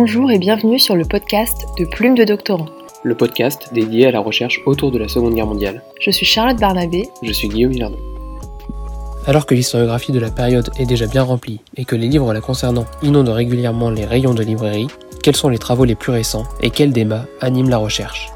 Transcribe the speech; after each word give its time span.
Bonjour 0.00 0.30
et 0.30 0.38
bienvenue 0.38 0.78
sur 0.78 0.94
le 0.94 1.04
podcast 1.04 1.66
de 1.76 1.84
Plume 1.84 2.14
de 2.14 2.22
Doctorant. 2.22 2.66
Le 3.02 3.16
podcast 3.16 3.70
dédié 3.74 4.06
à 4.06 4.12
la 4.12 4.20
recherche 4.20 4.60
autour 4.64 4.92
de 4.92 4.98
la 4.98 5.08
Seconde 5.08 5.34
Guerre 5.34 5.48
mondiale. 5.48 5.82
Je 6.00 6.12
suis 6.12 6.24
Charlotte 6.24 6.60
Barnabé. 6.60 7.08
Je 7.20 7.32
suis 7.32 7.48
Guillaume 7.48 7.72
Hilardon. 7.72 7.98
Alors 9.26 9.44
que 9.44 9.56
l'historiographie 9.56 10.12
de 10.12 10.20
la 10.20 10.30
période 10.30 10.70
est 10.78 10.86
déjà 10.86 11.08
bien 11.08 11.24
remplie 11.24 11.58
et 11.76 11.84
que 11.84 11.96
les 11.96 12.06
livres 12.06 12.32
la 12.32 12.40
concernant 12.40 12.86
inondent 13.02 13.30
régulièrement 13.30 13.90
les 13.90 14.04
rayons 14.04 14.34
de 14.34 14.44
librairie, 14.44 14.86
quels 15.20 15.34
sont 15.34 15.48
les 15.48 15.58
travaux 15.58 15.84
les 15.84 15.96
plus 15.96 16.12
récents 16.12 16.44
et 16.60 16.70
quels 16.70 16.92
débats 16.92 17.26
animent 17.40 17.68
la 17.68 17.78
recherche? 17.78 18.28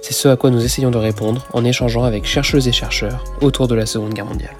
C'est 0.00 0.14
ce 0.14 0.28
à 0.28 0.36
quoi 0.36 0.48
nous 0.48 0.64
essayons 0.64 0.90
de 0.90 0.96
répondre 0.96 1.44
en 1.52 1.62
échangeant 1.62 2.04
avec 2.04 2.24
chercheuses 2.24 2.68
et 2.68 2.72
chercheurs 2.72 3.22
autour 3.42 3.68
de 3.68 3.74
la 3.74 3.84
Seconde 3.84 4.14
Guerre 4.14 4.24
mondiale. 4.24 4.56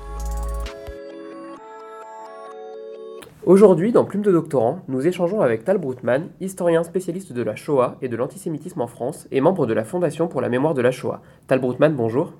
Aujourd'hui, 3.44 3.90
dans 3.90 4.04
Plume 4.04 4.22
de 4.22 4.30
Doctorant, 4.30 4.82
nous 4.86 5.04
échangeons 5.04 5.40
avec 5.40 5.64
Tal 5.64 5.76
Broutman, 5.76 6.28
historien 6.40 6.84
spécialiste 6.84 7.32
de 7.32 7.42
la 7.42 7.56
Shoah 7.56 7.96
et 8.00 8.08
de 8.08 8.14
l'antisémitisme 8.14 8.80
en 8.80 8.86
France 8.86 9.26
et 9.32 9.40
membre 9.40 9.66
de 9.66 9.74
la 9.74 9.82
Fondation 9.82 10.28
pour 10.28 10.40
la 10.40 10.48
mémoire 10.48 10.74
de 10.74 10.80
la 10.80 10.92
Shoah. 10.92 11.20
Tal 11.48 11.58
Broutman, 11.58 11.92
bonjour. 11.92 12.34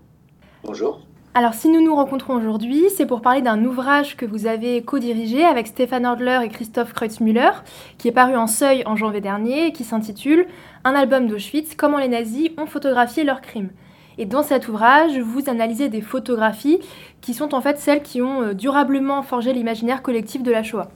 Bonjour. 0.62 1.00
Alors, 1.34 1.54
si 1.54 1.68
nous 1.70 1.82
nous 1.82 1.96
rencontrons 1.96 2.36
aujourd'hui, 2.36 2.84
c'est 2.96 3.06
pour 3.06 3.20
parler 3.20 3.42
d'un 3.42 3.64
ouvrage 3.64 4.16
que 4.16 4.24
vous 4.24 4.46
avez 4.46 4.80
co-dirigé 4.82 5.42
avec 5.44 5.66
Stéphane 5.66 6.06
Ordler 6.06 6.38
et 6.44 6.48
Christophe 6.48 6.92
Kreutzmüller, 6.92 7.50
qui 7.98 8.06
est 8.06 8.12
paru 8.12 8.36
en 8.36 8.46
seuil 8.46 8.84
en 8.86 8.94
janvier 8.94 9.20
dernier 9.20 9.66
et 9.66 9.72
qui 9.72 9.82
s'intitule 9.82 10.46
Un 10.84 10.94
album 10.94 11.26
d'Auschwitz 11.26 11.74
Comment 11.74 11.98
les 11.98 12.06
nazis 12.06 12.50
ont 12.58 12.66
photographié 12.66 13.24
leurs 13.24 13.40
crimes. 13.40 13.70
Et 14.18 14.26
dans 14.26 14.42
cet 14.42 14.68
ouvrage, 14.68 15.18
vous 15.18 15.48
analysez 15.48 15.88
des 15.88 16.00
photographies 16.00 16.80
qui 17.20 17.34
sont 17.34 17.54
en 17.54 17.60
fait 17.60 17.78
celles 17.78 18.02
qui 18.02 18.20
ont 18.20 18.42
euh, 18.42 18.54
durablement 18.54 19.22
forgé 19.22 19.52
l'imaginaire 19.52 20.02
collectif 20.02 20.42
de 20.42 20.50
la 20.50 20.62
Shoah. 20.62 20.88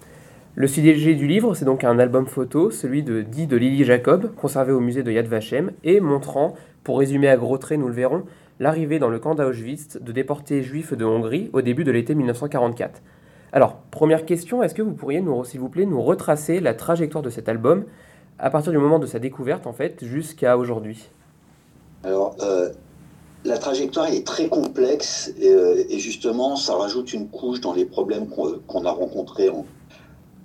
Le 0.55 0.67
sujet 0.67 1.15
du 1.15 1.27
livre, 1.27 1.55
c'est 1.55 1.67
donc 1.67 1.85
un 1.85 1.99
album 1.99 2.27
photo, 2.27 2.71
celui 2.71 3.03
de 3.03 3.21
dit 3.21 3.47
de 3.47 3.57
Lily 3.57 3.85
Jacob, 3.85 4.35
conservé 4.35 4.73
au 4.73 4.81
musée 4.81 5.03
de 5.03 5.13
Yad 5.13 5.27
Vashem, 5.27 5.73
et 5.85 6.01
montrant, 6.01 6.55
pour 6.83 6.99
résumer 6.99 7.29
à 7.29 7.37
gros 7.37 7.59
traits, 7.59 7.79
nous 7.79 7.89
le 7.89 7.95
verrons, 7.95 8.25
l'arrivée 8.59 8.99
dans 8.99 9.11
le 9.11 9.19
camp 9.19 9.35
d'Auschwitz 9.35 9.99
de 10.01 10.13
déportés 10.13 10.63
juifs 10.63 10.95
de 10.95 11.05
Hongrie 11.05 11.51
au 11.53 11.61
début 11.61 11.85
de 11.85 11.93
l'été 11.93 12.15
1944. 12.15 13.03
Alors, 13.53 13.77
première 13.91 14.25
question, 14.25 14.63
est-ce 14.63 14.75
que 14.75 14.81
vous 14.81 14.95
pourriez, 14.95 15.21
nous, 15.21 15.45
s'il 15.45 15.61
vous 15.61 15.69
plaît, 15.69 15.85
nous 15.85 16.01
retracer 16.01 16.61
la 16.61 16.73
trajectoire 16.73 17.23
de 17.23 17.31
cet 17.31 17.51
album 17.51 17.85
à 18.39 18.49
partir 18.49 18.73
du 18.73 18.79
moment 18.79 18.99
de 18.99 19.07
sa 19.07 19.19
découverte, 19.19 19.67
en 19.67 19.73
fait, 19.73 20.05
jusqu'à 20.05 20.57
aujourd'hui? 20.57 21.11
Alors, 22.03 22.35
euh, 22.41 22.71
la 23.47 23.59
trajectoire 23.59 24.07
est 24.07 24.27
très 24.27 24.49
complexe 24.49 25.33
euh, 25.41 25.85
et, 25.89 25.99
justement, 25.99 26.57
ça 26.57 26.75
rajoute 26.75 27.13
une 27.13 27.29
couche 27.29 27.61
dans 27.61 27.73
les 27.73 27.85
problèmes 27.85 28.29
qu'on 28.29 28.85
a 28.85 28.91
rencontrés 28.91 29.49
en, 29.49 29.65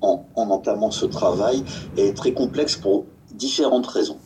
en, 0.02 0.25
entamant 0.35 0.91
ce 0.91 1.05
travail 1.05 1.63
et 1.97 2.09
est 2.09 2.13
très 2.13 2.33
complexe 2.33 2.75
pour 2.75 3.05
différentes 3.33 3.88
raisons. 3.88 4.17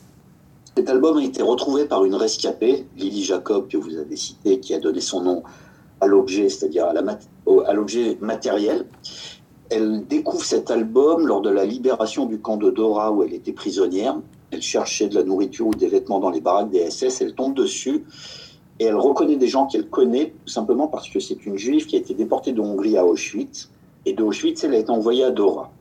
Cet 0.75 0.89
album 0.89 1.17
a 1.17 1.23
été 1.23 1.41
retrouvé 1.41 1.85
par 1.85 2.03
une 2.03 2.15
rescapée, 2.15 2.85
Lily 2.97 3.23
Jacob, 3.23 3.69
que 3.69 3.77
vous 3.77 3.97
avez 3.97 4.17
citée, 4.17 4.59
qui 4.59 4.73
a 4.73 4.79
donné 4.79 4.99
son 4.99 5.21
nom 5.21 5.43
à 6.01 6.07
l'objet, 6.07 6.49
c'est-à-dire 6.49 6.87
à 6.87 7.73
l'objet 7.73 8.17
matériel. 8.19 8.85
Elle 9.69 10.05
découvre 10.05 10.43
cet 10.43 10.69
album 10.69 11.25
lors 11.25 11.41
de 11.41 11.49
la 11.49 11.63
libération 11.63 12.25
du 12.25 12.39
camp 12.39 12.57
de 12.57 12.69
Dora 12.69 13.11
où 13.13 13.23
elle 13.23 13.33
était 13.33 13.53
prisonnière. 13.53 14.17
Elle 14.51 14.61
cherchait 14.61 15.07
de 15.07 15.15
la 15.15 15.23
nourriture 15.23 15.67
ou 15.67 15.73
des 15.73 15.87
vêtements 15.87 16.19
dans 16.19 16.29
les 16.29 16.41
baraques 16.41 16.69
des 16.69 16.91
SS. 16.91 17.21
Elle 17.21 17.35
tombe 17.35 17.55
dessus 17.55 18.03
et 18.79 18.85
elle 18.85 18.95
reconnaît 18.95 19.37
des 19.37 19.47
gens 19.47 19.67
qu'elle 19.67 19.87
connaît, 19.89 20.33
tout 20.45 20.51
simplement 20.51 20.87
parce 20.87 21.09
que 21.09 21.19
c'est 21.19 21.45
une 21.45 21.57
juive 21.57 21.85
qui 21.85 21.95
a 21.95 21.99
été 21.99 22.13
déportée 22.13 22.51
de 22.51 22.59
Hongrie 22.59 22.97
à 22.97 23.05
Auschwitz. 23.05 23.69
Et 24.05 24.13
de 24.13 24.21
Auschwitz, 24.21 24.63
elle 24.63 24.73
a 24.73 24.77
été 24.77 24.89
envoyée 24.89 25.23
à 25.23 25.31
Dora. 25.31 25.71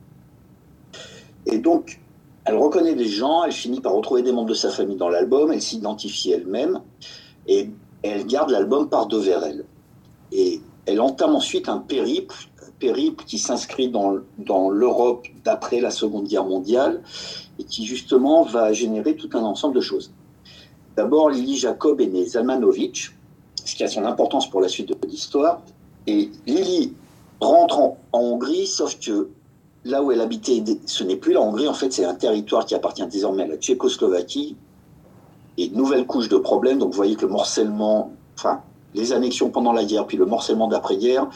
Et 1.45 1.57
donc, 1.57 1.99
elle 2.45 2.57
reconnaît 2.57 2.95
des 2.95 3.07
gens, 3.07 3.43
elle 3.43 3.51
finit 3.51 3.81
par 3.81 3.93
retrouver 3.93 4.21
des 4.21 4.31
membres 4.31 4.49
de 4.49 4.53
sa 4.55 4.69
famille 4.69 4.95
dans 4.95 5.09
l'album, 5.09 5.51
elle 5.51 5.61
s'identifie 5.61 6.31
elle-même, 6.31 6.81
et 7.47 7.69
elle 8.01 8.25
garde 8.25 8.51
l'album 8.51 8.87
par 8.87 9.07
devers 9.07 9.43
elle. 9.43 9.65
Et 10.31 10.61
elle 10.85 11.01
entame 11.01 11.35
ensuite 11.35 11.67
un 11.69 11.79
périple, 11.79 12.35
périple 12.79 13.25
qui 13.25 13.39
s'inscrit 13.39 13.89
dans, 13.89 14.19
dans 14.37 14.69
l'Europe 14.69 15.27
d'après 15.43 15.81
la 15.81 15.91
Seconde 15.91 16.27
Guerre 16.27 16.45
mondiale, 16.45 17.01
et 17.59 17.63
qui 17.63 17.85
justement 17.85 18.43
va 18.43 18.73
générer 18.73 19.15
tout 19.15 19.29
un 19.33 19.43
ensemble 19.43 19.75
de 19.75 19.81
choses. 19.81 20.11
D'abord, 20.95 21.29
Lily 21.29 21.57
Jacob 21.57 21.99
est 21.99 22.07
née 22.07 22.25
Zalmanovitch, 22.25 23.15
ce 23.63 23.75
qui 23.75 23.83
a 23.83 23.87
son 23.87 24.05
importance 24.05 24.49
pour 24.49 24.61
la 24.61 24.69
suite 24.69 24.89
de 24.89 25.07
l'histoire. 25.07 25.61
Et 26.07 26.29
Lily 26.45 26.93
rentre 27.41 27.79
en, 27.79 27.97
Hongrie, 28.13 28.67
sauf 28.67 28.97
que 28.99 29.29
là 29.83 30.01
où 30.01 30.11
elle 30.11 30.21
habitait, 30.21 30.63
ce 30.85 31.03
n'est 31.03 31.17
plus 31.17 31.33
la 31.33 31.41
Hongrie, 31.41 31.67
en 31.67 31.73
fait, 31.73 31.91
c'est 31.91 32.05
un 32.05 32.15
territoire 32.15 32.65
qui 32.65 32.75
appartient 32.75 33.05
désormais 33.07 33.43
à 33.43 33.47
la 33.47 33.57
Tchécoslovaquie. 33.57 34.55
Et 35.57 35.69
nouvelle 35.69 36.05
couche 36.05 36.27
de 36.27 36.37
problèmes. 36.37 36.79
Donc, 36.79 36.91
vous 36.91 36.97
voyez 36.97 37.15
que 37.15 37.25
le 37.25 37.31
morcellement, 37.31 38.11
enfin, 38.37 38.61
les 38.93 39.13
annexions 39.13 39.49
pendant 39.49 39.71
la 39.71 39.85
guerre, 39.85 40.05
puis 40.05 40.17
le 40.17 40.25
morcellement 40.25 40.67
d'après-guerre, 40.67 41.29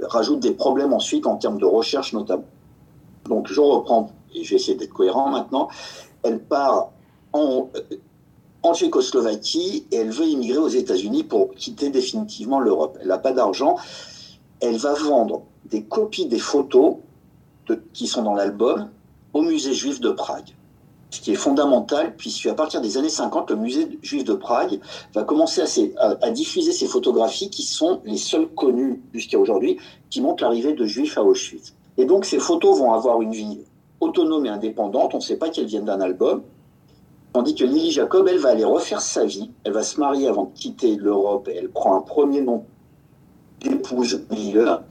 rajoutent 0.00 0.40
des 0.40 0.52
problèmes 0.52 0.92
ensuite 0.92 1.26
en 1.26 1.36
termes 1.36 1.58
de 1.58 1.64
recherche 1.64 2.12
notamment. 2.12 2.44
Donc, 3.28 3.48
je 3.48 3.60
reprends, 3.60 4.10
et 4.34 4.44
je 4.44 4.50
vais 4.50 4.56
essayer 4.56 4.76
d'être 4.76 4.92
cohérent 4.92 5.30
maintenant. 5.30 5.68
Elle 6.22 6.40
part 6.40 6.90
en, 7.32 7.68
en 8.68 8.74
Tchécoslovaquie 8.74 9.86
et 9.90 9.96
elle 9.96 10.10
veut 10.10 10.26
immigrer 10.26 10.58
aux 10.58 10.68
États-Unis 10.68 11.24
pour 11.24 11.54
quitter 11.54 11.90
définitivement 11.90 12.60
l'Europe. 12.60 12.98
Elle 13.00 13.08
n'a 13.08 13.18
pas 13.18 13.32
d'argent 13.32 13.76
elle 14.60 14.76
va 14.76 14.94
vendre 14.94 15.42
des 15.66 15.82
copies 15.82 16.26
des 16.26 16.38
photos 16.38 16.96
qui 17.92 18.06
sont 18.06 18.22
dans 18.22 18.34
l'album 18.34 18.90
au 19.32 19.42
musée 19.42 19.74
juif 19.74 20.00
de 20.00 20.10
Prague. 20.10 20.54
Ce 21.10 21.20
qui 21.20 21.32
est 21.32 21.36
fondamental, 21.36 22.14
puisque 22.16 22.46
à 22.46 22.54
partir 22.54 22.80
des 22.80 22.98
années 22.98 23.08
50, 23.08 23.50
le 23.50 23.56
musée 23.56 23.98
juif 24.02 24.24
de 24.24 24.34
Prague 24.34 24.80
va 25.14 25.22
commencer 25.22 25.94
à, 25.98 26.30
diffuser 26.30 26.72
ces 26.72 26.86
photographies 26.86 27.48
qui 27.50 27.62
sont 27.62 28.00
les 28.04 28.16
seules 28.16 28.48
connues 28.48 29.02
jusqu'à 29.12 29.38
aujourd'hui, 29.38 29.78
qui 30.10 30.20
montrent 30.20 30.42
l'arrivée 30.42 30.74
de 30.74 30.84
juifs 30.84 31.16
à 31.16 31.22
Auschwitz. 31.22 31.74
Et 31.96 32.04
donc 32.04 32.24
ces 32.24 32.38
photos 32.38 32.78
vont 32.78 32.92
avoir 32.92 33.22
une 33.22 33.32
vie 33.32 33.60
autonome 34.00 34.46
et 34.46 34.50
indépendante, 34.50 35.14
on 35.14 35.18
ne 35.18 35.22
sait 35.22 35.36
pas 35.36 35.48
qu'elles 35.48 35.66
viennent 35.66 35.86
d'un 35.86 36.00
album, 36.00 36.42
tandis 37.36 37.54
que 37.54 37.64
Lily 37.64 37.90
Jacob, 37.90 38.26
elle 38.28 38.38
va 38.38 38.48
aller 38.48 38.64
refaire 38.64 39.02
sa 39.02 39.26
vie, 39.26 39.50
elle 39.64 39.74
va 39.74 39.82
se 39.82 40.00
marier 40.00 40.26
avant 40.26 40.44
de 40.44 40.52
quitter 40.54 40.96
l'Europe, 40.96 41.50
elle 41.54 41.68
prend 41.68 41.94
un 41.94 42.00
premier 42.00 42.40
nom 42.40 42.64
épouse 43.62 44.22
Miller, 44.30 44.82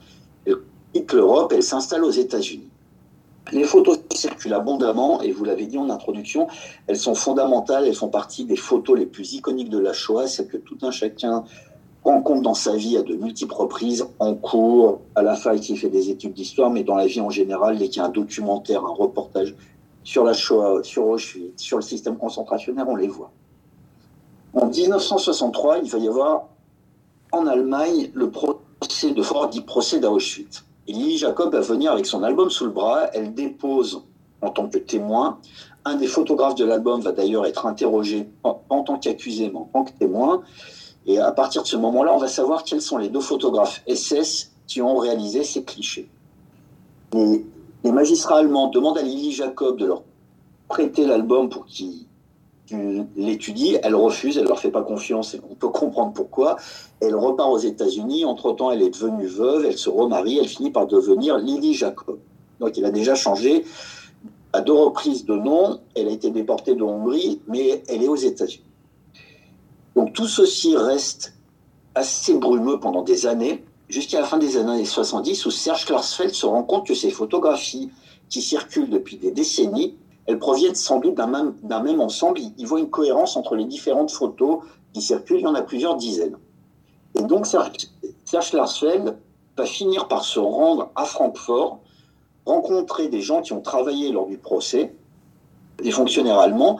elle 0.45 0.57
quitte 0.93 1.11
l'Europe, 1.13 1.51
elle 1.55 1.63
s'installe 1.63 2.03
aux 2.03 2.11
États-Unis. 2.11 2.69
Les 3.51 3.63
photos 3.63 3.99
circulent 4.13 4.53
abondamment 4.53 5.23
et 5.23 5.31
vous 5.31 5.43
l'avez 5.43 5.65
dit 5.65 5.79
en 5.79 5.89
introduction, 5.89 6.47
elles 6.85 6.99
sont 6.99 7.15
fondamentales, 7.15 7.87
elles 7.87 7.95
font 7.95 8.09
partie 8.09 8.45
des 8.45 8.57
photos 8.57 8.95
les 8.95 9.07
plus 9.07 9.33
iconiques 9.33 9.71
de 9.71 9.79
la 9.79 9.93
Shoah, 9.93 10.27
c'est 10.27 10.47
que 10.47 10.57
tout 10.57 10.77
un 10.83 10.91
chacun 10.91 11.45
rencontre 12.03 12.43
dans 12.43 12.53
sa 12.53 12.75
vie 12.75 12.95
à 12.95 13.01
de 13.01 13.15
multiples 13.15 13.55
reprises, 13.55 14.05
en 14.19 14.35
cours, 14.35 15.01
à 15.15 15.23
la 15.23 15.33
fac 15.33 15.59
qui 15.59 15.75
fait 15.77 15.89
des 15.89 16.11
études 16.11 16.33
d'histoire, 16.33 16.69
mais 16.69 16.83
dans 16.83 16.95
la 16.95 17.07
vie 17.07 17.21
en 17.21 17.31
général, 17.31 17.79
dès 17.79 17.87
qu'il 17.87 18.03
y 18.03 18.05
a 18.05 18.05
un 18.05 18.09
documentaire, 18.09 18.85
un 18.85 18.93
reportage 18.93 19.55
sur 20.05 20.23
la 20.23 20.33
Shoah, 20.33 20.83
sur 20.83 21.07
Auschwitz, 21.07 21.61
sur 21.61 21.77
le 21.77 21.83
système 21.83 22.15
concentrationnaire, 22.15 22.87
on 22.87 22.95
les 22.95 23.07
voit. 23.07 23.31
En 24.53 24.67
1963, 24.67 25.79
il 25.79 25.89
va 25.89 25.97
y 25.97 26.07
avoir 26.07 26.45
en 27.33 27.45
Allemagne 27.47 28.11
le 28.13 28.29
procès 28.29 29.11
de 29.11 29.21
Ford 29.21 29.49
dit 29.49 29.61
procès 29.61 29.99
d'Auschwitz. 29.99 30.63
Lily 30.87 31.17
Jacob 31.17 31.51
va 31.51 31.59
venir 31.59 31.91
avec 31.91 32.05
son 32.05 32.23
album 32.23 32.49
sous 32.49 32.65
le 32.65 32.71
bras. 32.71 33.09
Elle 33.13 33.33
dépose 33.33 34.03
en 34.41 34.51
tant 34.51 34.69
que 34.69 34.77
témoin. 34.77 35.39
Un 35.83 35.95
des 35.95 36.07
photographes 36.07 36.55
de 36.55 36.65
l'album 36.65 37.01
va 37.01 37.11
d'ailleurs 37.11 37.45
être 37.45 37.65
interrogé 37.65 38.29
en, 38.43 38.83
tant 38.83 38.97
qu'accusé, 38.99 39.49
mais 39.49 39.57
en 39.57 39.69
tant 39.73 39.83
que 39.83 39.91
témoin. 39.93 40.43
Et 41.07 41.19
à 41.19 41.31
partir 41.31 41.63
de 41.63 41.67
ce 41.67 41.77
moment-là, 41.77 42.13
on 42.13 42.19
va 42.19 42.27
savoir 42.27 42.63
quels 42.63 42.81
sont 42.81 42.97
les 42.97 43.09
deux 43.09 43.21
photographes 43.21 43.83
SS 43.87 44.51
qui 44.67 44.81
ont 44.81 44.97
réalisé 44.97 45.43
ces 45.43 45.63
clichés. 45.63 46.07
Les 47.85 47.91
magistrats 47.91 48.39
allemands 48.39 48.67
demandent 48.69 48.97
à 48.97 49.03
Lily 49.03 49.31
Jacob 49.31 49.77
de 49.77 49.85
leur 49.85 50.03
prêter 50.67 51.05
l'album 51.05 51.49
pour 51.49 51.65
qu'ils 51.65 52.05
l'étudie, 53.15 53.77
elle 53.83 53.93
refuse, 53.93 54.39
elle 54.39 54.45
leur 54.45 54.59
fait 54.59 54.71
pas 54.71 54.81
confiance 54.81 55.35
et 55.35 55.41
on 55.49 55.53
peut 55.53 55.69
comprendre 55.69 56.13
pourquoi. 56.13 56.57
Elle 56.99 57.15
repart 57.15 57.51
aux 57.51 57.59
États-Unis. 57.59 58.25
Entre-temps, 58.25 58.71
elle 58.71 58.81
est 58.81 58.89
devenue 58.89 59.27
veuve, 59.27 59.65
elle 59.65 59.77
se 59.77 59.89
remarie, 59.89 60.39
elle 60.39 60.47
finit 60.47 60.71
par 60.71 60.87
devenir 60.87 61.37
Lily 61.37 61.75
Jacob. 61.75 62.17
Donc, 62.59 62.75
elle 62.77 62.85
a 62.85 62.91
déjà 62.91 63.13
changé 63.13 63.65
à 64.53 64.61
deux 64.61 64.73
reprises 64.73 65.25
de 65.25 65.35
nom. 65.35 65.79
Elle 65.95 66.07
a 66.07 66.11
été 66.11 66.31
déportée 66.31 66.73
de 66.73 66.81
Hongrie, 66.81 67.41
mais 67.47 67.83
elle 67.87 68.01
est 68.01 68.07
aux 68.07 68.15
États-Unis. 68.15 68.63
Donc, 69.95 70.13
tout 70.13 70.27
ceci 70.27 70.75
reste 70.75 71.35
assez 71.93 72.33
brumeux 72.33 72.79
pendant 72.79 73.03
des 73.03 73.27
années, 73.27 73.63
jusqu'à 73.89 74.19
la 74.19 74.25
fin 74.25 74.37
des 74.37 74.57
années 74.57 74.85
70, 74.85 75.45
où 75.45 75.51
Serge 75.51 75.85
Klarsfeld 75.85 76.33
se 76.33 76.45
rend 76.45 76.63
compte 76.63 76.87
que 76.87 76.95
ces 76.95 77.11
photographies 77.11 77.91
qui 78.29 78.41
circulent 78.41 78.89
depuis 78.89 79.17
des 79.17 79.31
décennies 79.31 79.95
elles 80.25 80.39
proviennent 80.39 80.75
sans 80.75 80.99
doute 80.99 81.15
d'un 81.15 81.27
même, 81.27 82.01
ensemble. 82.01 82.39
Il 82.57 82.65
voit 82.65 82.79
une 82.79 82.89
cohérence 82.89 83.37
entre 83.37 83.55
les 83.55 83.65
différentes 83.65 84.11
photos 84.11 84.59
qui 84.93 85.01
circulent. 85.01 85.39
Il 85.39 85.43
y 85.43 85.47
en 85.47 85.55
a 85.55 85.61
plusieurs 85.61 85.95
dizaines. 85.95 86.37
Et 87.15 87.21
donc, 87.21 87.45
Serge 87.45 88.53
Larsfeld 88.53 89.17
va 89.55 89.65
finir 89.65 90.07
par 90.07 90.25
se 90.25 90.39
rendre 90.39 90.91
à 90.95 91.05
Francfort, 91.05 91.79
rencontrer 92.45 93.07
des 93.07 93.21
gens 93.21 93.41
qui 93.41 93.53
ont 93.53 93.61
travaillé 93.61 94.11
lors 94.11 94.27
du 94.27 94.37
procès, 94.37 94.93
des 95.81 95.91
fonctionnaires 95.91 96.39
allemands 96.39 96.79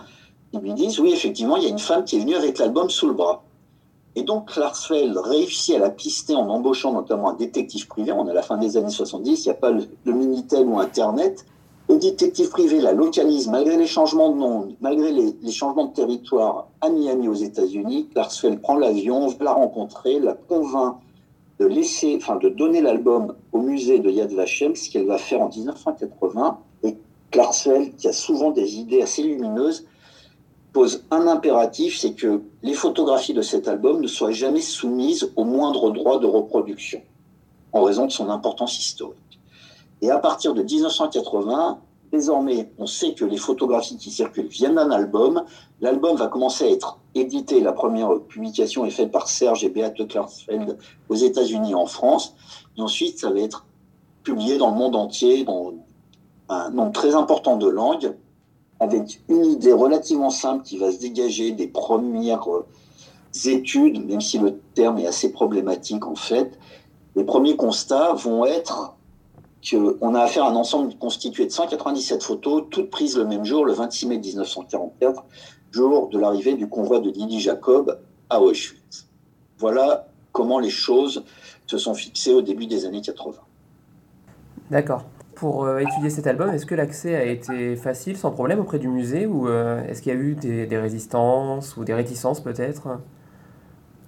qui 0.51 0.60
lui 0.60 0.74
disent 0.74 1.00
oui, 1.00 1.13
effectivement, 1.13 1.58
il 1.58 1.63
y 1.63 1.68
a 1.68 1.69
une 1.69 1.80
femme 1.80 2.04
qui 2.04 2.18
est 2.18 2.19
venue 2.19 2.36
avec 2.36 2.58
l'album 2.58 2.90
sous 2.90 3.08
le 3.08 3.13
bras. 3.13 3.44
Et 4.15 4.23
donc 4.23 4.50
Klarsfeld 4.53 5.17
réussit 5.17 5.75
à 5.75 5.79
la 5.79 5.89
pister 5.89 6.35
en 6.35 6.47
embauchant 6.50 6.94
notamment 6.94 7.29
un 7.29 7.33
détective 7.33 7.88
privé. 7.88 8.13
On 8.13 8.27
est 8.27 8.31
à 8.31 8.33
la 8.33 8.41
fin 8.41 8.57
des 8.57 8.77
années 8.77 8.89
70, 8.89 9.45
il 9.45 9.50
n'y 9.50 9.51
a 9.51 9.56
pas 9.56 9.71
le, 9.71 9.88
Minitel 10.06 10.65
ou 10.67 10.79
Internet. 10.79 11.45
Le 11.89 11.97
détective 11.97 12.50
privé 12.50 12.79
la 12.79 12.94
localise 12.94 13.47
malgré 13.50 13.77
les 13.77 13.85
changements 13.85 14.31
de 14.31 14.38
nom, 14.38 14.69
malgré 14.79 15.12
les, 15.12 15.51
changements 15.51 15.85
de 15.85 15.94
territoire 15.94 16.67
à 16.81 16.89
Miami 16.89 17.27
aux 17.27 17.35
États-Unis. 17.35 18.07
Klarsfeld 18.13 18.62
prend 18.62 18.77
l'avion, 18.77 19.27
va 19.27 19.45
la 19.45 19.53
rencontrer, 19.53 20.19
la 20.19 20.33
convainc 20.33 20.95
de 21.59 21.65
laisser, 21.65 22.17
enfin 22.17 22.38
de 22.38 22.50
donner 22.50 22.81
l'album 22.81 23.35
au 23.51 23.59
musée 23.59 24.00
de 24.00 24.09
Yad 24.09 24.31
Vashem, 24.31 24.75
ce 24.75 24.89
qu'elle 24.89 25.07
va 25.07 25.17
faire 25.17 25.41
en 25.41 25.50
1980. 25.50 26.57
Et 26.83 26.97
Klarsfeld, 27.31 27.95
qui 27.97 28.07
a 28.07 28.13
souvent 28.13 28.51
des 28.51 28.77
idées 28.77 29.01
assez 29.01 29.23
lumineuses, 29.23 29.85
pose 30.75 31.06
un 31.10 31.25
impératif, 31.27 31.98
c'est 31.98 32.16
que 32.16 32.42
les 32.62 32.74
photographies 32.74 33.33
de 33.33 33.42
cet 33.42 33.69
album 33.69 34.01
ne 34.01 34.07
soient 34.07 34.33
jamais 34.33 34.60
soumises 34.60 35.31
au 35.38 35.45
moindre 35.45 35.89
droit 35.89 36.19
de 36.19 36.27
reproduction, 36.27 37.01
en 37.72 37.81
raison 37.81 38.07
de 38.07 38.12
son 38.12 38.30
importance 38.30 38.77
historique. 38.77 39.39
Et 40.01 40.12
à 40.12 40.19
partir 40.19 40.54
de 40.54 40.62
1980, 40.62 41.80
désormais, 42.12 42.74
on 42.77 42.88
sait 42.88 43.13
que 43.13 43.24
les 43.24 43.38
photographies 43.38 43.95
qui 43.95 44.12
circulent 44.12 44.50
viennent 44.50 44.75
d'un 44.75 44.92
album. 44.92 45.45
L'album 45.80 46.18
va 46.18 46.27
commencer 46.27 46.66
à 46.66 46.69
être 46.69 47.00
édité. 47.16 47.62
La 47.62 47.72
première 47.72 48.19
publication 48.27 48.83
est 48.83 48.89
faite 48.89 49.13
par 49.13 49.30
Serge 49.30 49.63
et 49.63 49.69
Beate 49.69 50.06
Klarsfeld 50.10 50.77
aux 51.07 51.16
États-Unis 51.16 51.74
en 51.74 51.86
France. 51.86 52.36
Et 52.77 52.81
ensuite, 52.81 53.18
ça 53.19 53.30
va 53.30 53.39
être 53.39 53.66
publié 54.24 54.57
dans 54.57 54.72
le 54.72 54.75
monde 54.75 54.98
entier, 54.98 55.45
dans 55.45 55.74
un 56.50 56.69
nombre 56.72 56.92
très 56.92 57.16
important 57.16 57.56
de 57.56 57.69
langues 57.69 58.13
avec 58.80 59.22
une 59.30 59.45
idée 59.45 59.74
relativement 59.74 60.30
simple 60.30 60.63
qui 60.63 60.77
va 60.77 60.92
se 60.92 61.00
dégager 61.00 61.51
des 61.51 61.68
premières 61.68 62.50
euh, 62.51 62.66
études, 63.45 64.06
même 64.06 64.22
si 64.22 64.38
le 64.38 64.60
terme 64.74 65.00
est 65.00 65.07
assez 65.07 65.31
problématique 65.31 66.06
en 66.06 66.16
fait. 66.16 66.57
Les 67.16 67.24
premiers 67.24 67.56
constats 67.56 68.13
vont 68.13 68.45
être 68.45 68.95
qu'on 69.69 70.13
a 70.13 70.22
affaire 70.22 70.44
à 70.44 70.51
un 70.51 70.56
ensemble 70.56 70.94
constitué 70.95 71.45
de 71.45 71.51
197 71.51 72.22
photos, 72.22 72.63
toutes 72.69 72.92
prises 72.92 73.18
le 73.18 73.25
même 73.25 73.45
jour, 73.45 73.66
le 73.66 73.74
26 73.74 74.07
mai 74.07 74.18
1944, 74.19 75.24
jour 75.72 76.10
de 76.10 76.19
l'arrivée 76.19 76.54
du 76.54 76.68
convoi 76.68 77.00
de 77.00 77.10
Lily 77.10 77.39
Jacob 77.39 78.00
à 78.30 78.42
Auschwitz. 78.42 79.07
Voilà 79.57 80.07
comment 80.31 80.60
les 80.60 80.69
choses 80.69 81.24
se 81.66 81.77
sont 81.77 81.94
fixées 81.94 82.33
au 82.33 82.42
début 82.42 82.68
des 82.68 82.86
années 82.86 83.01
80. 83.01 83.38
D'accord. 84.69 85.04
Pour 85.36 85.66
euh, 85.66 85.80
étudier 85.80 86.10
cet 86.10 86.28
album, 86.28 86.50
est-ce 86.52 86.66
que 86.66 86.76
l'accès 86.76 87.14
a 87.14 87.26
été 87.26 87.76
facile, 87.76 88.16
sans 88.16 88.32
problème, 88.32 88.60
auprès 88.60 88.80
du 88.80 88.88
musée 88.88 89.26
Ou 89.26 89.50
euh, 89.50 89.86
est-ce 89.86 90.02
qu'il 90.02 90.14
y 90.14 90.16
a 90.16 90.20
eu 90.20 90.34
des, 90.36 90.78
résistances 90.78 91.76
ou 91.76 91.84
des 91.84 91.94
réticences 91.94 92.40
peut-être? 92.40 93.00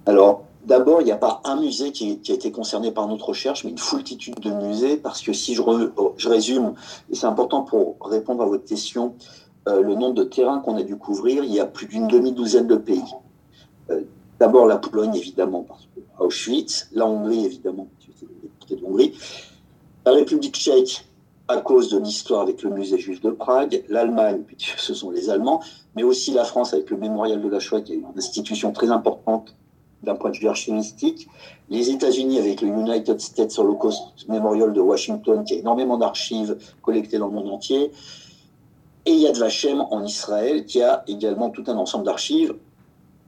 Alors, 0.06 0.44
d'abord, 0.64 1.02
il 1.02 1.04
n'y 1.04 1.12
a 1.12 1.18
pas 1.18 1.42
un 1.44 1.60
musée 1.60 1.92
qui, 1.92 2.18
a 2.26 2.32
été 2.32 2.50
concerné 2.50 2.92
par 2.92 3.06
notre 3.08 3.28
recherche, 3.28 3.64
mais 3.64 3.70
une 3.70 3.78
foultitude 3.78 4.40
de 4.40 4.50
musées, 4.50 4.96
parce 4.96 5.20
que 5.20 5.34
si 5.34 5.54
je, 5.54 5.60
oh, 5.60 6.14
résume, 6.24 6.72
et 7.10 7.14
c'est 7.14 7.26
important 7.26 7.62
pour 7.62 7.96
répondre 8.02 8.42
à 8.42 8.46
votre 8.46 8.64
question, 8.64 9.14
euh, 9.68 9.82
le 9.82 9.94
nombre 9.94 10.14
de 10.14 10.24
terrains 10.24 10.60
qu'on 10.60 10.78
a 10.78 10.82
dû 10.82 10.96
couvrir, 10.96 11.44
il 11.44 11.52
y 11.52 11.60
a 11.60 11.66
plus 11.66 11.86
d'une 11.86 12.08
demi-douzaine 12.08 12.66
de 12.66 12.76
pays. 12.76 13.14
d'abord 14.40 14.66
la 14.66 14.78
Pologne, 14.78 15.14
évidemment, 15.14 15.66
parce 15.68 15.86
que 15.94 16.00
Auschwitz, 16.24 16.88
la 16.92 17.06
Hongrie, 17.06 17.44
évidemment, 17.44 17.88
c'est 18.66 18.82
Hongrie, 18.82 19.12
la 20.06 20.12
République 20.12 20.54
tchèque, 20.54 21.07
à 21.48 21.56
cause 21.56 21.88
de 21.88 21.98
l'histoire 21.98 22.42
avec 22.42 22.62
le 22.62 22.70
musée 22.70 22.98
juif 22.98 23.22
de 23.22 23.30
Prague, 23.30 23.82
l'Allemagne, 23.88 24.42
puisque 24.46 24.78
ce 24.78 24.94
sont 24.94 25.10
les 25.10 25.30
Allemands, 25.30 25.60
mais 25.96 26.02
aussi 26.02 26.32
la 26.32 26.44
France 26.44 26.74
avec 26.74 26.90
le 26.90 26.98
mémorial 26.98 27.42
de 27.42 27.48
la 27.48 27.58
Shoah, 27.58 27.80
qui 27.80 27.94
est 27.94 27.96
une 27.96 28.06
institution 28.16 28.72
très 28.72 28.90
importante 28.90 29.54
d'un 30.02 30.14
point 30.14 30.30
de 30.30 30.36
vue 30.36 30.46
archivistique, 30.46 31.26
les 31.70 31.90
États-Unis 31.90 32.38
avec 32.38 32.60
le 32.60 32.68
United 32.68 33.20
States 33.20 33.58
Holocaust 33.58 34.28
Memorial 34.28 34.72
de 34.72 34.80
Washington, 34.80 35.42
qui 35.44 35.54
a 35.54 35.58
énormément 35.58 35.98
d'archives 35.98 36.56
collectées 36.82 37.18
dans 37.18 37.26
le 37.26 37.32
monde 37.32 37.50
entier, 37.50 37.90
et 39.06 39.12
Yad 39.12 39.36
Vashem 39.38 39.80
en 39.90 40.04
Israël, 40.04 40.66
qui 40.66 40.82
a 40.82 41.02
également 41.08 41.50
tout 41.50 41.64
un 41.66 41.76
ensemble 41.76 42.04
d'archives, 42.04 42.54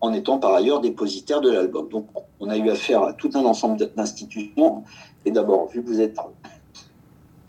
en 0.01 0.13
étant 0.13 0.39
par 0.39 0.55
ailleurs 0.55 0.81
dépositaire 0.81 1.41
de 1.41 1.51
l'album. 1.51 1.89
Donc 1.89 2.07
on 2.39 2.49
a 2.49 2.57
eu 2.57 2.71
affaire 2.71 3.03
à 3.03 3.13
tout 3.15 3.31
un 3.35 3.45
ensemble 3.45 3.91
d'institutions, 3.97 4.85
et 5.25 5.31
d'abord, 5.31 5.69
vu 5.69 5.83
que 5.83 5.89
vous 5.89 6.01
êtes 6.01 6.19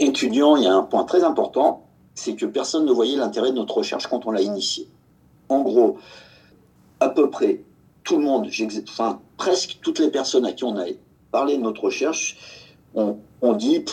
étudiant, 0.02 0.56
il 0.56 0.64
y 0.64 0.68
a 0.68 0.74
un 0.74 0.84
point 0.84 1.04
très 1.06 1.24
important, 1.24 1.84
c'est 2.16 2.36
que 2.36 2.46
personne 2.46 2.86
ne 2.86 2.92
voyait 2.92 3.16
l'intérêt 3.16 3.52
de 3.52 3.56
notre 3.56 3.78
recherche 3.78 4.08
quand 4.08 4.26
on 4.26 4.32
l'a 4.32 4.42
initiée. 4.42 4.88
En 5.50 5.62
gros, 5.62 5.98
à 7.00 7.10
peu 7.10 7.30
près 7.30 7.62
tout 8.04 8.18
le 8.18 8.24
monde, 8.24 8.50
enfin 8.90 9.20
presque 9.38 9.80
toutes 9.82 10.00
les 10.00 10.10
personnes 10.10 10.46
à 10.46 10.52
qui 10.52 10.64
on 10.64 10.78
a 10.78 10.86
parlé 11.32 11.58
de 11.58 11.62
notre 11.62 11.84
recherche, 11.84 12.38
ont 12.96 13.54
dit 13.54 13.86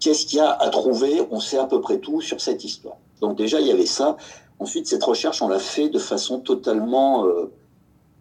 qu'est-ce 0.00 0.26
qu'il 0.26 0.38
y 0.38 0.40
a 0.40 0.50
à 0.50 0.68
trouver, 0.68 1.22
on 1.30 1.38
sait 1.38 1.58
à 1.58 1.66
peu 1.66 1.80
près 1.80 1.98
tout 1.98 2.20
sur 2.20 2.40
cette 2.40 2.64
histoire. 2.64 2.96
Donc 3.20 3.36
déjà, 3.36 3.60
il 3.60 3.68
y 3.68 3.70
avait 3.70 3.86
ça. 3.86 4.16
Ensuite, 4.58 4.86
cette 4.86 5.04
recherche, 5.04 5.40
on 5.42 5.48
l'a 5.48 5.60
fait 5.60 5.88
de 5.88 5.98
façon 5.98 6.40
totalement 6.40 7.24
euh, 7.26 7.52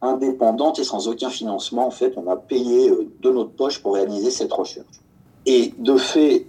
indépendante 0.01 0.80
et 0.80 0.83
sans 0.83 1.07
aucun 1.07 1.30
financement. 1.30 1.88
En 1.88 1.92
fait, 1.92 2.13
on 2.18 2.30
a 2.30 2.36
payé 2.36 2.89
euh, 2.89 3.07
de 3.22 3.31
notre 3.31 3.51
poche 3.51 3.80
pour 3.81 3.95
réaliser 3.95 4.30
cette 4.30 4.54
recherche. 4.54 5.01
Et 5.48 5.74
de 5.80 5.98
fait, 5.98 6.45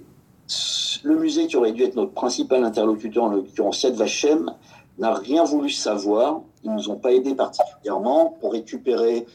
le 1.02 1.16
musée 1.16 1.46
qui 1.46 1.56
aurait 1.56 1.72
dû 1.72 1.82
être 1.82 1.96
notre 1.96 2.12
principal 2.12 2.64
interlocuteur, 2.64 3.24
en 3.24 3.28
l'occurrence 3.28 3.82
Yad 3.82 3.94
Vashem, 3.94 4.50
n'a 4.98 5.14
rien 5.14 5.44
voulu 5.44 5.70
savoir. 5.70 6.42
Ils 6.64 6.70
ne 6.70 6.76
nous 6.76 6.90
ont 6.90 6.96
pas 6.96 7.12
aidés 7.12 7.34
particulièrement 7.34 8.36
pour 8.40 8.52
récupérer 8.52 9.26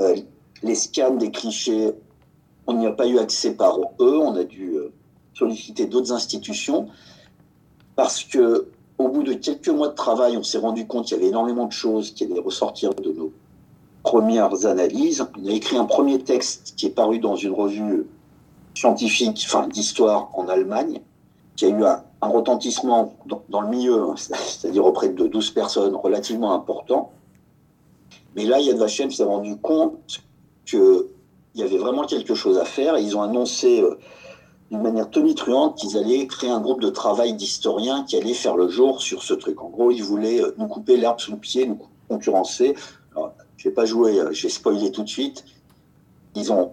euh, 0.00 0.16
les 0.62 0.74
scans 0.74 1.14
des 1.14 1.30
clichés. 1.30 1.92
On 2.66 2.74
n'y 2.74 2.86
a 2.86 2.92
pas 2.92 3.06
eu 3.06 3.18
accès 3.18 3.54
par 3.54 3.78
eux. 4.00 4.18
On 4.18 4.34
a 4.34 4.44
dû 4.44 4.74
euh, 4.74 4.92
solliciter 5.34 5.86
d'autres 5.86 6.12
institutions 6.12 6.88
parce 7.96 8.24
que 8.24 8.68
au 8.98 9.08
bout 9.08 9.22
de 9.22 9.34
quelques 9.34 9.68
mois 9.68 9.88
de 9.88 9.94
travail, 9.94 10.36
on 10.36 10.42
s'est 10.42 10.58
rendu 10.58 10.86
compte 10.86 11.06
qu'il 11.06 11.16
y 11.16 11.20
avait 11.20 11.28
énormément 11.28 11.66
de 11.66 11.72
choses 11.72 12.12
qui 12.12 12.24
allaient 12.24 12.40
ressortir 12.40 12.94
de 12.94 13.12
nos 13.12 13.32
premières 14.02 14.66
analyses. 14.66 15.26
On 15.42 15.48
a 15.48 15.52
écrit 15.52 15.76
un 15.76 15.84
premier 15.84 16.20
texte 16.20 16.74
qui 16.76 16.86
est 16.86 16.90
paru 16.90 17.18
dans 17.18 17.36
une 17.36 17.52
revue 17.52 18.06
scientifique, 18.74 19.44
enfin 19.46 19.68
d'histoire 19.68 20.30
en 20.34 20.48
Allemagne, 20.48 21.00
qui 21.56 21.66
a 21.66 21.68
eu 21.68 21.84
un, 21.84 22.02
retentissement 22.20 23.14
dans, 23.48 23.60
le 23.60 23.68
milieu, 23.68 24.02
hein, 24.02 24.14
c'est-à-dire 24.16 24.84
auprès 24.84 25.10
de 25.10 25.26
12 25.26 25.50
personnes 25.50 25.94
relativement 25.94 26.54
important. 26.54 27.12
Mais 28.34 28.44
là, 28.44 28.58
Yad 28.58 28.78
Vashem 28.78 29.10
s'est 29.10 29.24
rendu 29.24 29.56
compte 29.58 30.22
qu'il 30.64 31.04
y 31.54 31.62
avait 31.62 31.76
vraiment 31.76 32.04
quelque 32.04 32.34
chose 32.34 32.58
à 32.58 32.64
faire 32.64 32.96
et 32.96 33.02
ils 33.02 33.16
ont 33.16 33.22
annoncé 33.22 33.82
euh, 33.82 33.98
d'une 34.70 34.82
manière 34.82 35.10
tonitruante 35.10 35.76
qu'ils 35.76 35.96
allaient 35.96 36.26
créer 36.26 36.50
un 36.50 36.60
groupe 36.60 36.80
de 36.80 36.88
travail 36.88 37.34
d'historiens 37.34 38.04
qui 38.04 38.16
allait 38.16 38.34
faire 38.34 38.56
le 38.56 38.68
jour 38.68 39.02
sur 39.02 39.22
ce 39.22 39.34
truc. 39.34 39.62
En 39.62 39.68
gros, 39.68 39.90
ils 39.90 40.02
voulaient 40.02 40.42
euh, 40.42 40.54
nous 40.58 40.66
couper 40.66 40.96
l'herbe 40.96 41.20
sous 41.20 41.32
le 41.32 41.38
pied, 41.38 41.66
nous 41.66 41.78
concurrencer. 42.08 42.74
Je 43.56 43.68
vais 43.68 43.74
pas 43.74 43.84
jouer, 43.84 44.18
euh, 44.18 44.32
je 44.32 44.42
vais 44.42 44.48
spoiler 44.48 44.90
tout 44.90 45.02
de 45.02 45.08
suite. 45.08 45.44
Ils 46.34 46.52
ont 46.52 46.72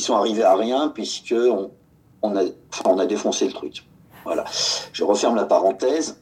sont 0.00 0.14
arrivés 0.14 0.44
à 0.44 0.56
rien 0.56 0.88
puisque 0.88 1.34
on, 2.22 2.36
a, 2.36 2.42
on 2.84 2.98
a 2.98 3.06
défoncé 3.06 3.46
le 3.46 3.52
truc. 3.52 3.84
Voilà. 4.24 4.44
Je 4.92 5.04
referme 5.04 5.36
la 5.36 5.44
parenthèse. 5.44 6.20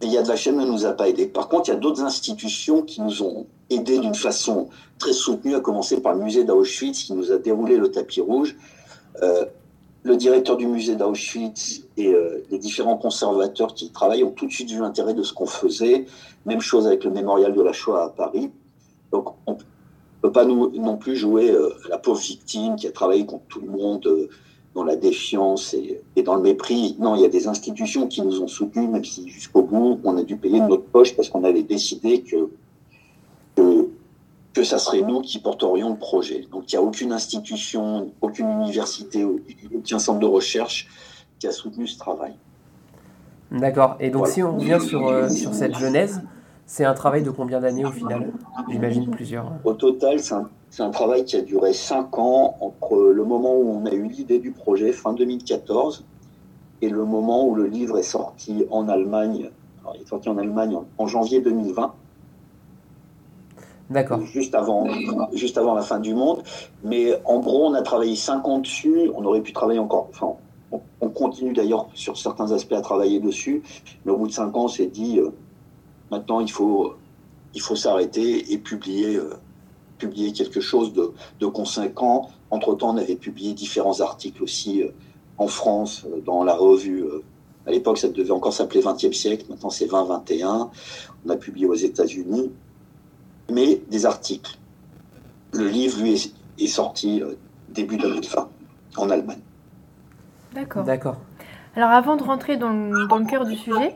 Et 0.00 0.06
Yad 0.06 0.26
Vashem 0.26 0.56
ne 0.56 0.66
nous 0.66 0.84
a 0.84 0.92
pas 0.92 1.08
aidés. 1.08 1.26
Par 1.26 1.48
contre, 1.48 1.68
il 1.68 1.72
y 1.72 1.76
a 1.76 1.78
d'autres 1.78 2.02
institutions 2.02 2.82
qui 2.82 3.00
nous 3.00 3.22
ont 3.22 3.46
aidés 3.70 3.98
d'une 3.98 4.14
façon 4.14 4.68
très 4.98 5.12
soutenue, 5.12 5.54
à 5.54 5.60
commencer 5.60 6.00
par 6.00 6.14
le 6.14 6.24
musée 6.24 6.44
d'Auschwitz 6.44 7.04
qui 7.04 7.12
nous 7.12 7.30
a 7.30 7.38
déroulé 7.38 7.76
le 7.76 7.90
tapis 7.90 8.20
rouge. 8.20 8.56
Euh, 9.22 9.44
le 10.02 10.16
directeur 10.16 10.56
du 10.56 10.66
musée 10.66 10.96
d'Auschwitz 10.96 11.82
et 11.96 12.08
euh, 12.08 12.42
les 12.50 12.58
différents 12.58 12.96
conservateurs 12.96 13.74
qui 13.74 13.86
y 13.86 13.90
travaillent 13.90 14.24
ont 14.24 14.32
tout 14.32 14.46
de 14.46 14.52
suite 14.52 14.70
vu 14.70 14.80
l'intérêt 14.80 15.14
de 15.14 15.22
ce 15.22 15.32
qu'on 15.32 15.46
faisait. 15.46 16.06
Même 16.46 16.60
chose 16.60 16.86
avec 16.88 17.04
le 17.04 17.10
mémorial 17.10 17.54
de 17.54 17.62
la 17.62 17.72
Shoah 17.72 18.04
à 18.04 18.08
Paris. 18.08 18.50
Donc, 19.12 19.28
on, 19.46 19.56
peut 20.22 20.32
pas 20.32 20.44
nous, 20.44 20.70
non 20.70 20.96
plus 20.96 21.16
jouer 21.16 21.50
euh, 21.50 21.70
la 21.90 21.98
pauvre 21.98 22.20
victime 22.20 22.76
qui 22.76 22.86
a 22.86 22.92
travaillé 22.92 23.26
contre 23.26 23.44
tout 23.48 23.60
le 23.60 23.70
monde 23.70 24.06
euh, 24.06 24.28
dans 24.74 24.84
la 24.84 24.96
défiance 24.96 25.74
et, 25.74 26.22
dans 26.22 26.36
le 26.36 26.42
mépris. 26.42 26.96
Non, 26.98 27.16
il 27.16 27.22
y 27.22 27.24
a 27.24 27.28
des 27.28 27.48
institutions 27.48 28.06
qui 28.06 28.22
nous 28.22 28.40
ont 28.40 28.48
soutenus, 28.48 28.88
même 28.88 29.04
si 29.04 29.28
jusqu'au 29.28 29.62
bout, 29.62 30.00
on 30.04 30.16
a 30.16 30.22
dû 30.22 30.36
payer 30.36 30.60
de 30.60 30.66
notre 30.66 30.84
poche 30.84 31.14
parce 31.14 31.28
qu'on 31.28 31.44
avait 31.44 31.64
décidé 31.64 32.22
que, 32.22 32.48
que, 33.56 33.88
que, 34.54 34.62
ça 34.62 34.78
serait 34.78 35.02
nous 35.02 35.20
qui 35.20 35.40
porterions 35.40 35.90
le 35.90 35.98
projet. 35.98 36.46
Donc 36.50 36.72
il 36.72 36.76
n'y 36.76 36.82
a 36.82 36.82
aucune 36.82 37.12
institution, 37.12 38.12
aucune 38.22 38.48
université, 38.48 39.26
aucun 39.74 39.98
centre 39.98 40.20
de 40.20 40.26
recherche 40.26 40.88
qui 41.38 41.48
a 41.48 41.52
soutenu 41.52 41.86
ce 41.86 41.98
travail. 41.98 42.32
D'accord. 43.50 43.96
Et 44.00 44.08
donc 44.08 44.28
si 44.28 44.42
on 44.42 44.56
revient 44.56 44.78
sur, 44.80 45.06
euh, 45.06 45.28
sur 45.28 45.52
cette 45.52 45.76
genèse, 45.76 46.22
c'est 46.66 46.84
un 46.84 46.94
travail 46.94 47.22
de 47.22 47.30
combien 47.30 47.60
d'années 47.60 47.84
au 47.84 47.90
final 47.90 48.32
J'imagine 48.70 49.10
plusieurs. 49.10 49.52
Au 49.64 49.74
total, 49.74 50.20
c'est 50.20 50.82
un, 50.82 50.90
travail 50.90 51.24
qui 51.24 51.36
a 51.36 51.42
duré 51.42 51.72
cinq 51.72 52.18
ans 52.18 52.56
entre 52.60 53.12
le 53.12 53.24
moment 53.24 53.54
où 53.54 53.70
on 53.70 53.84
a 53.84 53.92
eu 53.92 54.08
l'idée 54.08 54.38
du 54.38 54.52
projet, 54.52 54.92
fin 54.92 55.12
2014, 55.12 56.04
et 56.80 56.88
le 56.88 57.04
moment 57.04 57.46
où 57.46 57.54
le 57.54 57.66
livre 57.66 57.98
est 57.98 58.02
sorti 58.02 58.66
en 58.70 58.88
Allemagne 58.88 59.50
il 59.94 60.02
est 60.02 60.08
sorti 60.08 60.28
en 60.28 60.38
Allemagne 60.38 60.76
en, 60.98 61.06
janvier 61.06 61.40
2020. 61.40 61.94
D'accord. 63.90 64.22
Juste 64.22 64.54
avant, 64.54 64.86
juste 65.34 65.58
avant 65.58 65.74
la 65.74 65.82
fin 65.82 66.00
du 66.00 66.14
monde. 66.14 66.42
Mais 66.82 67.20
en 67.24 67.40
gros, 67.40 67.66
on 67.66 67.74
a 67.74 67.82
travaillé 67.82 68.16
5 68.16 68.46
ans 68.46 68.58
dessus. 68.60 69.10
On 69.14 69.24
aurait 69.24 69.42
pu 69.42 69.52
travailler 69.52 69.80
encore. 69.80 70.08
Enfin, 70.10 70.34
on, 71.00 71.08
continue 71.10 71.52
d'ailleurs 71.52 71.88
sur 71.92 72.16
certains 72.16 72.52
aspects 72.52 72.72
à 72.72 72.80
travailler 72.80 73.20
dessus. 73.20 73.62
Mais 74.04 74.12
au 74.12 74.16
bout 74.16 74.28
de 74.28 74.32
5 74.32 74.56
ans, 74.56 74.64
on 74.64 74.68
s'est 74.68 74.86
dit, 74.86 75.18
euh, 75.18 75.30
maintenant, 76.12 76.38
il 76.38 76.50
faut, 76.50 76.94
il 77.54 77.60
faut 77.60 77.74
s'arrêter 77.74 78.52
et 78.52 78.58
publier, 78.58 79.16
euh, 79.16 79.34
publier 79.98 80.32
quelque 80.32 80.60
chose 80.60 80.92
de, 80.92 81.12
de 81.40 81.46
conséquent. 81.46 82.30
Entre-temps, 82.50 82.94
on 82.94 82.98
avait 82.98 83.16
publié 83.16 83.52
différents 83.54 84.00
articles 84.00 84.40
aussi 84.44 84.84
euh, 84.84 84.90
en 85.38 85.48
France, 85.48 86.06
dans 86.24 86.44
la 86.44 86.54
revue 86.54 87.04
à 87.66 87.70
l'époque, 87.70 87.98
ça 87.98 88.08
devait 88.08 88.30
encore 88.32 88.52
s'appeler 88.52 88.80
20e 88.80 89.12
siècle, 89.12 89.46
maintenant 89.48 89.70
c'est 89.70 89.86
2021. 89.86 90.70
On 91.24 91.30
a 91.30 91.36
publié 91.36 91.66
aux 91.66 91.74
États-Unis, 91.74 92.50
mais 93.50 93.80
des 93.88 94.06
articles. 94.06 94.58
Le 95.52 95.68
livre, 95.68 96.00
lui, 96.00 96.34
est, 96.58 96.66
sorti 96.66 97.22
euh, 97.22 97.34
début 97.68 97.96
2020 97.98 98.48
en 98.96 99.10
Allemagne. 99.10 99.40
D'accord. 100.54 100.84
D'accord. 100.84 101.16
Alors 101.76 101.90
avant 101.90 102.16
de 102.16 102.22
rentrer 102.22 102.56
dans 102.56 102.70
le, 102.70 103.26
cœur 103.26 103.44
du 103.44 103.56
sujet, 103.56 103.94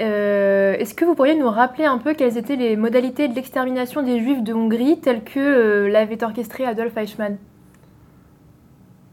euh, 0.00 0.74
est-ce 0.74 0.94
que 0.94 1.04
vous 1.04 1.14
pourriez 1.14 1.36
nous 1.36 1.48
rappeler 1.48 1.84
un 1.84 1.98
peu 1.98 2.14
quelles 2.14 2.36
étaient 2.36 2.56
les 2.56 2.76
modalités 2.76 3.28
de 3.28 3.34
l'extermination 3.34 4.02
des 4.02 4.20
Juifs 4.20 4.42
de 4.42 4.52
Hongrie 4.52 4.98
telles 4.98 5.22
que 5.22 5.38
euh, 5.38 5.88
l'avait 5.88 6.22
orchestré 6.24 6.64
Adolf 6.64 6.96
Eichmann? 6.96 7.38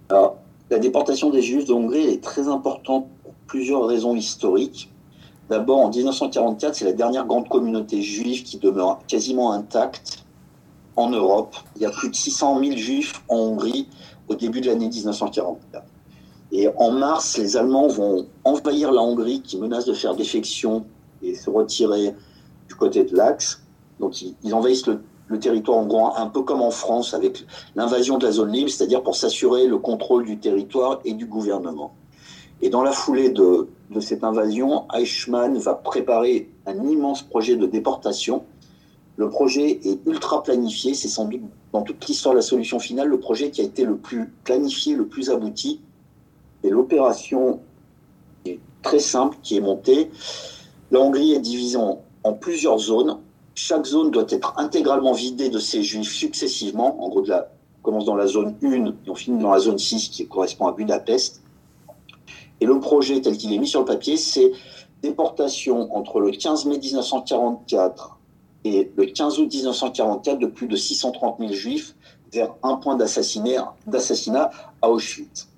La 0.10 0.80
déportation 0.80 1.30
des 1.30 1.42
Juifs 1.42 1.66
de 1.66 1.74
Hongrie 1.74 2.08
est 2.08 2.24
très 2.24 2.48
importante 2.48 3.08
plusieurs 3.46 3.86
raisons 3.86 4.16
historiques. 4.16 4.90
D'abord, 5.50 5.80
en 5.80 5.90
1944, 5.90 6.76
c'est 6.76 6.86
la 6.86 6.94
dernière 6.94 7.26
grande 7.26 7.50
communauté 7.50 8.02
juive 8.02 8.44
qui 8.44 8.58
demeure 8.58 9.00
quasiment 9.06 9.52
intacte 9.52 10.24
en 10.96 11.10
Europe. 11.10 11.58
Il 11.76 11.82
y 11.82 11.86
a 11.86 11.90
plus 11.90 12.10
de 12.10 12.16
600 12.16 12.64
000 12.64 12.78
juifs 12.78 13.22
en 13.28 13.36
Hongrie 13.36 13.90
au 14.30 14.36
début 14.36 14.62
de 14.62 14.68
l'année 14.68 14.88
1944. 14.88 15.84
Et 16.52 16.68
en 16.78 16.92
mars, 16.92 17.38
les 17.38 17.56
Allemands 17.56 17.88
vont 17.88 18.28
envahir 18.44 18.92
la 18.92 19.02
Hongrie 19.02 19.42
qui 19.42 19.58
menace 19.58 19.86
de 19.86 19.94
faire 19.94 20.16
défection 20.16 20.86
et 21.22 21.36
se 21.36 21.50
retirer 21.50 22.14
du 22.68 22.76
côté 22.76 23.04
de 23.04 23.16
l'Axe. 23.16 23.62
Donc 24.00 24.22
ils, 24.22 24.54
envahissent 24.54 24.88
le, 24.88 25.00
territoire 25.40 25.78
hongrois 25.78 26.20
un 26.20 26.28
peu 26.28 26.42
comme 26.42 26.62
en 26.62 26.72
France 26.72 27.14
avec 27.14 27.46
l'invasion 27.76 28.18
de 28.18 28.26
la 28.26 28.34
zone 28.34 28.52
libre, 28.52 28.70
c'est-à-dire 28.70 29.02
pour 29.02 29.16
s'assurer 29.16 29.66
le 29.66 29.78
contrôle 29.78 30.26
du 30.26 30.38
territoire 30.40 31.00
et 31.06 31.14
du 31.14 31.26
gouvernement. 31.26 31.94
Et 32.62 32.70
dans 32.70 32.84
la 32.84 32.92
foulée 32.92 33.30
de, 33.30 33.70
cette 34.02 34.26
invasion, 34.26 34.86
Eichmann 34.94 35.58
va 35.58 35.74
préparer 35.74 36.50
un 36.66 36.86
immense 36.86 37.24
projet 37.24 37.56
de 37.56 37.66
déportation. 37.66 38.44
Le 39.16 39.30
projet 39.30 39.80
est 39.86 40.06
ultra 40.06 40.44
planifié, 40.44 40.94
c'est 40.94 41.08
sans 41.08 41.26
doute 41.26 41.42
dans 41.72 41.82
toute 41.82 42.06
l'histoire 42.08 42.34
de 42.34 42.40
la 42.40 42.44
solution 42.44 42.80
finale 42.80 43.08
le 43.08 43.20
projet 43.20 43.52
qui 43.52 43.62
a 43.62 43.64
été 43.64 43.86
le 43.86 43.96
plus 43.96 44.34
planifié, 44.44 44.96
le 44.96 45.08
plus 45.08 45.30
abouti. 45.30 45.80
Et 46.64 46.70
l'opération 46.70 47.60
est 48.46 48.60
très 48.82 49.00
simple 49.00 49.38
qui 49.42 49.58
est 49.58 49.62
montée. 49.62 50.12
La 50.92 51.00
Hongrie 51.00 51.34
est 51.34 51.40
divisée 51.40 51.78
en, 51.78 52.34
plusieurs 52.34 52.78
zones. 52.78 53.20
Chaque 53.56 53.86
zone 53.86 54.12
doit 54.12 54.26
être 54.30 54.54
intégralement 54.58 55.14
vidée 55.14 55.50
de 55.50 55.60
ses 55.60 55.84
juifs 55.84 56.14
successivement. 56.14 57.04
En 57.04 57.10
gros, 57.10 57.22
de 57.22 57.30
la, 57.30 57.50
on 57.80 57.84
commence 57.84 58.06
dans 58.06 58.16
la 58.16 58.28
zone 58.28 58.56
1 58.64 58.86
et 58.86 58.94
on 59.08 59.16
finit 59.16 59.42
dans 59.42 59.52
la 59.52 59.60
zone 59.60 59.78
6 59.78 60.10
qui 60.10 60.28
correspond 60.28 60.68
à 60.68 60.74
Budapest. 60.74 61.42
Et 62.60 62.66
le 62.66 62.80
projet 62.80 63.20
tel 63.22 63.38
qu'il 63.38 63.52
est 63.54 63.58
mis 63.58 63.68
sur 63.68 63.80
le 63.80 63.86
papier, 63.86 64.18
c'est 64.18 64.52
déportation 65.02 65.94
entre 65.96 66.20
le 66.20 66.32
15 66.32 66.66
mai 66.66 66.78
1944 66.78 68.20
et 68.64 68.92
le 68.96 69.06
15 69.06 69.40
août 69.40 69.52
1944 69.52 70.38
de 70.38 70.46
plus 70.46 70.68
de 70.68 70.76
630 70.76 71.40
000 71.40 71.54
juifs 71.54 71.96
vers 72.32 72.54
un 72.64 72.76
point 72.76 72.96
d'assassinat 72.96 74.52
à 74.82 74.90
Auschwitz. 74.90 75.51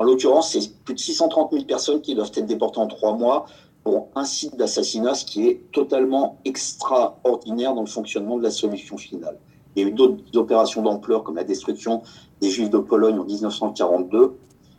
En 0.00 0.04
l'occurrence, 0.04 0.52
c'est 0.52 0.82
plus 0.82 0.94
de 0.94 0.98
630 0.98 1.52
000 1.52 1.64
personnes 1.66 2.00
qui 2.00 2.14
doivent 2.14 2.32
être 2.34 2.46
déportées 2.46 2.80
en 2.80 2.86
trois 2.86 3.14
mois 3.14 3.44
pour 3.84 4.08
un 4.14 4.24
site 4.24 4.56
d'assassinat, 4.56 5.12
ce 5.14 5.26
qui 5.26 5.46
est 5.46 5.70
totalement 5.72 6.38
extraordinaire 6.46 7.74
dans 7.74 7.82
le 7.82 7.86
fonctionnement 7.86 8.38
de 8.38 8.42
la 8.42 8.50
solution 8.50 8.96
finale. 8.96 9.38
Il 9.76 9.82
y 9.82 9.84
a 9.84 9.88
eu 9.88 9.92
d'autres 9.92 10.22
opérations 10.36 10.80
d'ampleur 10.80 11.22
comme 11.22 11.36
la 11.36 11.44
destruction 11.44 12.02
des 12.40 12.48
Juifs 12.48 12.70
de 12.70 12.78
Pologne 12.78 13.18
en 13.18 13.24
1942, 13.24 14.38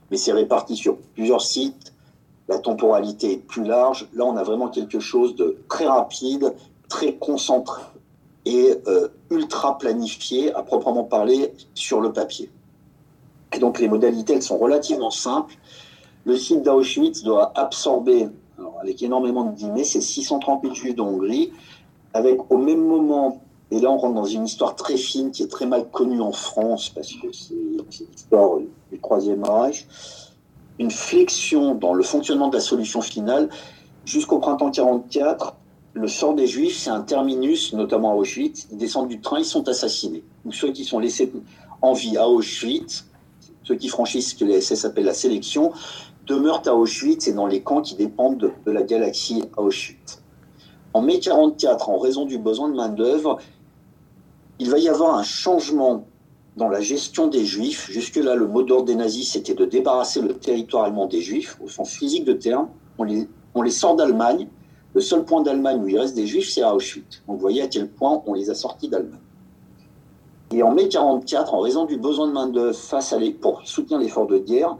mais 0.09 0.17
c'est 0.17 0.33
réparti 0.33 0.75
sur 0.75 0.97
plusieurs 1.13 1.41
sites. 1.41 1.93
La 2.49 2.57
temporalité 2.57 3.33
est 3.33 3.45
plus 3.45 3.63
large. 3.63 4.09
Là, 4.15 4.25
on 4.25 4.35
a 4.37 4.43
vraiment 4.43 4.69
quelque 4.69 4.99
chose 4.99 5.35
de 5.35 5.57
très 5.69 5.85
rapide, 5.85 6.55
très 6.89 7.13
concentré 7.17 7.83
et 8.45 8.73
euh, 8.87 9.09
ultra 9.29 9.77
planifié, 9.77 10.51
à 10.55 10.63
proprement 10.63 11.03
parler, 11.03 11.53
sur 11.75 12.01
le 12.01 12.11
papier. 12.11 12.49
Et 13.53 13.59
donc, 13.59 13.79
les 13.79 13.87
modalités, 13.87 14.33
elles 14.33 14.43
sont 14.43 14.57
relativement 14.57 15.11
simples. 15.11 15.55
Le 16.25 16.37
site 16.37 16.63
d'Auschwitz 16.63 17.23
doit 17.23 17.51
absorber, 17.55 18.29
avec 18.81 19.01
énormément 19.01 19.43
de 19.43 19.55
guillemets, 19.55 19.83
ces 19.83 20.01
630 20.01 20.61
000 20.63 20.73
juifs 20.73 20.95
de 20.95 21.03
avec 22.13 22.51
au 22.51 22.57
même 22.57 22.85
moment 22.85 23.41
et 23.71 23.79
là, 23.79 23.89
on 23.89 23.97
rentre 23.97 24.15
dans 24.15 24.25
une 24.25 24.45
histoire 24.45 24.75
très 24.75 24.97
fine 24.97 25.31
qui 25.31 25.43
est 25.43 25.47
très 25.47 25.65
mal 25.65 25.89
connue 25.89 26.21
en 26.21 26.33
France 26.33 26.89
parce 26.89 27.13
que 27.13 27.31
c'est 27.31 27.53
l'histoire 27.53 28.59
du 28.91 28.99
Troisième 28.99 29.45
Reich. 29.45 29.87
Une 30.77 30.91
flexion 30.91 31.73
dans 31.75 31.93
le 31.93 32.03
fonctionnement 32.03 32.49
de 32.49 32.55
la 32.55 32.61
solution 32.61 33.01
finale. 33.01 33.49
Jusqu'au 34.03 34.39
printemps 34.39 34.71
44, 34.71 35.55
le 35.93 36.07
sort 36.09 36.33
des 36.33 36.47
Juifs, 36.47 36.77
c'est 36.77 36.89
un 36.89 37.01
terminus, 37.01 37.71
notamment 37.73 38.11
à 38.11 38.15
Auschwitz. 38.15 38.67
Ils 38.71 38.77
descendent 38.77 39.07
du 39.07 39.21
train, 39.21 39.39
ils 39.39 39.45
sont 39.45 39.67
assassinés. 39.69 40.23
Ou 40.43 40.51
ceux 40.51 40.73
qui 40.73 40.83
sont 40.83 40.99
laissés 40.99 41.31
en 41.81 41.93
vie 41.93 42.17
à 42.17 42.27
Auschwitz, 42.27 43.05
qui 43.77 43.87
franchissent 43.87 44.31
ce 44.31 44.35
que 44.35 44.45
les 44.45 44.61
SS 44.61 44.85
appellent 44.85 45.05
la 45.05 45.13
sélection, 45.13 45.71
demeurent 46.27 46.63
à 46.65 46.75
Auschwitz 46.75 47.27
et 47.27 47.33
dans 47.33 47.47
les 47.47 47.61
camps 47.61 47.81
qui 47.81 47.95
dépendent 47.95 48.37
de, 48.37 48.51
de 48.65 48.71
la 48.71 48.83
galaxie 48.83 49.43
Auschwitz. 49.57 50.21
En 50.93 51.01
mai 51.01 51.19
44, 51.19 51.89
en 51.89 51.97
raison 51.97 52.25
du 52.25 52.37
besoin 52.37 52.69
de 52.69 52.75
main-d'œuvre, 52.75 53.39
il 54.59 54.69
va 54.69 54.77
y 54.77 54.89
avoir 54.89 55.15
un 55.15 55.23
changement 55.23 56.05
dans 56.57 56.67
la 56.67 56.81
gestion 56.81 57.27
des 57.27 57.45
juifs. 57.45 57.89
Jusque-là, 57.89 58.35
le 58.35 58.47
mot 58.47 58.63
d'ordre 58.63 58.85
des 58.85 58.95
nazis, 58.95 59.31
c'était 59.31 59.53
de 59.53 59.65
débarrasser 59.65 60.21
le 60.21 60.33
territoire 60.33 60.83
allemand 60.83 61.07
des 61.07 61.21
juifs, 61.21 61.57
au 61.63 61.67
sens 61.67 61.91
physique 61.91 62.25
de 62.25 62.33
terme. 62.33 62.67
On 62.97 63.03
les, 63.03 63.27
on 63.55 63.61
les 63.61 63.71
sort 63.71 63.95
d'Allemagne. 63.95 64.47
Le 64.93 65.01
seul 65.01 65.23
point 65.23 65.41
d'Allemagne 65.41 65.81
où 65.81 65.87
il 65.87 65.97
reste 65.97 66.15
des 66.15 66.27
juifs, 66.27 66.49
c'est 66.49 66.61
à 66.61 66.75
Auschwitz. 66.75 67.23
Donc 67.27 67.37
vous 67.37 67.41
voyez 67.41 67.61
à 67.61 67.67
quel 67.67 67.89
point 67.89 68.21
on 68.25 68.33
les 68.33 68.49
a 68.49 68.53
sortis 68.53 68.89
d'Allemagne. 68.89 69.19
Et 70.53 70.63
en 70.63 70.71
mai 70.73 70.89
44, 70.89 71.53
en 71.53 71.59
raison 71.61 71.85
du 71.85 71.95
besoin 71.97 72.27
de 72.27 72.33
main-d'œuvre 72.33 72.75
face 72.75 73.13
à 73.13 73.17
les, 73.17 73.31
pour 73.31 73.61
soutenir 73.63 73.99
l'effort 73.99 74.27
de 74.27 74.37
guerre, 74.37 74.75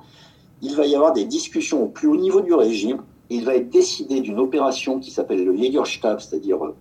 il 0.62 0.76
va 0.76 0.86
y 0.86 0.96
avoir 0.96 1.14
des 1.14 1.24
discussions 1.24 1.84
au 1.84 1.88
plus 1.88 2.08
haut 2.08 2.18
niveau 2.18 2.42
du 2.42 2.54
régime. 2.54 3.02
il 3.30 3.46
va 3.46 3.56
être 3.56 3.70
décidé 3.70 4.20
d'une 4.20 4.40
opération 4.40 5.00
qui 5.00 5.12
s'appelle 5.12 5.46
le 5.46 5.56
Jägerstab, 5.56 6.20
c'est-à-dire 6.20 6.64
euh, 6.66 6.76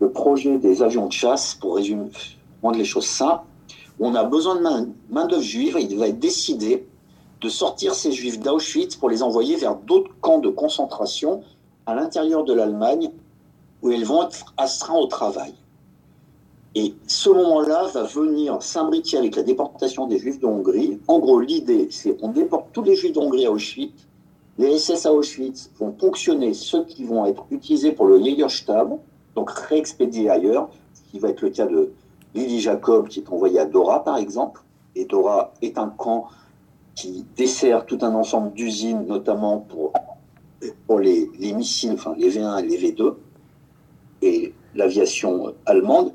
le 0.00 0.10
projet 0.10 0.58
des 0.58 0.82
avions 0.82 1.06
de 1.06 1.12
chasse, 1.12 1.54
pour 1.54 1.76
résumer, 1.76 2.10
rendre 2.60 2.76
les 2.76 2.84
choses 2.84 3.06
simples, 3.06 3.44
on 4.00 4.16
a 4.16 4.24
besoin 4.24 4.56
de 4.56 4.88
main-d'œuvre 5.10 5.42
juive, 5.42 5.76
et 5.76 5.82
il 5.82 5.96
va 5.96 6.08
être 6.08 6.18
décidé 6.18 6.84
de 7.40 7.48
sortir 7.48 7.94
ces 7.94 8.10
juifs 8.10 8.40
d'Auschwitz 8.40 8.96
pour 8.96 9.10
les 9.10 9.22
envoyer 9.22 9.54
vers 9.54 9.76
d'autres 9.76 10.10
camps 10.20 10.40
de 10.40 10.48
concentration 10.48 11.42
à 11.86 11.94
l'intérieur 11.94 12.42
de 12.42 12.52
l'Allemagne, 12.52 13.12
où 13.80 13.92
ils 13.92 14.04
vont 14.04 14.24
être 14.24 14.52
astreints 14.56 14.98
au 14.98 15.06
travail. 15.06 15.54
Et 16.74 16.94
ce 17.06 17.28
moment-là 17.28 17.86
va 17.92 18.04
venir 18.04 18.62
s'imbriquer 18.62 19.18
avec 19.18 19.36
la 19.36 19.42
déportation 19.42 20.06
des 20.06 20.18
Juifs 20.18 20.40
de 20.40 20.46
Hongrie. 20.46 20.98
En 21.06 21.18
gros, 21.18 21.38
l'idée, 21.38 21.88
c'est 21.90 22.16
on 22.22 22.28
déporte 22.28 22.68
tous 22.72 22.82
les 22.82 22.96
Juifs 22.96 23.12
d'Hongrie 23.12 23.44
à 23.44 23.52
Auschwitz. 23.52 24.08
Les 24.58 24.78
SS 24.78 25.06
à 25.06 25.12
Auschwitz 25.12 25.70
vont 25.78 25.92
ponctionner 25.92 26.54
ceux 26.54 26.84
qui 26.84 27.04
vont 27.04 27.26
être 27.26 27.44
utilisés 27.50 27.92
pour 27.92 28.06
le 28.06 28.22
Jägerstab, 28.22 28.98
donc 29.34 29.50
réexpédié 29.50 30.30
ailleurs, 30.30 30.70
ce 30.94 31.10
qui 31.10 31.18
va 31.18 31.28
être 31.28 31.42
le 31.42 31.50
cas 31.50 31.66
de 31.66 31.92
Lily 32.34 32.60
Jacob 32.60 33.08
qui 33.08 33.20
est 33.20 33.28
envoyée 33.30 33.58
à 33.58 33.66
Dora 33.66 34.04
par 34.04 34.16
exemple. 34.16 34.62
Et 34.94 35.04
Dora 35.04 35.52
est 35.62 35.78
un 35.78 35.88
camp 35.88 36.28
qui 36.94 37.24
dessert 37.36 37.86
tout 37.86 37.98
un 38.02 38.14
ensemble 38.14 38.52
d'usines, 38.52 39.06
notamment 39.06 39.58
pour, 39.58 39.92
les, 40.98 41.28
missiles, 41.54 41.92
enfin 41.94 42.14
les 42.18 42.30
V1 42.30 42.62
et 42.62 42.68
les 42.68 42.92
V2, 42.92 43.14
et 44.22 44.54
l'aviation 44.74 45.54
allemande. 45.66 46.12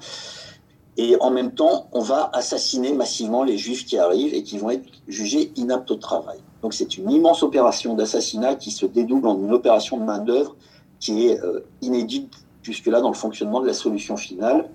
Et 0.98 1.16
en 1.22 1.30
même 1.30 1.51
temps, 1.51 1.88
on 1.92 2.01
va 2.01 2.30
assassiner 2.34 2.92
massivement 2.92 3.44
les 3.44 3.58
juifs 3.58 3.86
qui 3.86 3.98
arrivent 3.98 4.34
et 4.34 4.42
qui 4.42 4.58
vont 4.58 4.72
être 4.72 4.88
jugés 5.08 5.51
inaptes 5.56 5.92
au 5.92 5.96
travail. 5.96 6.39
Donc 6.63 6.74
c'est 6.74 6.98
une 6.98 7.12
immense 7.12 7.44
opération 7.44 7.94
d'assassinat 7.94 8.56
qui 8.56 8.72
se 8.72 8.88
dédouble 8.88 9.27
en 9.27 9.38
une 9.38 9.54
opération 9.54 9.98
de 9.98 10.04
main-d'œuvre 10.04 10.56
qui 11.00 11.27
est 11.27 11.39
euh, 11.39 11.60
inédite 11.84 12.34
jusque-là 12.63 13.00
dans 13.00 13.10
le 13.10 13.16
fonctionnement 13.16 13.62
de 13.62 13.68
la 13.68 13.74
solution 13.74 14.18
finale, 14.18 14.70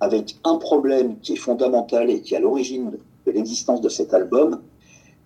avec 0.00 0.36
un 0.42 0.56
problème 0.56 1.18
qui 1.20 1.34
est 1.34 1.36
fondamental 1.36 2.10
et 2.10 2.20
qui 2.20 2.34
est 2.34 2.38
à 2.38 2.40
l'origine 2.40 2.98
de 3.24 3.30
l'existence 3.30 3.80
de 3.80 3.88
cet 3.88 4.12
album, 4.12 4.60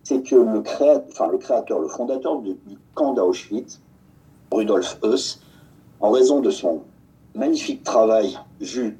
c'est 0.02 0.22
que 0.22 0.36
le, 0.36 0.60
créateur, 0.60 1.80
le 1.80 1.88
fondateur 1.88 2.40
du, 2.40 2.56
camp 2.94 3.14
d'Auschwitz, 3.14 3.80
Rudolf 4.52 4.98
Heuss, 5.02 5.40
en 6.00 6.10
raison 6.10 6.40
de 6.40 6.50
son 6.50 6.82
magnifique 7.34 7.82
travail 7.82 8.38
vu 8.60 8.98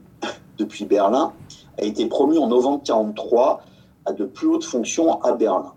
depuis 0.58 0.84
Berlin, 0.84 1.32
a 1.78 1.84
été 1.84 2.06
promu 2.06 2.38
en 2.38 2.48
novembre 2.48 2.82
1943 2.82 3.62
à 4.06 4.12
de 4.12 4.24
plus 4.24 4.48
hautes 4.48 4.64
fonctions 4.64 5.22
à 5.22 5.32
Berlin. 5.32 5.72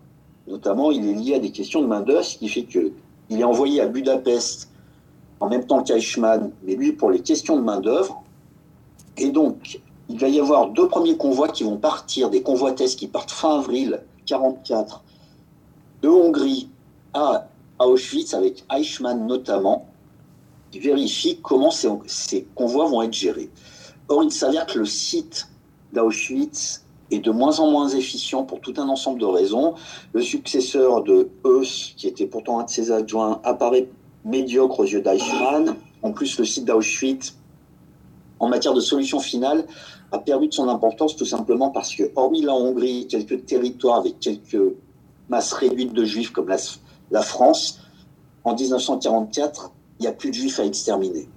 Notamment, 0.47 0.91
il 0.91 1.07
est 1.07 1.13
lié 1.13 1.35
à 1.35 1.39
des 1.39 1.51
questions 1.51 1.81
de 1.81 1.87
main-d'œuvre, 1.87 2.23
ce 2.23 2.37
qui 2.37 2.47
fait 2.47 2.63
qu'il 2.63 2.91
est 3.29 3.43
envoyé 3.43 3.81
à 3.81 3.87
Budapest 3.87 4.69
en 5.39 5.49
même 5.49 5.65
temps 5.65 5.83
qu'Eichmann, 5.83 6.51
mais 6.63 6.75
lui 6.75 6.91
pour 6.91 7.11
les 7.11 7.21
questions 7.21 7.57
de 7.57 7.61
main-d'œuvre. 7.61 8.21
Et 9.17 9.29
donc, 9.29 9.79
il 10.09 10.19
va 10.19 10.27
y 10.27 10.39
avoir 10.39 10.69
deux 10.69 10.87
premiers 10.87 11.17
convois 11.17 11.49
qui 11.49 11.63
vont 11.63 11.77
partir, 11.77 12.29
des 12.29 12.41
convoitesses 12.41 12.95
qui 12.95 13.07
partent 13.07 13.31
fin 13.31 13.59
avril 13.59 14.01
1944 14.25 15.03
de 16.01 16.09
Hongrie 16.09 16.69
à 17.13 17.47
Auschwitz, 17.79 18.33
avec 18.33 18.65
Eichmann 18.71 19.27
notamment, 19.27 19.87
qui 20.71 20.79
vérifie 20.79 21.39
comment 21.41 21.71
ces, 21.71 21.89
ces 22.07 22.47
convois 22.55 22.87
vont 22.87 23.01
être 23.01 23.13
gérés. 23.13 23.49
Or, 24.09 24.23
il 24.23 24.31
s'avère 24.31 24.65
que 24.65 24.79
le 24.79 24.85
site 24.85 25.47
d'Auschwitz 25.93 26.83
est 27.11 27.19
de 27.19 27.31
moins 27.31 27.59
en 27.59 27.69
moins 27.69 27.89
efficient 27.89 28.43
pour 28.43 28.59
tout 28.59 28.73
un 28.77 28.89
ensemble 28.89 29.19
de 29.19 29.25
raisons. 29.25 29.75
Le 30.13 30.21
successeur 30.21 31.03
de 31.03 31.29
Heuss, 31.43 31.93
qui 31.95 32.07
était 32.07 32.25
pourtant 32.25 32.59
un 32.59 32.63
de 32.63 32.69
ses 32.69 32.91
adjoints, 32.91 33.39
apparaît 33.43 33.87
médiocre 34.25 34.79
aux 34.79 34.85
yeux 34.85 35.01
d'Eichmann. 35.01 35.75
En 36.01 36.11
plus, 36.11 36.39
le 36.39 36.45
site 36.45 36.65
d'Auschwitz, 36.65 37.37
en 38.39 38.49
matière 38.49 38.73
de 38.73 38.81
solution 38.81 39.19
finale, 39.19 39.65
a 40.11 40.17
perdu 40.17 40.47
de 40.47 40.53
son 40.53 40.69
importance 40.69 41.15
tout 41.15 41.25
simplement 41.25 41.69
parce 41.69 41.93
que, 41.93 42.11
hormis 42.15 42.41
la 42.41 42.55
Hongrie, 42.55 43.05
quelques 43.07 43.45
territoires 43.45 43.99
avec 43.99 44.19
quelques 44.19 44.73
masses 45.29 45.53
réduites 45.53 45.93
de 45.93 46.03
juifs 46.03 46.31
comme 46.31 46.47
la, 46.47 46.57
la 47.11 47.21
France, 47.21 47.79
en 48.43 48.55
1944, 48.55 49.71
il 49.99 50.03
n'y 50.03 50.07
a 50.07 50.13
plus 50.13 50.29
de 50.31 50.35
juifs 50.35 50.59
à 50.59 50.65
exterminer. 50.65 51.27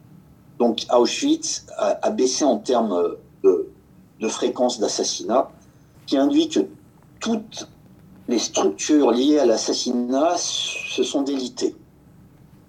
Donc 0.59 0.87
Auschwitz 0.93 1.67
a, 1.77 2.11
baissé 2.11 2.45
en 2.45 2.59
termes 2.59 3.17
de, 3.43 4.29
fréquence 4.29 4.79
d'assassinat, 4.79 5.51
qui 6.07 6.17
induit 6.17 6.49
que 6.49 6.61
toutes 7.21 7.69
les 8.29 8.39
structures 8.39 9.11
liées 9.11 9.39
à 9.39 9.47
l'assassinat 9.47 10.37
se 10.37 11.03
sont 11.03 11.23
délitées. 11.23 11.75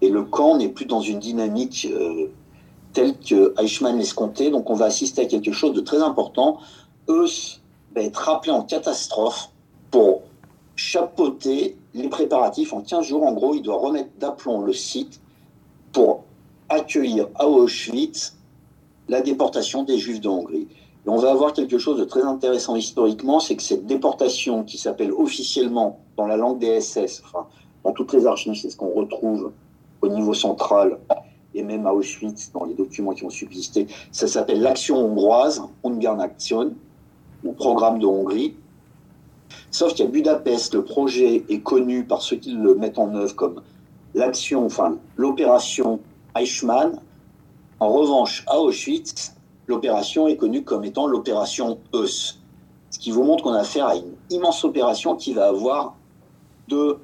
Et 0.01 0.09
le 0.09 0.23
camp 0.23 0.57
n'est 0.57 0.69
plus 0.69 0.85
dans 0.85 1.01
une 1.01 1.19
dynamique 1.19 1.87
euh, 1.89 2.27
telle 2.93 3.17
que 3.17 3.53
Eichmann 3.59 3.97
l'escomptait. 3.97 4.49
Donc 4.49 4.69
on 4.69 4.75
va 4.75 4.85
assister 4.85 5.21
à 5.21 5.25
quelque 5.25 5.51
chose 5.51 5.73
de 5.73 5.81
très 5.81 6.01
important. 6.01 6.59
Eux 7.07 7.27
va 7.95 8.01
être 8.01 8.17
rappelé 8.17 8.51
en 8.51 8.63
catastrophe 8.63 9.49
pour 9.91 10.23
chapeauter 10.75 11.77
les 11.93 12.09
préparatifs 12.09 12.73
en 12.73 12.81
15 12.81 13.05
jours. 13.05 13.23
En 13.23 13.33
gros, 13.33 13.53
il 13.53 13.61
doit 13.61 13.77
remettre 13.77 14.09
d'aplomb 14.19 14.61
le 14.61 14.73
site 14.73 15.21
pour 15.91 16.23
accueillir 16.69 17.27
à 17.35 17.47
Auschwitz 17.47 18.35
la 19.09 19.21
déportation 19.21 19.83
des 19.83 19.97
Juifs 19.97 20.21
de 20.21 20.29
Hongrie. 20.29 20.67
Et 21.05 21.09
on 21.09 21.17
va 21.17 21.31
avoir 21.31 21.53
quelque 21.53 21.77
chose 21.77 21.99
de 21.99 22.05
très 22.05 22.23
intéressant 22.23 22.75
historiquement, 22.75 23.39
c'est 23.39 23.55
que 23.55 23.63
cette 23.63 23.85
déportation 23.85 24.63
qui 24.63 24.77
s'appelle 24.77 25.11
officiellement 25.11 25.99
dans 26.15 26.27
la 26.27 26.37
langue 26.37 26.59
des 26.59 26.79
SS, 26.79 27.21
enfin 27.25 27.47
dans 27.83 27.91
toutes 27.91 28.13
les 28.13 28.25
archives, 28.25 28.55
c'est 28.55 28.69
ce 28.69 28.77
qu'on 28.77 28.93
retrouve 28.93 29.51
au 30.01 30.07
niveau 30.07 30.33
central 30.33 30.99
et 31.55 31.63
même 31.63 31.85
à 31.85 31.93
Auschwitz 31.93 32.51
dans 32.53 32.65
les 32.65 32.73
documents 32.73 33.13
qui 33.13 33.25
ont 33.25 33.29
subsisté, 33.29 33.87
ça 34.11 34.27
s'appelle 34.27 34.61
l'action 34.61 34.97
hongroise, 34.97 35.61
Ungarnaktion, 35.83 36.73
ou 37.43 37.51
programme 37.51 37.99
de 37.99 38.05
Hongrie. 38.05 38.55
Sauf 39.69 39.93
qu'à 39.93 40.05
Budapest, 40.05 40.73
le 40.73 40.83
projet 40.83 41.43
est 41.49 41.59
connu 41.59 42.05
par 42.05 42.21
ceux 42.21 42.37
qui 42.37 42.53
le 42.53 42.75
mettent 42.75 42.97
en 42.97 43.13
œuvre 43.13 43.35
comme 43.35 43.61
l'action, 44.15 44.65
enfin 44.65 44.97
l'opération 45.17 45.99
Eichmann. 46.35 46.99
En 47.79 47.89
revanche, 47.89 48.43
à 48.47 48.59
Auschwitz, 48.59 49.35
l'opération 49.67 50.27
est 50.27 50.37
connue 50.37 50.63
comme 50.63 50.83
étant 50.83 51.07
l'opération 51.07 51.79
Eus. 51.93 52.39
Ce 52.89 52.99
qui 52.99 53.11
vous 53.11 53.23
montre 53.23 53.43
qu'on 53.43 53.53
a 53.53 53.59
affaire 53.59 53.87
à 53.87 53.95
une 53.95 54.13
immense 54.29 54.63
opération 54.63 55.15
qui 55.15 55.33
va 55.33 55.47
avoir 55.47 55.95
deux 56.67 56.99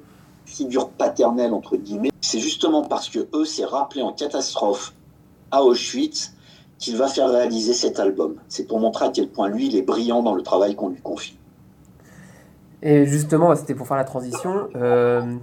figures 0.46 0.88
paternelles, 0.90 1.52
entre 1.52 1.76
guillemets. 1.76 2.10
C'est 2.20 2.38
justement 2.38 2.82
parce 2.82 3.08
que 3.08 3.28
Eus 3.36 3.46
s'est 3.46 3.64
rappelé 3.64 4.02
en 4.02 4.12
catastrophe 4.12 4.94
à 5.50 5.62
Auschwitz 5.62 6.34
qu'il 6.78 6.96
va 6.96 7.08
faire 7.08 7.28
réaliser 7.28 7.74
cet 7.74 8.00
album. 8.00 8.36
C'est 8.48 8.66
pour 8.66 8.80
montrer 8.80 9.04
à 9.04 9.10
quel 9.10 9.28
point 9.28 9.48
lui, 9.48 9.66
il 9.66 9.76
est 9.76 9.82
brillant 9.82 10.22
dans 10.22 10.34
le 10.34 10.42
travail 10.42 10.74
qu'on 10.74 10.88
lui 10.88 11.00
confie. 11.00 11.36
Et 12.82 13.04
justement, 13.04 13.54
c'était 13.54 13.74
pour 13.74 13.86
faire 13.86 13.98
la 13.98 14.04
transition. 14.04 14.68
Euh, 14.74 15.36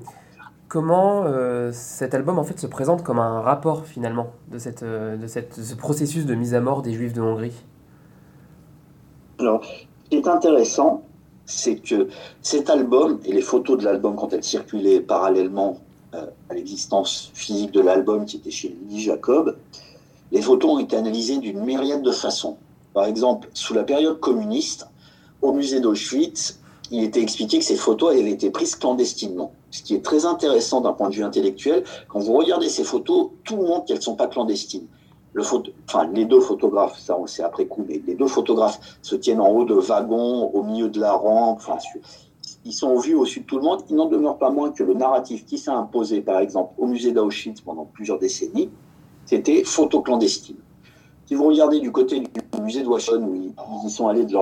comment 0.68 1.24
euh, 1.26 1.72
cet 1.74 2.14
album 2.14 2.40
en 2.40 2.44
fait 2.44 2.60
se 2.60 2.68
présente 2.68 3.04
comme 3.04 3.20
un 3.20 3.42
rapport 3.42 3.86
finalement 3.86 4.32
de, 4.52 4.58
euh, 4.84 5.28
ce 5.28 5.76
processus 5.76 6.26
de 6.26 6.36
mise 6.36 6.54
à 6.54 6.62
mort 6.62 6.82
des 6.82 6.94
Juifs 6.94 7.14
de 7.14 7.22
Hongrie? 7.22 7.54
Alors, 9.40 9.64
ce 9.64 10.10
qui 10.10 10.16
est 10.16 10.28
intéressant, 10.28 11.04
c'est 11.46 11.78
que 11.78 12.10
cet 12.42 12.70
album 12.70 13.20
et 13.24 13.32
les 13.32 13.42
photos 13.42 13.78
de 13.78 13.86
l'album 13.86 14.16
quand 14.16 14.34
elles 14.34 14.44
circulaient 14.44 15.00
parallèlement 15.00 15.80
euh, 16.14 16.26
à 16.50 16.54
l'existence 16.54 17.32
physique 17.34 17.72
de 17.72 17.82
l'album 17.82 18.26
qui 18.26 18.38
était 18.38 18.52
chez 18.52 18.70
Lily 18.70 19.02
Jacob, 19.02 19.58
les 20.32 20.42
photos 20.42 20.72
ont 20.72 20.80
été 20.80 20.98
analysées 20.98 21.38
d'une 21.38 21.64
myriade 21.64 22.02
de 22.02 22.12
façons. 22.12 22.58
Par 22.94 23.06
exemple, 23.06 23.48
sous 23.54 23.74
la 23.74 23.84
période 23.84 24.20
communiste, 24.20 24.88
au 25.42 25.54
musée 25.54 25.80
d'Auschwitz, 25.80 26.60
il 26.92 27.04
était 27.04 27.22
expliqué 27.22 27.60
que 27.60 27.66
ces 27.66 27.76
photos 27.76 28.14
avaient 28.14 28.32
été 28.32 28.50
prises 28.50 28.76
clandestinement. 28.76 29.54
Ce 29.72 29.84
qui 29.84 29.96
est 29.96 30.04
très 30.04 30.26
intéressant 30.26 30.82
d'un 30.82 30.94
point 30.94 31.10
de 31.10 31.16
vue 31.16 31.24
intellectuel, 31.24 31.84
quand 32.08 32.20
vous 32.20 32.34
regardez 32.34 32.70
ces 32.70 32.84
photos, 32.84 33.30
tout 33.44 33.58
monde 33.58 33.86
qu'elles 33.86 33.98
ne 33.98 34.02
sont 34.02 34.16
pas 34.16 34.28
clandestines. 34.28 34.88
Le 35.34 35.44
photo, 35.44 35.72
enfin, 35.88 36.10
les 36.14 36.26
deux 36.26 36.40
photographes, 36.40 36.98
ça 36.98 37.18
on 37.20 37.28
sait 37.28 37.44
après 37.44 37.66
coup, 37.66 37.86
mais 37.88 38.02
les 38.08 38.16
deux 38.16 38.28
photographes 38.28 38.80
se 39.02 39.16
tiennent 39.16 39.42
en 39.42 39.50
haut 39.50 39.66
de 39.66 39.76
wagons, 39.76 40.50
au 40.54 40.64
milieu 40.64 40.90
de 40.90 41.00
la 41.00 41.14
rampe, 41.14 41.58
enfin, 41.58 41.78
ils 42.66 42.74
sont 42.74 42.98
vus 42.98 43.14
au-dessus 43.14 43.42
de 43.42 43.46
tout 43.46 43.58
le 43.58 43.64
monde. 43.64 43.82
Il 43.90 43.96
n'en 43.98 44.08
demeure 44.08 44.38
pas 44.38 44.50
moins 44.50 44.72
que 44.72 44.84
le 44.84 44.94
narratif 44.94 45.46
qui 45.46 45.58
s'est 45.58 45.70
imposé, 45.70 46.22
par 46.22 46.40
exemple, 46.40 46.74
au 46.78 46.88
musée 46.88 47.12
d'Auschwitz 47.12 47.62
pendant 47.62 47.86
plusieurs 47.86 48.20
décennies, 48.20 48.70
c'était 49.26 49.64
photo 49.64 50.02
clandestine. 50.02 50.56
Si 51.28 51.36
vous 51.36 51.46
regardez 51.46 51.82
du 51.82 51.92
côté 51.92 52.22
du 52.22 52.62
musée 52.62 52.84
de 52.84 52.88
Washington, 52.88 53.26
où 53.30 53.36
ils, 53.36 53.54
ils 53.84 53.90
sont 53.90 54.08
allés 54.08 54.24
de 54.26 54.34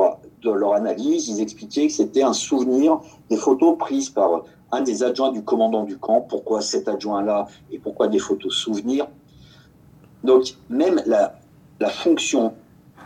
leur 0.51 0.73
analyse, 0.73 1.27
ils 1.27 1.41
expliquaient 1.41 1.87
que 1.87 1.93
c'était 1.93 2.21
un 2.21 2.33
souvenir 2.33 2.99
des 3.29 3.37
photos 3.37 3.75
prises 3.77 4.09
par 4.09 4.43
des 4.81 5.03
adjoints 5.03 5.31
du 5.31 5.43
commandant 5.43 5.83
du 5.83 5.97
camp. 5.97 6.21
Pourquoi 6.21 6.61
cet 6.61 6.87
adjoint-là 6.87 7.47
et 7.71 7.79
pourquoi 7.79 8.07
des 8.07 8.19
photos 8.19 8.53
souvenirs 8.53 9.07
Donc, 10.23 10.55
même 10.69 11.01
la, 11.05 11.39
la 11.79 11.89
fonction, 11.89 12.53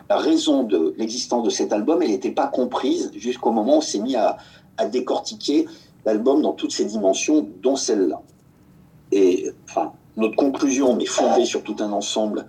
la 0.10 0.17
raison 0.17 0.63
de 0.63 0.93
l'existence 0.97 1.43
de 1.43 1.49
cet 1.49 1.73
album, 1.73 2.01
elle 2.01 2.10
n'était 2.10 2.32
pas 2.32 2.47
comprise 2.47 3.12
jusqu'au 3.15 3.51
moment 3.51 3.75
où 3.75 3.77
on 3.77 3.82
s'est 3.82 3.99
mis 3.99 4.15
à, 4.15 4.38
à 4.77 4.86
décortiquer 4.86 5.67
l'album 6.05 6.41
dans 6.41 6.53
toutes 6.53 6.71
ses 6.71 6.86
dimensions, 6.86 7.47
dont 7.62 7.75
celle-là. 7.75 8.21
Et 9.12 9.51
enfin, 9.65 9.91
notre 10.17 10.36
conclusion, 10.36 10.95
mais 10.95 11.05
fondée 11.05 11.45
sur 11.45 11.63
tout 11.63 11.75
un 11.79 11.91
ensemble 11.91 12.45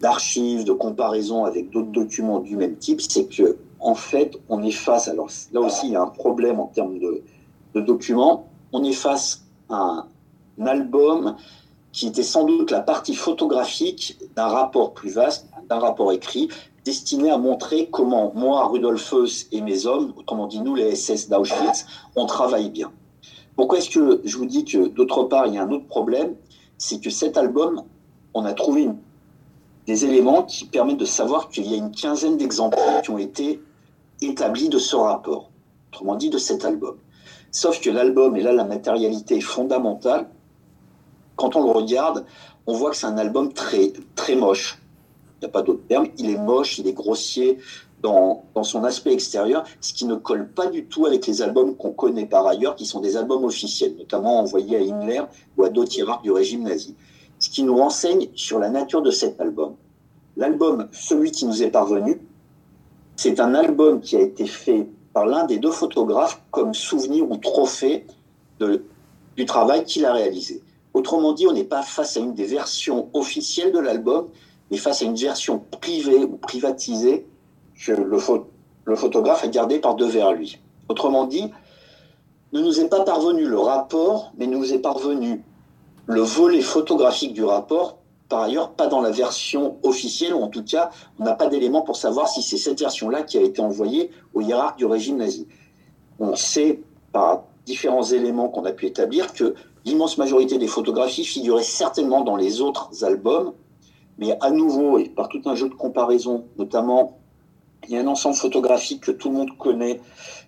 d'archives, 0.00 0.64
de 0.64 0.72
comparaisons 0.72 1.44
avec 1.44 1.70
d'autres 1.70 1.90
documents 1.90 2.40
du 2.40 2.56
même 2.56 2.76
type, 2.76 3.00
c'est 3.00 3.26
que 3.26 3.58
en 3.78 3.94
fait, 3.94 4.36
on 4.48 4.62
est 4.62 4.70
face, 4.70 5.08
alors 5.08 5.30
là 5.52 5.60
aussi 5.60 5.86
il 5.86 5.92
y 5.92 5.96
a 5.96 6.02
un 6.02 6.06
problème 6.06 6.60
en 6.60 6.66
termes 6.66 6.98
de, 6.98 7.22
de 7.74 7.80
documents, 7.80 8.49
on 8.72 8.84
est 8.84 8.92
face 8.92 9.42
à 9.68 10.06
un 10.58 10.66
album 10.66 11.36
qui 11.92 12.06
était 12.06 12.22
sans 12.22 12.44
doute 12.44 12.70
la 12.70 12.80
partie 12.80 13.14
photographique 13.14 14.18
d'un 14.36 14.46
rapport 14.46 14.94
plus 14.94 15.10
vaste, 15.10 15.48
d'un 15.68 15.78
rapport 15.78 16.12
écrit, 16.12 16.48
destiné 16.84 17.30
à 17.30 17.36
montrer 17.36 17.88
comment 17.90 18.32
moi, 18.34 18.66
Rudolf 18.68 19.12
Heuss 19.12 19.46
et 19.52 19.60
mes 19.60 19.86
hommes, 19.86 20.12
autrement 20.16 20.46
dit 20.46 20.60
nous 20.60 20.74
les 20.74 20.94
SS 20.94 21.28
d'Auschwitz, 21.28 21.86
on 22.16 22.26
travaille 22.26 22.70
bien. 22.70 22.92
Pourquoi 23.56 23.78
est-ce 23.78 23.90
que 23.90 24.20
je 24.24 24.36
vous 24.36 24.46
dis 24.46 24.64
que 24.64 24.88
d'autre 24.88 25.24
part 25.24 25.46
il 25.46 25.54
y 25.54 25.58
a 25.58 25.62
un 25.62 25.70
autre 25.70 25.86
problème, 25.86 26.34
c'est 26.78 27.00
que 27.00 27.10
cet 27.10 27.36
album, 27.36 27.82
on 28.32 28.44
a 28.44 28.54
trouvé 28.54 28.88
des 29.86 30.04
éléments 30.04 30.44
qui 30.44 30.64
permettent 30.66 30.98
de 30.98 31.04
savoir 31.04 31.48
qu'il 31.48 31.66
y 31.66 31.74
a 31.74 31.76
une 31.76 31.90
quinzaine 31.90 32.36
d'exemplaires 32.36 33.02
qui 33.02 33.10
ont 33.10 33.18
été 33.18 33.60
établis 34.22 34.68
de 34.68 34.78
ce 34.78 34.96
rapport, 34.96 35.50
autrement 35.92 36.14
dit 36.14 36.30
de 36.30 36.38
cet 36.38 36.64
album. 36.64 36.96
Sauf 37.50 37.80
que 37.80 37.90
l'album, 37.90 38.36
et 38.36 38.42
là 38.42 38.52
la 38.52 38.64
matérialité 38.64 39.36
est 39.36 39.40
fondamentale, 39.40 40.28
quand 41.36 41.56
on 41.56 41.64
le 41.64 41.70
regarde, 41.70 42.24
on 42.66 42.74
voit 42.74 42.90
que 42.90 42.96
c'est 42.96 43.06
un 43.06 43.18
album 43.18 43.52
très, 43.52 43.92
très 44.14 44.36
moche. 44.36 44.78
Il 45.36 45.46
n'y 45.46 45.46
a 45.46 45.52
pas 45.52 45.62
d'autre 45.62 45.82
terme. 45.88 46.06
Il 46.18 46.30
est 46.30 46.38
moche, 46.38 46.78
il 46.78 46.86
est 46.86 46.92
grossier 46.92 47.58
dans, 48.02 48.44
dans, 48.54 48.62
son 48.62 48.84
aspect 48.84 49.12
extérieur, 49.12 49.64
ce 49.80 49.92
qui 49.92 50.04
ne 50.04 50.14
colle 50.14 50.48
pas 50.48 50.66
du 50.66 50.84
tout 50.84 51.06
avec 51.06 51.26
les 51.26 51.42
albums 51.42 51.76
qu'on 51.76 51.92
connaît 51.92 52.26
par 52.26 52.46
ailleurs, 52.46 52.76
qui 52.76 52.86
sont 52.86 53.00
des 53.00 53.16
albums 53.16 53.44
officiels, 53.44 53.94
notamment 53.96 54.38
envoyés 54.38 54.76
à 54.76 54.80
Himmler 54.80 55.22
ou 55.56 55.64
à 55.64 55.70
d'autres 55.70 55.96
hiérarques 55.96 56.22
du 56.22 56.30
régime 56.30 56.62
nazi. 56.62 56.94
Ce 57.38 57.48
qui 57.48 57.62
nous 57.62 57.76
renseigne 57.76 58.28
sur 58.34 58.58
la 58.58 58.68
nature 58.68 59.02
de 59.02 59.10
cet 59.10 59.40
album. 59.40 59.76
L'album, 60.36 60.88
celui 60.92 61.30
qui 61.30 61.46
nous 61.46 61.62
est 61.62 61.70
parvenu, 61.70 62.20
c'est 63.16 63.40
un 63.40 63.54
album 63.54 64.00
qui 64.00 64.16
a 64.16 64.20
été 64.20 64.46
fait 64.46 64.88
par 65.12 65.26
l'un 65.26 65.44
des 65.44 65.58
deux 65.58 65.70
photographes 65.70 66.40
comme 66.50 66.74
souvenir 66.74 67.30
ou 67.30 67.36
trophée 67.36 68.06
de, 68.58 68.84
du 69.36 69.44
travail 69.44 69.84
qu'il 69.84 70.04
a 70.06 70.12
réalisé. 70.12 70.62
Autrement 70.94 71.32
dit, 71.32 71.46
on 71.46 71.52
n'est 71.52 71.64
pas 71.64 71.82
face 71.82 72.16
à 72.16 72.20
une 72.20 72.34
des 72.34 72.46
versions 72.46 73.08
officielles 73.12 73.72
de 73.72 73.78
l'album, 73.78 74.28
mais 74.70 74.76
face 74.76 75.02
à 75.02 75.04
une 75.04 75.16
version 75.16 75.62
privée 75.80 76.24
ou 76.24 76.36
privatisée 76.36 77.26
que 77.84 77.92
le, 77.92 78.18
le 78.84 78.96
photographe 78.96 79.44
a 79.44 79.48
gardée 79.48 79.78
par 79.78 79.94
devers 79.94 80.32
lui. 80.32 80.58
Autrement 80.88 81.26
dit, 81.26 81.50
ne 82.52 82.60
nous 82.60 82.80
est 82.80 82.88
pas 82.88 83.04
parvenu 83.04 83.46
le 83.46 83.58
rapport, 83.58 84.32
mais 84.36 84.46
nous 84.46 84.72
est 84.72 84.80
parvenu 84.80 85.42
le 86.06 86.20
volet 86.20 86.60
photographique 86.60 87.32
du 87.32 87.44
rapport, 87.44 87.99
par 88.30 88.42
ailleurs 88.42 88.70
pas 88.70 88.86
dans 88.86 89.02
la 89.02 89.10
version 89.10 89.76
officielle, 89.82 90.32
ou 90.32 90.40
en 90.40 90.48
tout 90.48 90.64
cas, 90.64 90.90
on 91.18 91.24
n'a 91.24 91.34
pas 91.34 91.48
d'éléments 91.48 91.82
pour 91.82 91.96
savoir 91.96 92.28
si 92.28 92.40
c'est 92.40 92.56
cette 92.56 92.80
version-là 92.80 93.24
qui 93.24 93.36
a 93.36 93.42
été 93.42 93.60
envoyée 93.60 94.10
au 94.32 94.40
hiérarque 94.40 94.78
du 94.78 94.86
régime 94.86 95.18
nazi. 95.18 95.46
On 96.18 96.36
sait 96.36 96.80
par 97.12 97.42
différents 97.66 98.04
éléments 98.04 98.48
qu'on 98.48 98.64
a 98.64 98.72
pu 98.72 98.86
établir 98.86 99.34
que 99.34 99.54
l'immense 99.84 100.16
majorité 100.16 100.58
des 100.58 100.68
photographies 100.68 101.24
figuraient 101.24 101.62
certainement 101.62 102.22
dans 102.22 102.36
les 102.36 102.60
autres 102.60 103.04
albums, 103.04 103.52
mais 104.18 104.38
à 104.40 104.50
nouveau, 104.50 104.98
et 104.98 105.08
par 105.08 105.28
tout 105.28 105.42
un 105.46 105.56
jeu 105.56 105.68
de 105.68 105.74
comparaison, 105.74 106.44
notamment, 106.56 107.18
il 107.88 107.94
y 107.94 107.96
a 107.96 108.00
un 108.00 108.06
ensemble 108.06 108.36
photographique 108.36 109.02
que 109.02 109.10
tout 109.10 109.30
le 109.30 109.36
monde 109.38 109.56
connaît, 109.58 110.00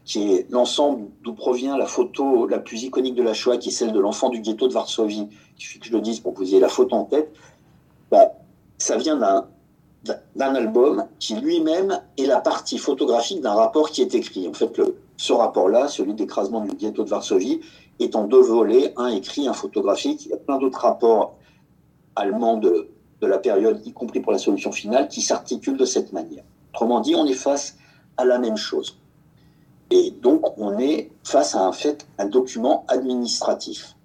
qui 0.05 0.33
est 0.33 0.47
l'ensemble 0.51 1.09
d'où 1.23 1.33
provient 1.33 1.77
la 1.77 1.87
photo 1.87 2.47
la 2.47 2.59
plus 2.59 2.83
iconique 2.85 3.15
de 3.15 3.23
la 3.23 3.35
Shoah, 3.35 3.57
qui 3.57 3.71
est 3.71 3.73
celle 3.73 3.93
de 3.93 3.99
l'enfant 3.99 4.29
du 4.29 4.41
ghetto 4.41 4.69
de 4.69 4.73
Varsovie. 4.73 5.29
Il 5.59 5.61
suffit 5.61 5.79
que 5.79 5.87
je 5.87 5.93
le 5.93 6.01
dise 6.01 6.21
pour 6.21 6.35
que 6.35 6.39
vous 6.39 6.49
ayez 6.51 6.61
la 6.61 6.69
photo 6.69 6.95
en 6.95 7.05
tête. 7.05 7.33
Bah, 8.13 8.31
ça 8.77 8.99
vient 8.99 9.17
d'un 9.17 10.55
album 10.55 11.07
qui 11.19 11.35
lui-même 11.35 11.99
est 12.19 12.27
la 12.27 12.41
partie 12.41 12.77
photographique 12.77 13.41
d'un 13.41 13.55
rapport 13.55 13.91
qui 13.91 14.03
est 14.03 14.15
écrit. 14.15 14.47
En 14.47 14.53
fait, 14.53 14.71
ce 15.17 15.33
rapport-là, 15.33 15.89
celui 15.89 16.13
d'écrasement 16.13 16.61
du 16.61 16.77
ghetto 16.77 17.05
de 17.05 17.09
Varsovie, 17.09 17.61
est 18.01 18.15
en 18.15 18.25
deux 18.25 18.43
volets, 18.43 18.93
un 18.99 19.09
écrit, 19.09 19.49
un 19.49 19.55
photographique. 19.55 20.27
Il 20.27 20.29
y 20.29 20.35
a 20.35 20.37
plein 20.37 20.59
d'autres 20.59 20.81
rapports 20.81 21.39
allemands 22.15 22.59
de, 22.59 22.91
la 23.23 23.39
période, 23.39 23.81
y 23.87 23.95
compris 23.95 24.21
pour 24.21 24.33
la 24.33 24.39
solution 24.39 24.73
finale, 24.73 25.09
qui 25.09 25.23
s'articulent 25.23 25.79
de 25.79 25.87
cette 25.87 26.13
manière. 26.13 26.45
Autrement 26.75 27.01
dit, 27.01 27.15
on 27.15 27.25
est 27.25 27.33
face 27.33 27.79
à 28.19 28.27
la 28.27 28.39
même 28.39 28.59
chose. 28.59 28.99
Et 29.91 30.11
donc, 30.11 30.59
on 30.59 30.79
est 30.79 31.11
face 31.25 31.55
à 31.55 31.61
un 31.61 31.73
un 32.19 32.27
document 32.27 32.85
administratif, 32.89 33.97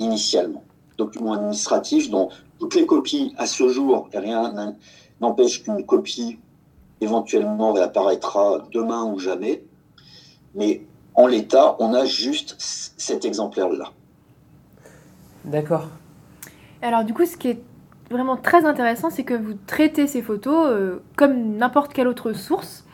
initialement. 0.00 0.64
Document 0.96 1.34
administratif 1.34 2.10
dont 2.10 2.30
toutes 2.58 2.74
les 2.74 2.86
copies 2.86 3.34
à 3.38 3.46
ce 3.46 3.68
jour, 3.68 4.08
et 4.12 4.18
rien 4.18 4.74
n'empêche 5.20 5.62
qu'une 5.62 5.84
copie 5.84 6.38
éventuellement 7.00 7.72
réapparaîtra 7.72 8.66
demain 8.72 9.04
ou 9.04 9.18
jamais. 9.18 9.62
Mais 10.54 10.82
en 11.14 11.26
l'état, 11.26 11.76
on 11.78 11.92
a 11.94 12.04
juste 12.04 12.56
cet 12.58 13.24
exemplaire-là. 13.24 13.90
D'accord. 15.44 15.88
Alors 16.82 17.04
du 17.04 17.14
coup, 17.14 17.24
ce 17.24 17.36
qui 17.36 17.48
est 17.48 17.62
vraiment 18.10 18.36
très 18.36 18.64
intéressant, 18.64 19.10
c'est 19.10 19.24
que 19.24 19.34
vous 19.34 19.54
traitez 19.66 20.06
ces 20.06 20.22
photos 20.22 20.68
euh, 20.68 21.02
comme 21.16 21.56
n'importe 21.56 21.92
quelle 21.92 22.08
autre 22.08 22.32
source. 22.32 22.84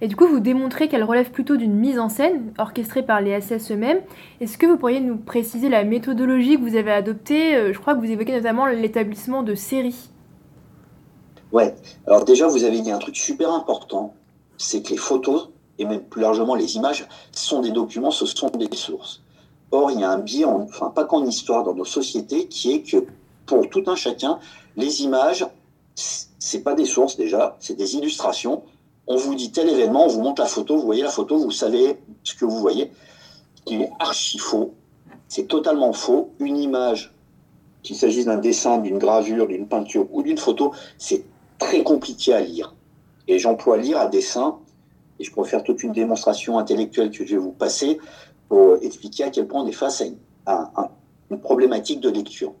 Et 0.00 0.06
du 0.06 0.14
coup, 0.14 0.28
vous 0.28 0.38
démontrez 0.38 0.88
qu'elle 0.88 1.02
relève 1.02 1.30
plutôt 1.30 1.56
d'une 1.56 1.74
mise 1.74 1.98
en 1.98 2.08
scène 2.08 2.52
orchestrée 2.58 3.02
par 3.02 3.20
les 3.20 3.40
SS 3.40 3.72
eux-mêmes. 3.72 4.00
Est-ce 4.40 4.56
que 4.56 4.66
vous 4.66 4.76
pourriez 4.76 5.00
nous 5.00 5.16
préciser 5.16 5.68
la 5.68 5.82
méthodologie 5.82 6.56
que 6.56 6.62
vous 6.62 6.76
avez 6.76 6.92
adoptée 6.92 7.56
euh, 7.56 7.72
Je 7.72 7.78
crois 7.80 7.94
que 7.94 8.00
vous 8.00 8.10
évoquez 8.10 8.32
notamment 8.32 8.66
l'établissement 8.66 9.42
de 9.42 9.54
séries. 9.56 10.10
Ouais, 11.50 11.74
alors 12.06 12.24
déjà, 12.24 12.46
vous 12.46 12.64
avez 12.64 12.80
dit 12.80 12.92
un 12.92 12.98
truc 12.98 13.16
super 13.16 13.52
important, 13.52 14.14
c'est 14.56 14.82
que 14.82 14.90
les 14.90 14.96
photos, 14.98 15.48
et 15.78 15.84
même 15.84 16.02
plus 16.02 16.20
largement 16.20 16.54
les 16.54 16.76
images, 16.76 17.08
sont 17.32 17.60
des 17.60 17.70
documents, 17.70 18.10
ce 18.10 18.26
sont 18.26 18.50
des 18.50 18.68
sources. 18.76 19.22
Or, 19.70 19.90
il 19.90 20.00
y 20.00 20.04
a 20.04 20.10
un 20.10 20.18
biais, 20.18 20.44
enfin 20.44 20.90
pas 20.90 21.04
qu'en 21.04 21.24
histoire, 21.24 21.64
dans 21.64 21.74
nos 21.74 21.84
sociétés, 21.84 22.48
qui 22.48 22.72
est 22.72 22.82
que 22.82 23.06
pour 23.46 23.68
tout 23.70 23.82
un 23.86 23.96
chacun, 23.96 24.38
les 24.76 25.02
images, 25.02 25.46
c'est 25.94 26.62
pas 26.62 26.74
des 26.74 26.84
sources 26.84 27.16
déjà, 27.16 27.56
c'est 27.60 27.74
des 27.74 27.96
illustrations, 27.96 28.62
on 29.08 29.16
vous 29.16 29.34
dit 29.34 29.50
tel 29.50 29.68
événement, 29.68 30.04
on 30.04 30.08
vous 30.08 30.20
montre 30.20 30.42
la 30.42 30.48
photo, 30.48 30.76
vous 30.76 30.84
voyez 30.84 31.02
la 31.02 31.10
photo, 31.10 31.38
vous 31.38 31.50
savez 31.50 31.98
ce 32.22 32.34
que 32.34 32.44
vous 32.44 32.58
voyez, 32.58 32.92
qui 33.64 33.76
est 33.76 33.90
archi 33.98 34.38
faux. 34.38 34.74
C'est 35.28 35.48
totalement 35.48 35.92
faux. 35.94 36.30
Une 36.38 36.58
image, 36.58 37.14
qu'il 37.82 37.96
s'agisse 37.96 38.26
d'un 38.26 38.36
dessin, 38.36 38.78
d'une 38.78 38.98
gravure, 38.98 39.46
d'une 39.46 39.66
peinture 39.66 40.06
ou 40.12 40.22
d'une 40.22 40.36
photo, 40.36 40.72
c'est 40.98 41.24
très 41.58 41.82
compliqué 41.82 42.34
à 42.34 42.40
lire. 42.40 42.74
Et 43.26 43.38
j'emploie 43.38 43.78
lire 43.78 43.98
à 43.98 44.06
dessin, 44.06 44.58
et 45.18 45.24
je 45.24 45.32
pourrais 45.32 45.48
faire 45.48 45.64
toute 45.64 45.82
une 45.82 45.92
démonstration 45.92 46.58
intellectuelle 46.58 47.10
que 47.10 47.24
je 47.24 47.34
vais 47.34 47.40
vous 47.40 47.52
passer 47.52 47.98
pour 48.48 48.76
expliquer 48.82 49.24
à 49.24 49.30
quel 49.30 49.46
point 49.46 49.62
on 49.62 49.66
est 49.66 49.72
face 49.72 50.02
à 50.46 50.90
une 51.30 51.40
problématique 51.40 52.00
de 52.00 52.10
lecture. 52.10 52.52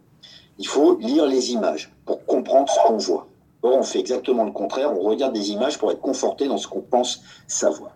Il 0.58 0.66
faut 0.66 0.96
lire 0.96 1.26
les 1.26 1.52
images 1.52 1.92
pour 2.04 2.24
comprendre 2.26 2.68
ce 2.70 2.86
qu'on 2.86 2.96
voit. 2.96 3.27
Or, 3.62 3.76
on 3.76 3.82
fait 3.82 3.98
exactement 3.98 4.44
le 4.44 4.52
contraire, 4.52 4.92
on 4.92 5.02
regarde 5.02 5.32
des 5.32 5.50
images 5.50 5.78
pour 5.78 5.90
être 5.90 6.00
conforté 6.00 6.46
dans 6.46 6.58
ce 6.58 6.68
qu'on 6.68 6.80
pense 6.80 7.22
savoir. 7.46 7.92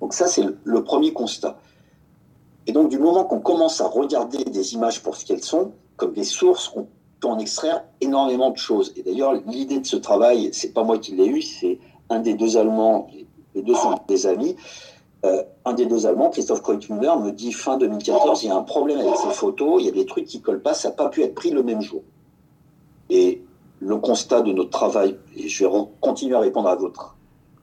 Donc 0.00 0.12
ça, 0.12 0.26
c'est 0.26 0.44
le 0.64 0.84
premier 0.84 1.12
constat. 1.12 1.58
Et 2.66 2.72
donc, 2.72 2.88
du 2.88 2.98
moment 2.98 3.24
qu'on 3.24 3.40
commence 3.40 3.80
à 3.80 3.88
regarder 3.88 4.44
des 4.44 4.74
images 4.74 5.02
pour 5.02 5.16
ce 5.16 5.24
qu'elles 5.24 5.42
sont, 5.42 5.72
comme 5.96 6.12
des 6.12 6.24
sources, 6.24 6.72
on 6.76 6.86
peut 7.20 7.28
en 7.28 7.38
extraire 7.38 7.84
énormément 8.00 8.50
de 8.50 8.56
choses. 8.56 8.92
Et 8.96 9.02
d'ailleurs, 9.02 9.34
l'idée 9.46 9.80
de 9.80 9.86
ce 9.86 9.96
travail, 9.96 10.50
c'est 10.52 10.72
pas 10.72 10.82
moi 10.82 10.98
qui 10.98 11.12
l'ai 11.12 11.26
eu, 11.26 11.42
c'est 11.42 11.78
un 12.08 12.20
des 12.20 12.34
deux 12.34 12.56
Allemands, 12.56 13.08
les 13.54 13.62
deux 13.62 13.74
sont 13.74 13.98
des 14.08 14.26
amis, 14.26 14.56
euh, 15.24 15.42
un 15.64 15.72
des 15.74 15.86
deux 15.86 16.06
Allemands, 16.06 16.30
Christophe 16.30 16.62
Kreutmüller, 16.62 17.12
me 17.20 17.32
dit 17.32 17.52
fin 17.52 17.76
2014, 17.76 18.42
il 18.42 18.46
y 18.46 18.50
a 18.50 18.56
un 18.56 18.62
problème 18.62 19.00
avec 19.00 19.16
ces 19.16 19.30
photos, 19.30 19.82
il 19.82 19.86
y 19.86 19.88
a 19.88 19.92
des 19.92 20.06
trucs 20.06 20.24
qui 20.24 20.40
collent 20.40 20.62
pas, 20.62 20.74
ça 20.74 20.88
n'a 20.88 20.94
pas 20.94 21.08
pu 21.08 21.22
être 21.22 21.34
pris 21.34 21.50
le 21.50 21.62
même 21.62 21.82
jour. 21.82 22.02
Et 23.10 23.42
le 23.80 23.96
constat 23.96 24.42
de 24.42 24.52
notre 24.52 24.70
travail, 24.70 25.16
et 25.36 25.48
je 25.48 25.64
vais 25.64 25.72
continuer 26.00 26.36
à 26.36 26.40
répondre 26.40 26.68
à 26.68 26.76
votre 26.76 27.16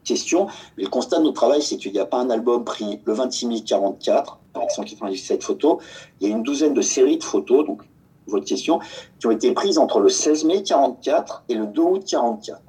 question, 0.04 0.48
mais 0.78 0.84
le 0.84 0.90
constat 0.90 1.20
de 1.20 1.24
notre 1.24 1.36
travail, 1.36 1.62
c'est 1.62 1.78
qu'il 1.78 1.92
n'y 1.94 2.00
a 2.00 2.06
pas 2.06 2.20
un 2.20 2.30
album 2.30 2.64
pris 2.64 3.00
le 3.06 3.14
26 3.14 3.64
044, 3.64 4.40
avec 4.56 4.72
197 4.72 5.44
photos, 5.44 5.78
il 6.20 6.28
y 6.28 6.32
a 6.32 6.36
une 6.36 6.44
douzaine 6.44 6.74
de 6.74 6.82
séries 6.82 7.18
de 7.18 7.24
photos, 7.24 7.66
donc 7.66 7.84
votre 8.28 8.46
question, 8.46 8.80
qui 9.20 9.28
ont 9.28 9.32
été 9.32 9.52
prises 9.54 9.78
entre 9.78 10.00
le 10.00 10.10
16 10.10 10.46
mai 10.46 10.64
44 10.64 11.44
et 11.50 11.56
le 11.56 11.68
2 11.68 11.82
août 11.82 12.04
44. 12.06 12.62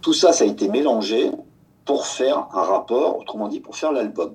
Tout 0.00 0.12
ça, 0.12 0.32
ça 0.32 0.44
a 0.44 0.46
été 0.46 0.68
mélangé 0.68 1.30
pour 1.84 2.06
faire 2.06 2.48
un 2.52 2.62
rapport, 2.62 3.18
autrement 3.18 3.48
dit, 3.48 3.60
pour 3.60 3.76
faire 3.76 3.92
l'album. 3.92 4.34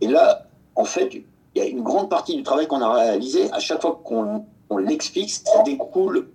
Et 0.00 0.06
là, 0.06 0.46
en 0.76 0.84
fait, 0.84 1.10
il 1.12 1.24
y 1.56 1.60
a 1.60 1.66
une 1.66 1.82
grande 1.82 2.08
partie 2.08 2.36
du 2.36 2.42
travail 2.42 2.66
qu'on 2.66 2.80
a 2.80 2.92
réalisé. 2.92 3.50
À 3.52 3.58
chaque 3.58 3.82
fois 3.82 4.00
qu'on 4.02 4.44
l'explique, 4.78 5.30
ça 5.30 5.62
découle 5.62 6.30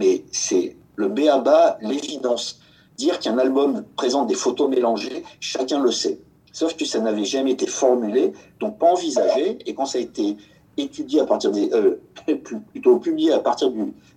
mais 0.00 0.24
c'est 0.32 0.76
le 0.96 1.08
B 1.08 1.20
à 1.30 1.38
bas, 1.38 1.78
l'évidence. 1.82 2.58
Dire 2.96 3.18
qu'un 3.18 3.38
album 3.38 3.84
présente 3.96 4.26
des 4.26 4.34
photos 4.34 4.68
mélangées, 4.68 5.22
chacun 5.38 5.78
le 5.80 5.92
sait. 5.92 6.18
Sauf 6.52 6.74
que 6.74 6.84
ça 6.84 6.98
n'avait 7.00 7.24
jamais 7.24 7.52
été 7.52 7.66
formulé, 7.66 8.32
donc 8.58 8.78
pas 8.78 8.90
envisagé, 8.92 9.58
et 9.64 9.74
quand 9.74 9.86
ça 9.86 9.98
a 9.98 10.00
été 10.00 10.36
étudié 10.76 11.20
à 11.20 11.26
partir 11.26 11.52
des, 11.52 11.70
euh, 11.72 12.00
plutôt 12.72 12.98
publié 12.98 13.32
à 13.32 13.40
partir 13.40 13.70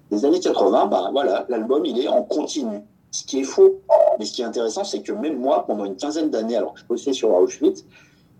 des 0.09 0.25
années 0.25 0.39
80, 0.39 0.87
ben 0.87 1.09
voilà, 1.11 1.45
l'album 1.49 1.85
il 1.85 1.99
est 1.99 2.07
en 2.07 2.23
continu. 2.23 2.79
Ce 3.11 3.23
qui 3.25 3.41
est 3.41 3.43
faux, 3.43 3.81
mais 4.17 4.25
ce 4.25 4.33
qui 4.33 4.41
est 4.41 4.45
intéressant, 4.45 4.83
c'est 4.83 5.01
que 5.01 5.11
même 5.11 5.37
moi, 5.37 5.65
pendant 5.67 5.85
une 5.85 5.97
quinzaine 5.97 6.29
d'années, 6.29 6.55
alors 6.55 6.73
que 6.73 6.79
je 6.79 6.85
bossais 6.85 7.13
sur 7.13 7.29
Auschwitz, 7.29 7.85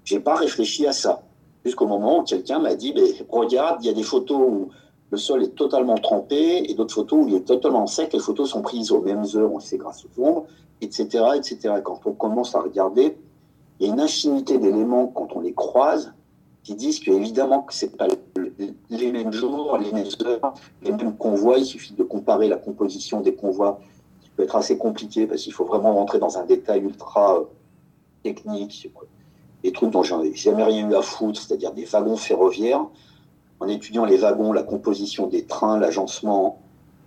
j'ai 0.06 0.19
pas 0.19 0.36
réfléchi 0.36 0.88
à 0.88 0.93
ça. 0.93 1.21
Jusqu'au 1.63 1.88
moment 1.88 2.19
où 2.19 2.23
quelqu'un 2.23 2.60
m'a 2.60 2.73
dit, 2.73 2.93
regarde, 3.29 3.84
il 3.84 3.88
y 3.88 3.89
a 3.89 3.93
des 3.93 4.03
photos 4.03 4.39
où 4.39 4.69
le 5.13 5.17
sol 5.17 5.43
est 5.43 5.54
totalement 5.54 5.93
trempé 5.93 6.63
et 6.67 6.73
d'autres 6.73 6.95
photos 6.95 7.23
où 7.23 7.28
il 7.28 7.36
est 7.36 7.45
totalement 7.45 7.86
sec. 7.86 8.12
Les 8.13 8.19
photos 8.19 8.49
sont 8.49 8.63
prises 8.63 8.91
aux 8.91 8.99
mêmes 8.99 9.26
heures, 9.36 9.54
on 9.54 9.60
sait 9.60 9.78
grâce 9.78 10.04
aux 10.06 10.23
ombres, 10.23 10.47
etc., 10.82 11.06
etc. 11.36 11.76
Quand 11.84 11.99
on 12.06 12.13
commence 12.13 12.56
à 12.56 12.62
regarder, 12.62 13.15
il 13.80 13.86
y 13.86 13.89
a 13.91 13.93
une 13.93 13.99
infinité 13.99 14.58
d'éléments 14.58 15.06
quand 15.06 15.36
on 15.36 15.41
les 15.41 15.54
croise 15.54 16.13
qui 16.63 16.73
disent 16.73 16.99
qu'évidemment 16.99 17.62
que 17.62 17.76
c'est 17.76 17.95
pas 17.95 18.08
les 18.89 19.12
mêmes 19.12 19.32
jours, 19.32 19.78
les 19.78 19.91
mêmes 19.91 20.10
heures, 20.26 20.56
les 20.82 20.91
mêmes 20.91 21.15
convois. 21.15 21.60
Il 21.60 21.65
suffit 21.65 21.93
de 21.93 22.02
comparer 22.02 22.47
la 22.47 22.58
composition 22.58 23.21
des 23.21 23.36
convois, 23.36 23.80
qui 24.23 24.32
peut 24.32 24.41
être 24.41 24.56
assez 24.56 24.80
compliqué 24.80 25.28
parce 25.28 25.43
qu'il 25.43 25.54
faut 25.54 25.65
vraiment 25.65 25.93
rentrer 25.93 26.17
dans 26.17 26.39
un 26.39 26.45
détail 26.45 26.80
ultra 26.80 27.38
euh, 27.38 27.43
technique, 28.23 28.89
des 29.62 29.71
trucs 29.71 29.91
dont 29.91 30.02
j'en 30.02 30.23
ai 30.23 30.34
jamais 30.34 30.63
rien 30.63 30.89
eu 30.89 30.95
à 30.95 31.04
foutre, 31.04 31.39
c'est-à-dire 31.39 31.71
des 31.71 31.86
wagons 31.86 32.17
ferroviaires 32.17 32.88
en 33.60 33.68
étudiant 33.68 34.06
les 34.06 34.18
wagons, 34.18 34.52
la 34.52 34.63
composition 34.63 35.28
des 35.28 35.46
trains, 35.46 35.80
l'agencement, 35.80 36.60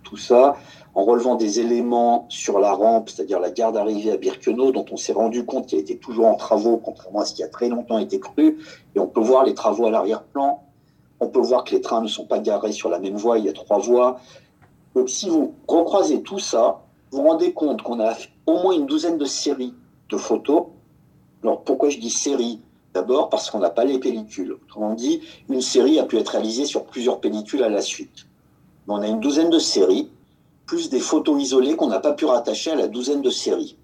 tout 0.03 0.17
ça, 0.17 0.55
en 0.95 1.03
relevant 1.03 1.35
des 1.35 1.59
éléments 1.59 2.25
sur 2.29 2.59
la 2.59 2.71
rampe, 2.71 3.09
c'est-à-dire 3.09 3.39
la 3.39 3.51
gare 3.51 3.71
d'arrivée 3.71 4.11
à 4.11 4.17
Birkenau, 4.17 4.71
dont 4.71 4.85
on 4.91 4.97
s'est 4.97 5.13
rendu 5.13 5.45
compte 5.45 5.67
qu'elle 5.67 5.79
était 5.79 5.97
toujours 5.97 6.27
en 6.27 6.35
travaux, 6.35 6.77
contrairement 6.77 7.19
à 7.19 7.25
ce 7.25 7.33
qui 7.33 7.43
a 7.43 7.47
très 7.47 7.69
longtemps 7.69 7.99
été 7.99 8.19
cru. 8.19 8.57
Et 8.95 8.99
on 8.99 9.07
peut 9.07 9.21
voir 9.21 9.43
les 9.43 9.53
travaux 9.53 9.85
à 9.85 9.91
l'arrière-plan. 9.91 10.63
On 11.19 11.27
peut 11.27 11.41
voir 11.41 11.63
que 11.63 11.71
les 11.71 11.81
trains 11.81 12.01
ne 12.01 12.07
sont 12.07 12.25
pas 12.25 12.39
garés 12.39 12.71
sur 12.71 12.89
la 12.89 12.99
même 12.99 13.15
voie, 13.15 13.37
il 13.37 13.45
y 13.45 13.49
a 13.49 13.53
trois 13.53 13.79
voies. 13.79 14.19
Donc 14.95 15.09
si 15.09 15.29
vous 15.29 15.53
recroisez 15.67 16.21
tout 16.21 16.39
ça, 16.39 16.81
vous 17.11 17.21
vous 17.21 17.27
rendez 17.27 17.53
compte 17.53 17.81
qu'on 17.81 17.99
a 17.99 18.13
au 18.45 18.61
moins 18.61 18.73
une 18.73 18.85
douzaine 18.85 19.17
de 19.17 19.25
séries 19.25 19.73
de 20.09 20.17
photos. 20.17 20.67
Alors 21.43 21.61
pourquoi 21.61 21.89
je 21.89 21.99
dis 21.99 22.09
séries? 22.09 22.61
D'abord 22.93 23.29
parce 23.29 23.49
qu'on 23.49 23.59
n'a 23.59 23.69
pas 23.69 23.85
les 23.85 23.99
pellicules. 23.99 24.53
Autrement 24.53 24.93
dit, 24.93 25.21
une 25.49 25.61
série 25.61 25.99
a 25.99 26.03
pu 26.03 26.17
être 26.17 26.29
réalisée 26.29 26.65
sur 26.65 26.85
plusieurs 26.85 27.19
pellicules 27.19 27.63
à 27.63 27.69
la 27.69 27.81
suite. 27.81 28.27
on 28.87 29.01
a 29.01 29.07
une 29.07 29.19
douzaine 29.19 29.49
de 29.49 29.59
séries, 29.59 30.09
plus 30.65 30.89
des 30.89 30.99
photos 30.99 31.41
isolées 31.41 31.75
qu'on 31.75 31.87
n'a 31.87 31.99
pas 31.99 32.13
pu 32.13 32.25
rattacher 32.25 32.71
à 32.71 32.75
la 32.75 32.87
douzaine 32.87 33.21
de 33.21 33.29
séries. 33.29 33.77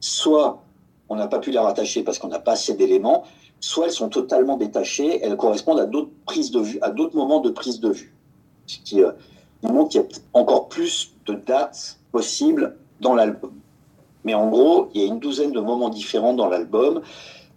soit 0.00 0.62
on 1.08 1.16
n'a 1.16 1.26
pas 1.26 1.40
pu 1.40 1.50
les 1.50 1.58
rattacher 1.58 2.02
parce 2.02 2.18
qu'on 2.18 2.28
n'a 2.28 2.38
pas 2.38 2.52
assez 2.52 2.74
d'éléments, 2.74 3.24
soit 3.58 3.86
elles 3.86 3.92
sont 3.92 4.08
totalement 4.08 4.56
détachées, 4.56 5.20
elles 5.22 5.36
correspondent 5.36 5.80
à 5.80 5.86
d'autres 5.86 6.12
prises 6.24 6.50
de 6.50 6.60
vue, 6.60 6.78
à 6.82 6.90
d'autres 6.90 7.16
moments 7.16 7.40
de 7.40 7.50
prise 7.50 7.80
de 7.80 7.90
vue. 7.90 8.14
Ce 8.66 8.78
qui 8.78 9.02
euh, 9.02 9.12
montre 9.62 9.90
qu'il 9.90 10.00
y 10.00 10.04
a 10.04 10.06
encore 10.32 10.68
plus 10.68 11.12
de 11.26 11.34
dates 11.34 11.98
possibles 12.12 12.76
dans 13.00 13.14
l'album. 13.14 13.52
Mais 14.24 14.34
en 14.34 14.48
gros, 14.48 14.88
il 14.94 15.00
y 15.00 15.04
a 15.04 15.06
une 15.06 15.18
douzaine 15.18 15.52
de 15.52 15.60
moments 15.60 15.88
différents 15.88 16.34
dans 16.34 16.48
l'album. 16.48 17.02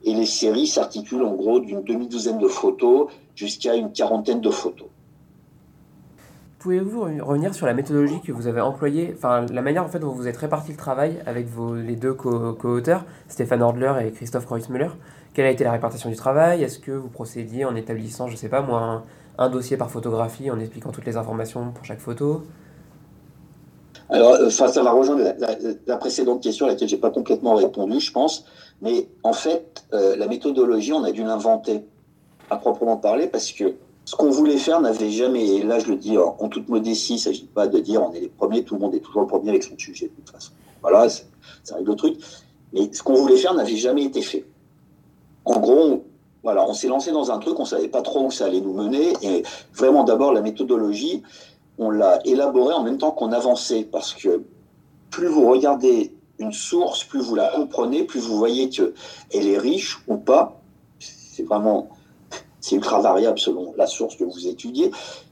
Et 0.04 0.14
les 0.14 0.26
séries 0.26 0.68
s'articulent 0.68 1.24
en 1.24 1.34
gros 1.34 1.60
d'une 1.60 1.84
demi-douzaine 1.84 2.40
de 2.40 2.48
photos 2.48 3.08
jusqu'à 3.36 3.76
une 3.76 3.92
quarantaine 3.92 4.42
de 4.42 4.50
photos. 4.50 4.88
Pouvez-vous 6.64 7.02
revenir 7.26 7.54
sur 7.54 7.66
la 7.66 7.74
méthodologie 7.74 8.22
que 8.22 8.32
vous 8.32 8.48
avez 8.48 8.62
employée, 8.62 9.14
enfin 9.18 9.46
la 9.52 9.62
manière 9.62 9.84
en 9.84 9.90
fait 9.90 10.00
dont 10.00 10.14
vous 10.14 10.30
êtes 10.30 10.38
réparti 10.38 10.72
le 10.72 10.78
travail 10.78 11.22
avec 11.26 11.46
vos, 11.46 11.76
les 11.76 11.98
deux 11.98 12.14
co-auteurs, 12.14 13.04
Stéphane 13.28 13.62
Ordler 13.62 13.92
et 14.06 14.12
Christophe 14.12 14.46
Kreuzmüller 14.46 14.88
Quelle 15.34 15.46
a 15.46 15.50
été 15.50 15.66
la 15.66 15.74
répartition 15.74 16.10
du 16.10 16.16
travail? 16.16 16.64
Est-ce 16.64 16.80
que 16.80 16.92
vous 16.92 17.10
procédiez 17.10 17.66
en 17.66 17.76
établissant, 17.76 18.30
je 18.30 18.38
sais 18.38 18.48
pas 18.48 18.62
moi, 18.62 19.04
un, 19.38 19.50
dossier 19.50 19.76
par 19.76 19.92
photographie 19.92 20.50
en 20.52 20.60
expliquant 20.62 20.92
toutes 20.92 21.06
les 21.06 21.18
informations 21.18 21.72
pour 21.72 21.84
chaque 21.84 22.00
photo? 22.00 22.44
Alors, 24.14 24.34
euh, 24.34 24.50
ça 24.52 24.68
va 24.68 24.92
rejoindre 24.92 25.24
la, 25.88 25.98
précédente 25.98 26.44
question 26.44 26.68
à 26.68 26.70
laquelle 26.70 26.88
j'ai 26.88 26.98
pas 26.98 27.10
complètement 27.10 27.56
répondu, 27.56 28.00
je 28.00 28.12
pense. 28.12 28.46
Mais 28.84 29.10
en 29.24 29.34
fait, 29.34 29.84
euh, 29.92 30.16
la 30.16 30.28
méthodologie, 30.28 30.94
on 30.94 31.04
a 31.04 31.12
dû 31.12 31.24
l'inventer 31.24 31.84
à 32.52 32.58
proprement 32.58 32.96
parler 32.96 33.26
parce 33.26 33.52
que 33.52 33.74
ce 34.06 34.16
qu'on 34.16 34.30
voulait 34.30 34.58
faire 34.58 34.82
n'avait 34.82 35.10
jamais, 35.10 35.48
et 35.48 35.64
là 35.64 35.80
je 35.80 35.88
le 35.88 35.96
dis 35.96 36.16
en, 36.18 36.48
toute 36.48 36.70
modestie, 36.70 37.14
il 37.14 37.16
ne 37.16 37.22
s'agit 37.22 37.46
pas 37.46 37.66
de 37.68 37.80
dire 37.80 38.04
on 38.04 38.14
est 38.14 38.20
les 38.20 38.28
premiers, 38.28 38.64
tout 38.64 38.76
le 38.76 38.82
monde 38.82 38.94
est 38.94 39.00
toujours 39.00 39.22
le 39.22 39.28
premier 39.28 39.50
avec 39.50 39.64
son 39.64 39.78
sujet 39.80 40.08
de 40.08 40.12
toute 40.12 40.30
façon. 40.30 40.52
Voilà, 40.82 41.10
ça 41.10 41.24
arrive 41.72 41.88
le 41.88 41.96
truc. 41.96 42.18
Mais 42.72 42.94
ce 42.94 43.02
qu'on 43.02 43.16
voulait 43.16 43.38
faire 43.38 43.56
n'avait 43.56 43.78
jamais 43.78 44.04
été 44.04 44.22
fait. 44.22 44.46
En 45.46 45.60
gros, 45.60 46.04
voilà, 46.44 46.68
on 46.68 46.74
s'est 46.74 46.88
lancé 46.88 47.12
dans 47.12 47.32
un 47.32 47.40
truc, 47.40 47.58
on 47.58 47.64
ne 47.64 47.68
savait 47.68 47.88
pas 47.88 48.02
trop 48.04 48.26
où 48.26 48.32
ça 48.32 48.46
allait 48.46 48.62
nous 48.62 48.74
mener. 48.74 49.14
Et 49.24 49.44
vraiment, 49.74 50.04
d'abord, 50.04 50.34
la 50.34 50.42
méthodologie, 50.42 51.24
on 51.78 51.90
l'a 51.90 52.20
élaborée 52.26 52.74
en 52.74 52.84
même 52.84 52.98
temps 52.98 53.12
qu'on 53.12 53.32
avançait. 53.32 53.84
Parce 53.84 54.14
que 54.14 54.44
plus 55.10 55.28
vous 55.28 55.50
regardez 55.50 56.14
une 56.40 56.52
source, 56.52 57.04
plus 57.04 57.22
vous 57.22 57.36
la 57.36 57.50
comprenez, 57.50 58.04
plus 58.04 58.20
vous 58.20 58.38
voyez 58.38 58.70
qu'elle 58.70 59.48
est 59.48 59.58
riche 59.58 60.00
ou 60.08 60.18
pas. 60.18 60.60
C'est 61.00 61.44
vraiment, 61.44 61.90
c'est 62.60 62.76
ultra 62.76 63.00
variable 63.00 63.40
selon 63.40 63.74
la 63.78 63.88
source 63.88 64.16
que 64.16 64.24
vous 64.24 64.48
étudiez. 64.48 64.92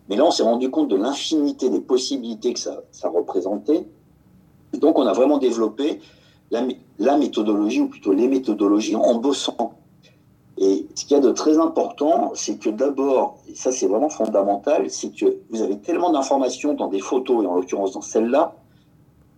Mais 0.10 0.16
là, 0.16 0.26
on 0.26 0.32
s'est 0.32 0.44
rendu 0.44 0.70
compte 0.70 0.90
de 0.90 0.96
l'infinité 0.96 1.70
des 1.70 1.80
possibilités 1.80 2.54
que 2.54 2.60
ça, 2.60 2.82
représentait. 3.04 3.86
donc, 4.74 4.98
on 4.98 5.06
a 5.06 5.14
vraiment 5.14 5.38
développé 5.38 6.00
la, 6.50 6.64
la, 7.00 7.18
méthodologie, 7.18 7.82
ou 7.82 7.88
plutôt 7.88 8.12
les 8.12 8.28
méthodologies, 8.28 8.96
en 8.96 9.16
bossant. 9.16 9.74
Qu'il 11.12 11.18
y 11.18 11.24
a 11.26 11.28
de 11.28 11.34
très 11.34 11.58
important, 11.58 12.32
c'est 12.36 12.58
que 12.58 12.70
d'abord, 12.70 13.38
et 13.50 13.54
ça 13.54 13.74
c'est 13.74 13.86
vraiment 13.86 14.08
fondamental, 14.08 14.90
c'est 14.90 15.14
que 15.14 15.40
vous 15.50 15.62
avez 15.62 15.78
tellement 15.78 16.10
d'informations 16.10 16.74
dans 16.74 16.88
des 16.88 17.02
photos, 17.02 17.44
et 17.44 17.48
en 17.48 17.56
l'occurrence 17.56 17.92
dans 17.92 18.02
celle-là, 18.02 18.56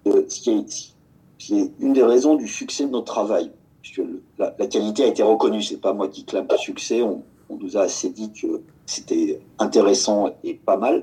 ce 0.05 0.39
qui 0.39 0.51
est 0.51 1.71
une 1.79 1.93
des 1.93 2.03
raisons 2.03 2.35
du 2.35 2.47
succès 2.47 2.85
de 2.85 2.91
notre 2.91 3.11
travail. 3.11 3.49
Puisque 3.81 4.03
la, 4.37 4.51
qualité 4.67 5.03
a 5.03 5.07
été 5.07 5.23
reconnue, 5.23 5.63
c'est 5.63 5.81
pas 5.81 5.93
moi 5.93 6.09
qui 6.09 6.25
clame 6.25 6.45
le 6.47 6.57
succès, 6.57 7.01
on, 7.01 7.23
nous 7.49 7.75
a 7.75 7.81
assez 7.81 8.11
dit 8.11 8.31
que 8.31 8.61
c'était 8.85 9.41
intéressant 9.57 10.29
et 10.43 10.53
pas 10.53 10.77
mal. 10.77 11.01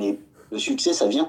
Mais 0.00 0.18
le 0.50 0.58
succès, 0.58 0.94
ça 0.94 1.06
vient 1.06 1.28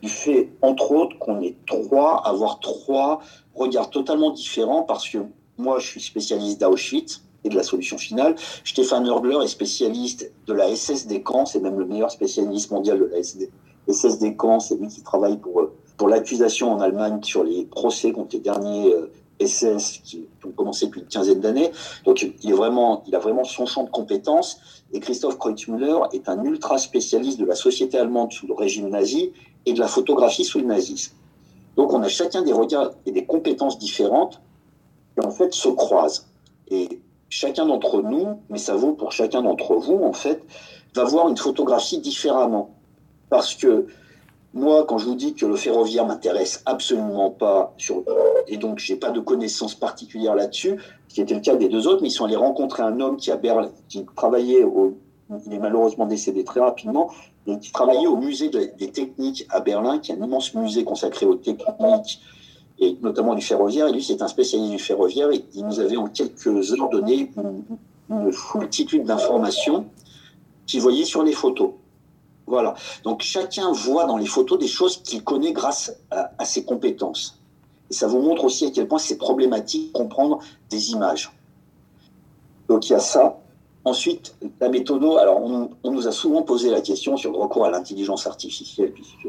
du 0.00 0.08
fait, 0.08 0.52
entre 0.62 0.92
autres, 0.92 1.18
qu'on 1.18 1.42
est 1.42 1.56
trois, 1.66 2.24
avoir 2.24 2.60
trois 2.60 3.18
regards 3.56 3.90
totalement 3.90 4.30
différents, 4.30 4.84
parce 4.84 5.08
que 5.08 5.18
moi, 5.56 5.80
je 5.80 5.88
suis 5.88 6.00
spécialiste 6.00 6.60
d'Auschwitz 6.60 7.24
et 7.44 7.48
de 7.48 7.56
la 7.56 7.62
solution 7.62 7.98
finale. 7.98 8.34
Stéphane 8.64 9.06
Hurdler 9.06 9.38
est 9.44 9.48
spécialiste 9.48 10.32
de 10.46 10.52
la 10.52 10.74
SS 10.74 11.06
des 11.06 11.22
camps, 11.22 11.46
c'est 11.46 11.60
même 11.60 11.78
le 11.78 11.86
meilleur 11.86 12.10
spécialiste 12.10 12.70
mondial 12.70 12.98
de 12.98 13.04
la 13.04 13.22
SS 13.22 14.18
des 14.18 14.36
camps, 14.36 14.60
c'est 14.60 14.76
lui 14.76 14.88
qui 14.88 15.02
travaille 15.02 15.38
pour 15.38 15.60
euh, 15.60 15.72
pour 15.98 16.08
l'accusation 16.08 16.72
en 16.72 16.80
Allemagne 16.80 17.22
sur 17.22 17.44
les 17.44 17.66
procès 17.66 18.12
contre 18.12 18.36
les 18.36 18.40
derniers 18.40 18.94
SS 19.40 19.64
euh, 19.64 19.76
qui, 20.04 20.28
ont 20.46 20.52
commencé 20.52 20.86
depuis 20.86 21.00
une 21.00 21.08
quinzaine 21.08 21.40
d'années. 21.40 21.70
Donc, 22.04 22.22
il, 22.22 22.32
il 22.40 22.52
a 23.14 23.18
vraiment 23.18 23.44
son 23.44 23.66
champ 23.66 23.84
de 23.84 23.90
compétences. 23.90 24.60
Et 24.92 25.00
Christophe 25.00 25.38
Kreutzmüller 25.38 25.98
est 26.12 26.28
un 26.28 26.42
ultra 26.44 26.78
spécialiste 26.78 27.38
de 27.38 27.44
la 27.44 27.54
société 27.54 27.98
allemande 27.98 28.32
sous 28.32 28.46
le 28.46 28.54
régime 28.54 28.88
nazi 28.88 29.32
et 29.66 29.74
de 29.74 29.80
la 29.80 29.88
photographie 29.88 30.44
sous 30.44 30.60
le 30.60 30.64
nazisme. 30.64 31.14
Donc, 31.76 31.92
on 31.92 32.02
a 32.02 32.08
chacun 32.08 32.42
des 32.42 32.52
regards 32.52 32.92
et 33.04 33.12
des 33.12 33.26
compétences 33.26 33.78
différentes 33.78 34.40
qui, 35.14 35.26
en 35.26 35.30
fait, 35.30 35.52
se 35.52 35.68
croisent. 35.68 36.28
Et 36.70 37.00
chacun 37.28 37.66
d'entre 37.66 38.02
nous, 38.02 38.40
mais 38.50 38.58
ça 38.58 38.74
vaut 38.74 38.92
pour 38.92 39.12
chacun 39.12 39.42
d'entre 39.42 39.74
vous, 39.74 40.02
en 40.02 40.12
fait, 40.12 40.42
va 40.94 41.04
voir 41.04 41.28
une 41.28 41.36
photographie 41.36 41.98
différemment. 41.98 42.70
Parce 43.30 43.54
que 43.54 43.86
moi, 44.54 44.84
quand 44.86 44.98
je 44.98 45.06
vous 45.06 45.14
dis 45.14 45.34
que 45.34 45.44
le 45.44 45.56
ferroviaire 45.56 46.06
m'intéresse 46.06 46.62
absolument 46.64 47.30
pas, 47.30 47.74
et 48.46 48.56
donc 48.56 48.78
j'ai 48.78 48.96
pas 48.96 49.10
de 49.10 49.20
connaissances 49.20 49.74
particulières 49.74 50.34
là-dessus, 50.34 50.76
ce 51.08 51.14
qui 51.14 51.20
était 51.20 51.34
le 51.34 51.40
cas 51.40 51.56
des 51.56 51.68
deux 51.68 51.86
autres, 51.86 52.00
mais 52.02 52.08
ils 52.08 52.12
sont 52.12 52.24
allés 52.24 52.36
rencontrer 52.36 52.82
un 52.82 52.98
homme 53.00 53.16
qui, 53.16 53.30
a 53.30 53.36
Berlin, 53.36 53.70
qui 53.88 54.06
travaillait 54.16 54.64
au, 54.64 54.96
il 55.46 55.52
est 55.52 55.58
malheureusement 55.58 56.06
décédé 56.06 56.44
très 56.44 56.60
rapidement, 56.60 57.10
et 57.46 57.58
qui 57.58 57.72
travaillait 57.72 58.06
au 58.06 58.16
musée 58.16 58.48
des 58.50 58.90
techniques 58.90 59.46
à 59.50 59.60
Berlin, 59.60 59.98
qui 59.98 60.12
est 60.12 60.14
un 60.14 60.24
immense 60.24 60.54
musée 60.54 60.84
consacré 60.84 61.26
aux 61.26 61.34
techniques 61.34 62.20
et 62.80 62.96
notamment 63.02 63.34
du 63.34 63.42
ferroviaire. 63.42 63.88
Et 63.88 63.92
lui, 63.92 64.02
c'est 64.02 64.22
un 64.22 64.28
spécialiste 64.28 64.72
du 64.72 64.78
ferroviaire, 64.78 65.30
et 65.30 65.44
il 65.54 65.64
nous 65.64 65.80
avait 65.80 65.96
en 65.96 66.08
quelques 66.08 66.72
heures 66.72 66.88
donné 66.90 67.30
une, 68.10 68.32
foultitude 68.32 69.04
d'informations 69.04 69.86
qu'il 70.66 70.80
voyait 70.80 71.04
sur 71.04 71.22
les 71.22 71.32
photos. 71.32 71.72
Voilà. 72.46 72.74
Donc 73.04 73.20
chacun 73.20 73.70
voit 73.72 74.06
dans 74.06 74.16
les 74.16 74.26
photos 74.26 74.58
des 74.58 74.68
choses 74.68 75.02
qu'il 75.02 75.22
connaît 75.22 75.52
grâce 75.52 75.94
à, 76.10 76.44
ses 76.44 76.64
compétences. 76.64 77.38
Et 77.90 77.94
ça 77.94 78.06
vous 78.06 78.20
montre 78.20 78.44
aussi 78.44 78.66
à 78.66 78.70
quel 78.70 78.88
point 78.88 78.98
c'est 78.98 79.18
problématique 79.18 79.88
de 79.88 79.92
comprendre 79.92 80.38
des 80.70 80.92
images. 80.92 81.30
Donc 82.68 82.88
il 82.88 82.92
y 82.92 82.94
a 82.94 83.00
ça. 83.00 83.38
Ensuite, 83.84 84.34
la 84.60 84.68
méthode, 84.68 85.02
alors 85.18 85.42
on, 85.42 85.90
nous 85.90 86.08
a 86.08 86.12
souvent 86.12 86.42
posé 86.42 86.70
la 86.70 86.80
question 86.80 87.16
sur 87.16 87.32
le 87.32 87.38
recours 87.38 87.66
à 87.66 87.70
l'intelligence 87.70 88.26
artificielle, 88.26 88.92
puisque 88.92 89.28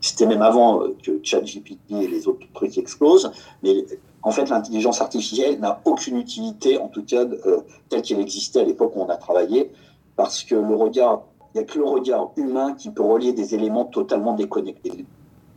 c'était 0.00 0.26
même 0.26 0.42
avant 0.42 0.82
euh, 0.82 0.96
que 1.02 1.20
ChatGPT 1.22 1.78
et 1.90 2.08
les 2.08 2.28
autres 2.28 2.46
trucs 2.54 2.78
explosent, 2.78 3.30
mais 3.62 3.84
en 4.22 4.30
fait 4.30 4.48
l'intelligence 4.48 5.00
artificielle 5.00 5.60
n'a 5.60 5.80
aucune 5.84 6.18
utilité, 6.18 6.78
en 6.78 6.88
tout 6.88 7.04
cas 7.04 7.24
euh, 7.24 7.60
telle 7.88 8.02
qu'elle 8.02 8.20
existait 8.20 8.60
à 8.60 8.64
l'époque 8.64 8.92
où 8.96 9.00
on 9.00 9.08
a 9.08 9.16
travaillé, 9.16 9.70
parce 10.16 10.42
que 10.42 10.54
le 10.54 10.74
regard 10.74 11.22
il 11.54 11.58
n'y 11.58 11.64
a 11.64 11.66
que 11.66 11.78
le 11.78 11.84
regard 11.84 12.30
humain 12.36 12.74
qui 12.74 12.90
peut 12.90 13.02
relier 13.02 13.32
des 13.32 13.54
éléments 13.54 13.84
totalement 13.84 14.34
déconnectés. 14.34 15.04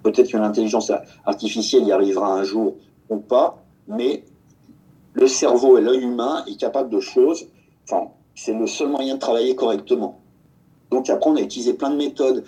Peut-être 0.02 0.32
que 0.32 0.38
l'intelligence 0.38 0.92
artificielle 1.26 1.84
y 1.84 1.92
arrivera 1.92 2.34
un 2.34 2.44
jour 2.44 2.76
ou 3.10 3.18
pas, 3.18 3.64
mais 3.88 4.24
le 5.14 5.28
cerveau 5.28 5.78
et 5.78 5.82
l'œil 5.82 6.02
humain 6.02 6.44
est 6.48 6.60
capable 6.60 6.90
de 6.90 7.00
choses. 7.00 7.46
Enfin, 7.84 8.08
c'est 8.34 8.54
le 8.54 8.66
seul 8.66 8.90
moyen 8.90 9.16
de 9.16 9.20
travailler 9.20 9.56
correctement. 9.56 10.20
Donc 10.90 11.10
après, 11.10 11.30
on 11.30 11.36
a 11.36 11.42
utilisé 11.42 11.74
plein 11.74 11.92
de 11.92 11.96
méthodes. 11.96 12.44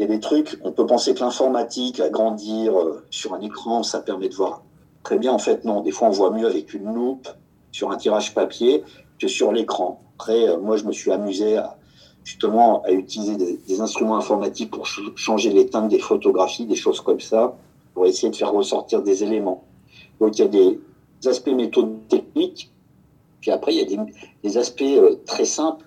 Il 0.00 0.04
y 0.04 0.06
a 0.06 0.08
des 0.08 0.20
trucs, 0.20 0.58
on 0.64 0.72
peut 0.72 0.86
penser 0.86 1.12
que 1.12 1.20
l'informatique, 1.20 2.00
agrandir 2.00 2.74
euh, 2.74 3.04
sur 3.10 3.34
un 3.34 3.40
écran, 3.42 3.82
ça 3.82 4.00
permet 4.00 4.30
de 4.30 4.34
voir 4.34 4.62
très 5.02 5.18
bien. 5.18 5.30
En 5.30 5.38
fait, 5.38 5.66
non. 5.66 5.82
Des 5.82 5.90
fois, 5.90 6.08
on 6.08 6.10
voit 6.10 6.30
mieux 6.30 6.46
avec 6.46 6.72
une 6.72 6.94
loupe 6.94 7.28
sur 7.70 7.90
un 7.90 7.98
tirage 7.98 8.32
papier 8.32 8.82
que 9.18 9.28
sur 9.28 9.52
l'écran. 9.52 10.00
Après, 10.14 10.48
euh, 10.48 10.56
moi, 10.56 10.78
je 10.78 10.84
me 10.84 10.92
suis 10.92 11.12
amusé 11.12 11.60
justement 12.24 12.82
à 12.84 12.92
utiliser 12.92 13.36
des, 13.36 13.80
instruments 13.82 14.16
informatiques 14.16 14.70
pour 14.70 14.86
changer 14.86 15.50
les 15.50 15.66
teintes 15.66 15.90
des 15.90 15.98
photographies, 15.98 16.64
des 16.64 16.76
choses 16.76 17.02
comme 17.02 17.20
ça, 17.20 17.54
pour 17.92 18.06
essayer 18.06 18.30
de 18.30 18.36
faire 18.36 18.52
ressortir 18.52 19.02
des 19.02 19.22
éléments. 19.22 19.64
Donc 20.18 20.38
il 20.38 20.40
y 20.40 20.44
a 20.44 20.48
des 20.48 20.80
aspects 21.26 21.48
méthodes 21.48 22.08
techniques, 22.08 22.70
puis 23.42 23.50
après 23.50 23.74
il 23.74 23.80
y 23.80 23.98
a 23.98 24.06
des, 24.42 24.56
aspects 24.56 24.80
euh, 24.80 25.16
très 25.26 25.44
simples. 25.44 25.84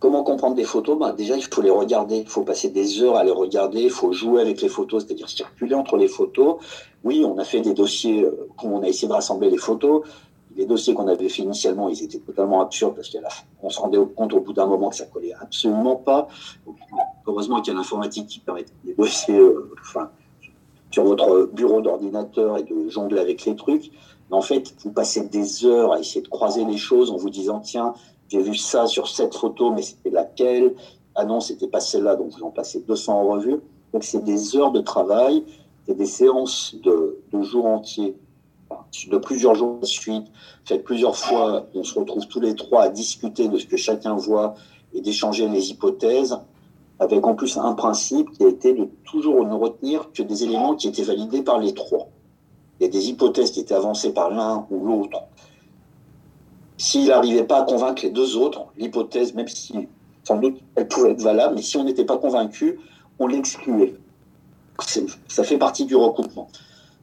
Comment 0.00 0.22
comprendre 0.22 0.56
des 0.56 0.64
photos? 0.64 0.98
Bah, 0.98 1.12
Déjà, 1.12 1.36
il 1.36 1.44
faut 1.44 1.60
les 1.60 1.70
regarder, 1.70 2.16
il 2.16 2.26
faut 2.26 2.42
passer 2.42 2.70
des 2.70 3.02
heures 3.02 3.16
à 3.16 3.22
les 3.22 3.30
regarder, 3.30 3.82
il 3.82 3.90
faut 3.90 4.12
jouer 4.12 4.40
avec 4.40 4.62
les 4.62 4.70
photos, 4.70 5.04
c'est-à-dire 5.04 5.28
circuler 5.28 5.74
entre 5.74 5.98
les 5.98 6.08
photos. 6.08 6.56
Oui, 7.04 7.22
on 7.24 7.36
a 7.36 7.44
fait 7.44 7.60
des 7.60 7.74
dossiers 7.74 8.24
euh, 8.24 8.48
on 8.64 8.82
a 8.82 8.88
essayé 8.88 9.08
de 9.08 9.12
rassembler 9.12 9.50
les 9.50 9.58
photos, 9.58 10.02
les 10.56 10.64
dossiers 10.64 10.94
qu'on 10.94 11.06
avait 11.06 11.28
fait 11.28 11.42
initialement, 11.42 11.90
ils 11.90 12.02
étaient 12.02 12.18
totalement 12.18 12.62
absurdes 12.62 12.94
parce 12.94 13.14
qu'on 13.60 13.70
se 13.70 13.78
rendait 13.78 13.98
compte 14.16 14.32
au 14.32 14.40
bout 14.40 14.54
d'un 14.54 14.66
moment 14.66 14.88
que 14.88 14.96
ça 14.96 15.04
collait 15.04 15.34
absolument 15.38 15.96
pas. 15.96 16.28
heureusement 17.26 17.60
qu'il 17.60 17.72
y 17.74 17.76
a 17.76 17.78
l'informatique 17.78 18.26
qui 18.26 18.40
permet 18.40 18.64
des 18.84 18.94
dossiers 18.94 19.38
euh, 19.38 19.70
enfin, 19.82 20.10
sur 20.90 21.04
votre 21.04 21.50
bureau 21.52 21.82
d'ordinateur 21.82 22.56
et 22.56 22.62
de 22.62 22.88
jongler 22.88 23.20
avec 23.20 23.44
les 23.44 23.54
trucs. 23.54 23.90
Mais 24.30 24.36
en 24.36 24.42
fait, 24.42 24.74
vous 24.82 24.92
passez 24.92 25.28
des 25.28 25.66
heures 25.66 25.92
à 25.92 26.00
essayer 26.00 26.22
de 26.22 26.28
croiser 26.28 26.64
les 26.64 26.76
choses 26.78 27.10
en 27.10 27.16
vous 27.16 27.30
disant 27.30 27.60
tiens, 27.60 27.94
j'ai 28.30 28.40
vu 28.40 28.54
ça 28.54 28.86
sur 28.86 29.08
cette 29.08 29.34
photo, 29.34 29.72
mais 29.72 29.82
c'était 29.82 30.10
laquelle? 30.10 30.74
Ah 31.16 31.24
non, 31.24 31.40
c'était 31.40 31.66
pas 31.66 31.80
celle-là, 31.80 32.14
donc 32.14 32.30
vous 32.30 32.44
en 32.44 32.50
passez 32.50 32.80
200 32.80 33.12
en 33.12 33.28
revue. 33.28 33.56
Donc 33.92 34.04
c'est 34.04 34.22
des 34.22 34.56
heures 34.56 34.70
de 34.70 34.80
travail, 34.80 35.44
c'est 35.86 35.96
des 35.96 36.06
séances 36.06 36.76
de, 36.82 37.18
de 37.32 37.42
jours 37.42 37.66
entiers, 37.66 38.14
de 39.08 39.18
plusieurs 39.18 39.56
jours 39.56 39.80
de 39.80 39.86
suite, 39.86 40.26
faites 40.64 40.84
plusieurs 40.84 41.16
fois. 41.16 41.66
On 41.74 41.82
se 41.82 41.98
retrouve 41.98 42.26
tous 42.28 42.38
les 42.38 42.54
trois 42.54 42.84
à 42.84 42.88
discuter 42.88 43.48
de 43.48 43.58
ce 43.58 43.66
que 43.66 43.76
chacun 43.76 44.14
voit 44.14 44.54
et 44.94 45.00
d'échanger 45.00 45.48
les 45.48 45.70
hypothèses, 45.70 46.38
avec 47.00 47.26
en 47.26 47.34
plus 47.34 47.58
un 47.58 47.72
principe 47.72 48.30
qui 48.32 48.44
a 48.44 48.48
été 48.48 48.74
de 48.74 48.88
toujours 49.04 49.44
ne 49.44 49.54
retenir 49.54 50.12
que 50.12 50.22
des 50.22 50.44
éléments 50.44 50.76
qui 50.76 50.86
étaient 50.86 51.02
validés 51.02 51.42
par 51.42 51.58
les 51.58 51.74
trois. 51.74 52.08
Il 52.78 52.84
y 52.84 52.86
a 52.86 52.92
des 52.92 53.08
hypothèses 53.08 53.50
qui 53.50 53.60
étaient 53.60 53.74
avancées 53.74 54.12
par 54.12 54.30
l'un 54.30 54.66
ou 54.70 54.86
l'autre. 54.86 55.24
S'il 56.80 57.08
n'arrivait 57.08 57.44
pas 57.44 57.58
à 57.58 57.62
convaincre 57.64 58.02
les 58.04 58.10
deux 58.10 58.38
autres, 58.38 58.64
l'hypothèse, 58.78 59.34
même 59.34 59.48
si 59.48 59.86
sans 60.24 60.36
doute 60.36 60.62
elle 60.76 60.88
pouvait 60.88 61.10
être 61.10 61.20
valable, 61.20 61.56
mais 61.56 61.60
si 61.60 61.76
on 61.76 61.84
n'était 61.84 62.06
pas 62.06 62.16
convaincu, 62.16 62.80
on 63.18 63.26
l'excluait. 63.26 63.96
Ça 65.28 65.44
fait 65.44 65.58
partie 65.58 65.84
du 65.84 65.94
recoupement. 65.94 66.48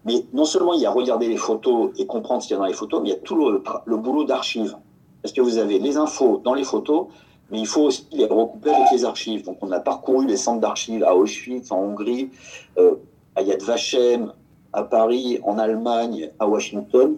Mais 0.04 0.26
non 0.34 0.46
seulement 0.46 0.74
il 0.74 0.82
y 0.82 0.88
a 0.88 0.90
regarder 0.90 1.28
les 1.28 1.38
photos 1.38 1.92
et 2.00 2.08
comprendre 2.08 2.42
ce 2.42 2.48
qu'il 2.48 2.56
y 2.56 2.58
a 2.58 2.60
dans 2.60 2.66
les 2.66 2.74
photos, 2.74 3.04
mais 3.04 3.10
il 3.10 3.12
y 3.12 3.16
a 3.16 3.20
tout 3.20 3.36
le, 3.36 3.98
boulot 3.98 4.24
d'archive. 4.24 4.76
Parce 5.22 5.32
que 5.32 5.42
vous 5.42 5.60
avez 5.60 5.78
les 5.78 5.96
infos 5.96 6.42
dans 6.44 6.56
les 6.56 6.64
photos, 6.64 7.06
mais 7.52 7.60
il 7.60 7.68
faut 7.68 7.84
aussi 7.84 8.08
les 8.14 8.26
recouper 8.26 8.72
avec 8.72 8.92
les 8.92 9.06
archives. 9.06 9.46
Donc 9.46 9.60
on 9.62 9.72
a 9.72 9.80
parcouru 9.80 10.26
les 10.26 10.38
centres 10.38 10.60
d'archives 10.60 11.04
à 11.04 11.16
Auschwitz, 11.16 11.72
en 11.72 11.84
Hongrie, 11.84 12.32
euh, 12.80 12.96
à 13.36 13.44
Yad 13.44 13.62
Vashem, 13.62 14.34
à 14.74 14.82
Paris, 14.82 15.40
en 15.44 15.60
Allemagne, 15.60 16.32
à 16.40 16.48
Washington, 16.48 17.16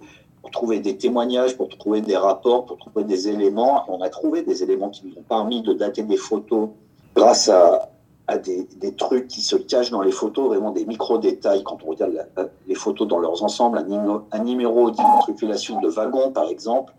trouver 0.51 0.79
des 0.79 0.97
témoignages, 0.97 1.57
pour 1.57 1.69
trouver 1.69 2.01
des 2.01 2.17
rapports, 2.17 2.65
pour 2.65 2.77
trouver 2.77 3.03
des 3.03 3.27
éléments. 3.27 3.83
On 3.87 4.01
a 4.01 4.09
trouvé 4.09 4.43
des 4.43 4.63
éléments 4.63 4.89
qui 4.89 5.05
nous 5.05 5.17
ont 5.17 5.23
permis 5.27 5.61
de 5.61 5.73
dater 5.73 6.03
des 6.03 6.17
photos 6.17 6.69
grâce 7.15 7.49
à, 7.49 7.89
à 8.27 8.37
des, 8.37 8.67
des, 8.77 8.93
trucs 8.93 9.27
qui 9.27 9.41
se 9.41 9.55
cachent 9.55 9.91
dans 9.91 10.01
les 10.01 10.11
photos, 10.11 10.47
vraiment 10.47 10.71
des 10.71 10.85
micro-détails. 10.85 11.63
Quand 11.63 11.79
on 11.83 11.89
regarde 11.89 12.27
les 12.67 12.75
photos 12.75 13.07
dans 13.07 13.19
leurs 13.19 13.43
ensembles, 13.43 13.79
un, 13.79 14.23
un 14.31 14.43
numéro 14.43 14.91
d'immatriculation 14.91 15.81
de 15.81 15.89
wagon, 15.89 16.31
par 16.31 16.47
exemple, 16.49 16.93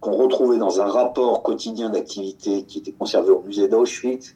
qu'on 0.00 0.12
retrouvait 0.12 0.58
dans 0.58 0.80
un 0.80 0.86
rapport 0.86 1.42
quotidien 1.42 1.90
d'activité 1.90 2.64
qui 2.64 2.78
était 2.78 2.92
conservé 2.92 3.30
au 3.30 3.42
musée 3.42 3.68
d'Auschwitz, 3.68 4.34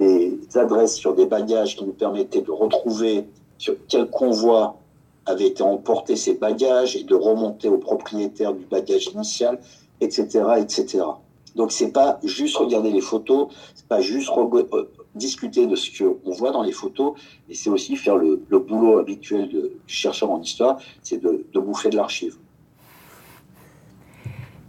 des 0.00 0.38
adresses 0.54 0.96
sur 0.96 1.14
des 1.14 1.26
bagages 1.26 1.76
qui 1.76 1.84
nous 1.84 1.92
permettaient 1.92 2.40
de 2.40 2.50
retrouver 2.50 3.28
sur 3.58 3.76
quel 3.86 4.10
convoi 4.10 4.76
avait 5.26 5.46
été 5.46 5.62
emporté 5.62 6.16
ces 6.16 6.34
bagages 6.34 6.96
et 6.96 7.04
de 7.04 7.14
remonter 7.14 7.68
au 7.68 7.78
propriétaire 7.78 8.54
du 8.54 8.64
bagage 8.64 9.06
initial, 9.06 9.58
etc., 10.00 10.44
etc. 10.58 11.04
Donc 11.54 11.70
c'est 11.72 11.92
pas 11.92 12.18
juste 12.24 12.56
regarder 12.56 12.90
les 12.90 13.00
photos, 13.00 13.48
c'est 13.74 13.86
pas 13.86 14.00
juste 14.00 14.30
euh, 14.36 14.90
discuter 15.14 15.66
de 15.66 15.76
ce 15.76 16.02
qu'on 16.02 16.32
voit 16.32 16.50
dans 16.50 16.62
les 16.62 16.72
photos, 16.72 17.14
et 17.48 17.54
c'est 17.54 17.70
aussi 17.70 17.96
faire 17.96 18.16
le, 18.16 18.36
boulot 18.50 18.98
habituel 18.98 19.48
de, 19.48 19.72
chercheur 19.86 20.30
en 20.30 20.40
histoire, 20.40 20.78
c'est 21.02 21.18
de, 21.18 21.44
de, 21.52 21.60
bouffer 21.60 21.90
de 21.90 21.96
l'archive. 21.96 22.36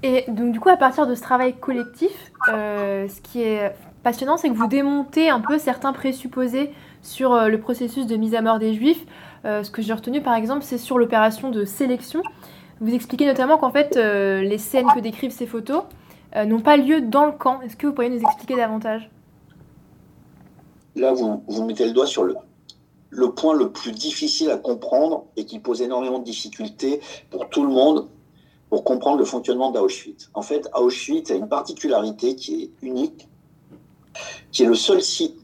Et 0.03 0.25
donc 0.27 0.51
du 0.51 0.59
coup, 0.59 0.69
à 0.69 0.75
partir 0.75 1.07
de 1.07 1.15
ce 1.15 1.21
travail 1.21 1.53
collectif, 1.53 2.33
euh, 2.49 3.07
ce 3.07 3.21
qui 3.21 3.41
est 3.41 3.73
passionnant, 4.03 4.35
c'est 4.35 4.49
que 4.49 4.53
vous 4.53 4.67
démontez 4.67 5.29
un 5.29 5.39
peu 5.39 5.57
certains 5.57 5.93
présupposés 5.93 6.71
sur 7.01 7.33
euh, 7.33 7.47
le 7.47 7.59
processus 7.59 8.05
de 8.05 8.15
mise 8.17 8.35
à 8.35 8.41
mort 8.41 8.59
des 8.59 8.73
Juifs. 8.73 9.05
Euh, 9.45 9.63
ce 9.63 9.71
que 9.71 9.81
j'ai 9.81 9.93
retenu 9.93 10.21
par 10.21 10.35
exemple, 10.35 10.63
c'est 10.63 10.77
sur 10.77 10.97
l'opération 10.97 11.49
de 11.49 11.65
sélection. 11.65 12.23
Vous 12.79 12.93
expliquez 12.93 13.25
notamment 13.25 13.57
qu'en 13.57 13.71
fait, 13.71 13.97
euh, 13.97 14.41
les 14.41 14.57
scènes 14.57 14.87
que 14.93 14.99
décrivent 14.99 15.31
ces 15.31 15.45
photos 15.45 15.83
euh, 16.35 16.45
n'ont 16.45 16.61
pas 16.61 16.77
lieu 16.77 17.01
dans 17.01 17.25
le 17.25 17.33
camp. 17.33 17.61
Est-ce 17.61 17.75
que 17.75 17.87
vous 17.87 17.93
pourriez 17.93 18.09
nous 18.09 18.21
expliquer 18.21 18.55
davantage? 18.55 19.09
Là, 20.95 21.13
vous, 21.13 21.43
mettez 21.65 21.85
le 21.85 21.91
doigt 21.91 22.05
sur 22.05 22.23
le 22.23 23.31
point 23.31 23.53
le 23.53 23.71
plus 23.71 23.91
difficile 23.91 24.49
à 24.51 24.57
comprendre 24.57 25.25
et 25.35 25.45
qui 25.45 25.59
pose 25.59 25.81
énormément 25.81 26.19
de 26.19 26.23
difficultés 26.23 27.01
pour 27.29 27.49
tout 27.49 27.63
le 27.63 27.71
monde 27.71 28.07
pour 28.69 28.83
comprendre 28.83 29.19
le 29.19 29.25
fonctionnement 29.25 29.71
d'Auschwitz. 29.71 30.31
En 30.33 30.41
fait, 30.41 30.67
Auschwitz 30.73 31.29
a 31.29 31.35
une 31.35 31.47
particularité 31.47 32.35
qui 32.35 32.63
est 32.63 32.71
unique, 32.81 33.27
qui 34.51 34.63
est 34.63 34.67
le 34.67 34.75
seul 34.75 35.01
site 35.01 35.42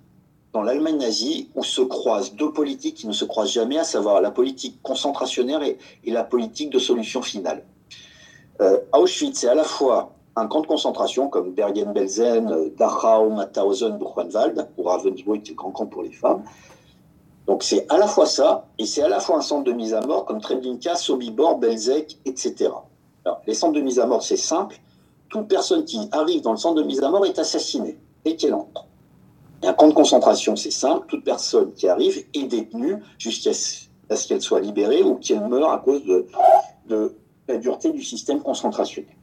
dans 0.54 0.62
l'Allemagne 0.62 0.98
nazie 0.98 1.50
où 1.56 1.64
se 1.64 1.82
croisent 1.82 2.34
deux 2.34 2.52
politiques 2.52 2.96
qui 2.96 3.08
ne 3.08 3.14
se 3.14 3.26
croisent 3.26 3.52
jamais, 3.52 3.78
à 3.78 3.84
savoir 3.84 4.22
la 4.22 4.32
politique 4.32 4.82
concentrationnaire 4.82 5.62
et, 5.64 5.78
la 6.06 6.24
politique 6.24 6.72
de 6.72 6.80
solution 6.80 7.22
finale. 7.22 7.64
Euh, 8.62 8.80
Auschwitz, 8.94 9.40
c'est 9.40 9.48
à 9.48 9.56
la 9.56 9.64
fois 9.64 10.14
un 10.36 10.48
camp 10.48 10.62
de 10.62 10.68
concentration 10.68 11.28
comme 11.28 11.54
Bergen-Belsen, 11.54 12.72
Dachau, 12.78 13.30
Mauthausen, 13.30 13.98
Buchenwald, 13.98 14.68
ou 14.78 14.84
Ravensbrück, 14.84 15.44
qui 15.44 15.52
est 15.52 15.54
le 15.54 15.58
grand 15.58 15.72
camp 15.72 15.86
pour 15.86 16.04
les 16.04 16.12
femmes. 16.12 16.44
Donc 17.46 17.64
c'est 17.64 17.92
à 17.92 17.98
la 17.98 18.08
fois 18.08 18.26
ça, 18.26 18.68
et 18.78 18.86
c'est 18.86 19.02
à 19.02 19.10
la 19.10 19.20
fois 19.20 19.38
un 19.38 19.42
centre 19.42 19.64
de 19.64 19.72
mise 19.72 19.94
à 19.94 20.02
mort 20.02 20.26
comme 20.26 20.40
Treblinka, 20.42 20.96
Sobibor, 20.96 21.58
Belzec, 21.58 22.18
etc. 22.26 22.70
Alors, 23.26 23.42
les 23.48 23.54
centres 23.54 23.74
de 23.74 23.82
mise 23.82 24.00
à 24.00 24.06
mort, 24.06 24.24
c'est 24.24 24.38
simple. 24.38 24.80
Toute 25.30 25.48
personne 25.48 25.84
qui 25.84 26.00
arrive 26.12 26.42
dans 26.42 26.52
le 26.52 26.58
centre 26.58 26.76
de 26.76 26.84
mise 26.84 27.04
à 27.04 27.10
mort 27.10 27.26
est 27.26 27.38
assassinée 27.40 27.98
et 28.26 28.36
qu'elle 28.36 28.54
entre. 28.54 28.86
Un 29.63 29.74
camp 29.74 29.88
de 29.88 29.93
concentration, 29.93 30.56
c'est 30.56 30.72
simple. 30.72 31.06
Toute 31.08 31.24
personne 31.24 31.74
qui 31.74 31.88
arrive 31.88 32.26
est 32.34 32.43
détenue 32.43 32.98
jusqu'à 33.17 33.54
ce 33.54 34.28
qu'elle 34.28 34.41
soit 34.41 34.62
libérée 34.62 35.04
ou 35.04 35.15
qu'elle 35.15 35.48
meure 35.48 35.72
à 35.72 35.80
cause 35.80 36.04
de, 36.06 36.28
de 36.88 37.15
la 37.48 37.58
dureté 37.58 37.91
du 37.91 38.04
système 38.04 38.41
concentrationnel. 38.41 39.15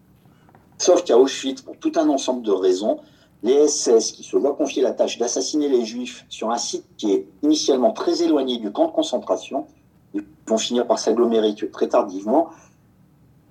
Sauf 0.79 1.05
qu'à 1.05 1.19
Auschwitz, 1.19 1.63
pour 1.63 1.77
tout 1.79 1.93
un 1.97 2.09
ensemble 2.09 2.43
de 2.43 2.53
raisons, 2.53 2.99
les 3.43 3.69
SS 3.69 4.13
qui 4.13 4.25
se 4.25 4.37
voient 4.37 4.55
confier 4.55 4.83
la 4.83 4.93
tâche 4.93 5.19
d'assassiner 5.19 5.69
les 5.69 5.85
juifs 5.85 6.25
sur 6.29 6.51
un 6.51 6.59
site 6.59 6.85
qui 6.97 7.13
est 7.13 7.27
initialement 7.43 7.93
très 7.93 8.23
éloigné 8.23 8.59
du 8.59 8.71
camp 8.73 8.89
de 8.89 8.93
concentration, 8.93 9.67
ils 10.15 10.25
vont 10.47 10.59
finir 10.59 10.87
par 10.87 10.99
s'agglomérer 10.99 11.55
très 11.73 11.89
tardivement, 11.89 12.51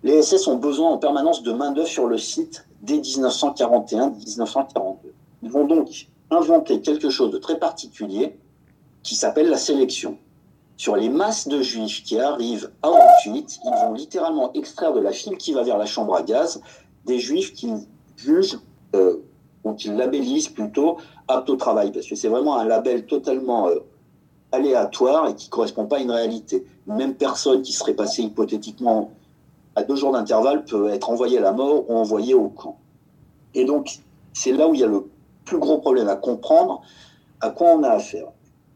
les 0.03 0.21
SS 0.21 0.47
ont 0.47 0.57
besoin 0.57 0.91
en 0.91 0.99
permanence 0.99 1.41
de 1.41 1.51
main-d'œuvre 1.51 1.87
sur 1.87 2.05
le 2.05 2.19
site 2.19 2.67
dès 2.81 2.99
1941-1942. 2.99 4.97
Ils 5.41 5.49
vont 5.49 5.65
donc 5.65 6.07
inventer 6.35 6.81
quelque 6.81 7.09
chose 7.09 7.31
de 7.31 7.37
très 7.37 7.59
particulier 7.59 8.37
qui 9.03 9.15
s'appelle 9.15 9.49
la 9.49 9.57
sélection. 9.57 10.17
Sur 10.77 10.95
les 10.95 11.09
masses 11.09 11.47
de 11.47 11.61
juifs 11.61 12.03
qui 12.03 12.19
arrivent 12.19 12.71
à 12.81 12.89
Auschwitz, 12.89 13.59
ils 13.63 13.85
vont 13.85 13.93
littéralement 13.93 14.51
extraire 14.53 14.93
de 14.93 14.99
la 14.99 15.11
file 15.11 15.37
qui 15.37 15.53
va 15.53 15.63
vers 15.63 15.77
la 15.77 15.85
chambre 15.85 16.15
à 16.15 16.21
gaz 16.21 16.61
des 17.05 17.19
juifs 17.19 17.53
qu'ils 17.53 17.77
jugent 18.17 18.59
euh, 18.95 19.17
ou 19.63 19.73
qu'ils 19.73 19.95
labellisent 19.95 20.49
plutôt 20.49 20.97
aptes 21.27 21.49
au 21.49 21.55
travail, 21.55 21.91
parce 21.91 22.07
que 22.07 22.15
c'est 22.15 22.27
vraiment 22.27 22.57
un 22.57 22.65
label 22.65 23.05
totalement 23.05 23.67
euh, 23.67 23.79
aléatoire 24.51 25.29
et 25.29 25.35
qui 25.35 25.47
ne 25.47 25.51
correspond 25.51 25.85
pas 25.85 25.97
à 25.97 25.99
une 25.99 26.11
réalité. 26.11 26.65
Même 26.87 27.15
personne 27.15 27.61
qui 27.61 27.71
serait 27.71 27.93
passée 27.93 28.23
hypothétiquement 28.23 29.11
à 29.75 29.83
deux 29.83 29.95
jours 29.95 30.11
d'intervalle 30.11 30.65
peut 30.65 30.89
être 30.89 31.09
envoyée 31.09 31.37
à 31.37 31.41
la 31.41 31.51
mort 31.51 31.89
ou 31.89 31.95
envoyée 31.95 32.33
au 32.33 32.49
camp. 32.49 32.77
Et 33.53 33.65
donc, 33.65 33.99
c'est 34.33 34.51
là 34.51 34.67
où 34.67 34.73
il 34.73 34.81
y 34.81 34.83
a 34.83 34.87
le 34.87 35.05
plus 35.45 35.59
gros 35.59 35.77
problème 35.77 36.09
à 36.09 36.15
comprendre 36.15 36.81
à 37.41 37.49
quoi 37.51 37.69
on 37.69 37.83
a 37.83 37.89
affaire. 37.89 38.27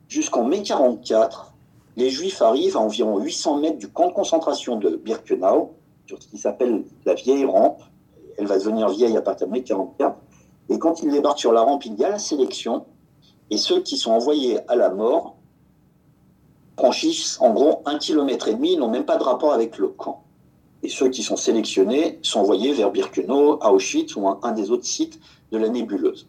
Jusqu'en 0.08 0.44
mai 0.44 0.64
44, 0.64 1.54
les 1.98 2.10
Juifs 2.10 2.42
arrivent 2.42 2.78
à 2.78 2.80
environ 2.80 3.20
800 3.20 3.58
mètres 3.58 3.78
du 3.78 3.90
camp 3.90 4.08
de 4.08 4.14
concentration 4.14 4.78
de 4.78 4.96
Birkenau, 4.96 5.74
sur 6.08 6.22
ce 6.22 6.28
qui 6.28 6.38
s'appelle 6.38 6.84
la 7.06 7.14
vieille 7.14 7.46
rampe. 7.46 7.82
Elle 8.38 8.48
va 8.48 8.58
devenir 8.58 8.90
vieille 8.90 9.18
à 9.18 9.22
partir 9.22 9.48
de 9.48 9.52
mai 9.52 9.64
44. 9.64 10.16
Et 10.70 10.80
quand 10.80 11.02
ils 11.04 11.12
débarquent 11.12 11.40
sur 11.40 11.52
la 11.52 11.62
rampe, 11.62 11.86
il 11.86 11.96
y 11.96 12.06
a 12.06 12.10
la 12.10 12.20
sélection. 12.20 12.86
Et 13.50 13.58
ceux 13.58 13.82
qui 13.82 13.98
sont 13.98 14.12
envoyés 14.12 14.60
à 14.68 14.76
la 14.76 14.90
mort 14.90 15.36
franchissent 16.78 17.38
en 17.42 17.52
gros 17.52 17.82
un 17.86 17.98
kilomètre 17.98 18.48
et 18.48 18.54
demi, 18.54 18.78
n'ont 18.78 18.90
même 18.90 19.06
pas 19.06 19.18
de 19.18 19.24
rapport 19.24 19.52
avec 19.52 19.78
le 19.78 19.90
camp. 19.90 20.24
Et 20.82 20.88
ceux 20.88 21.10
qui 21.10 21.24
sont 21.24 21.36
sélectionnés 21.36 22.20
sont 22.22 22.40
envoyés 22.40 22.72
vers 22.74 22.90
Birkenau, 22.90 23.60
Auschwitz 23.62 24.16
ou 24.16 24.28
un 24.28 24.52
des 24.54 24.72
autres 24.72 24.86
sites 24.86 25.20
de 25.52 25.58
la 25.58 25.68
nébuleuse. 25.68 26.28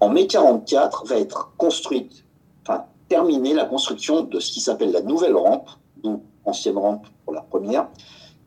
En 0.00 0.08
mai 0.08 0.26
44 0.26 1.06
va 1.06 1.16
être 1.16 1.52
construite, 1.58 2.24
enfin 2.62 2.84
terminée 3.08 3.52
la 3.52 3.66
construction 3.66 4.22
de 4.22 4.40
ce 4.40 4.50
qui 4.50 4.60
s'appelle 4.60 4.92
la 4.92 5.02
nouvelle 5.02 5.36
rampe, 5.36 5.68
ou 6.02 6.22
ancienne 6.46 6.78
rampe 6.78 7.06
pour 7.24 7.34
la 7.34 7.42
première, 7.42 7.88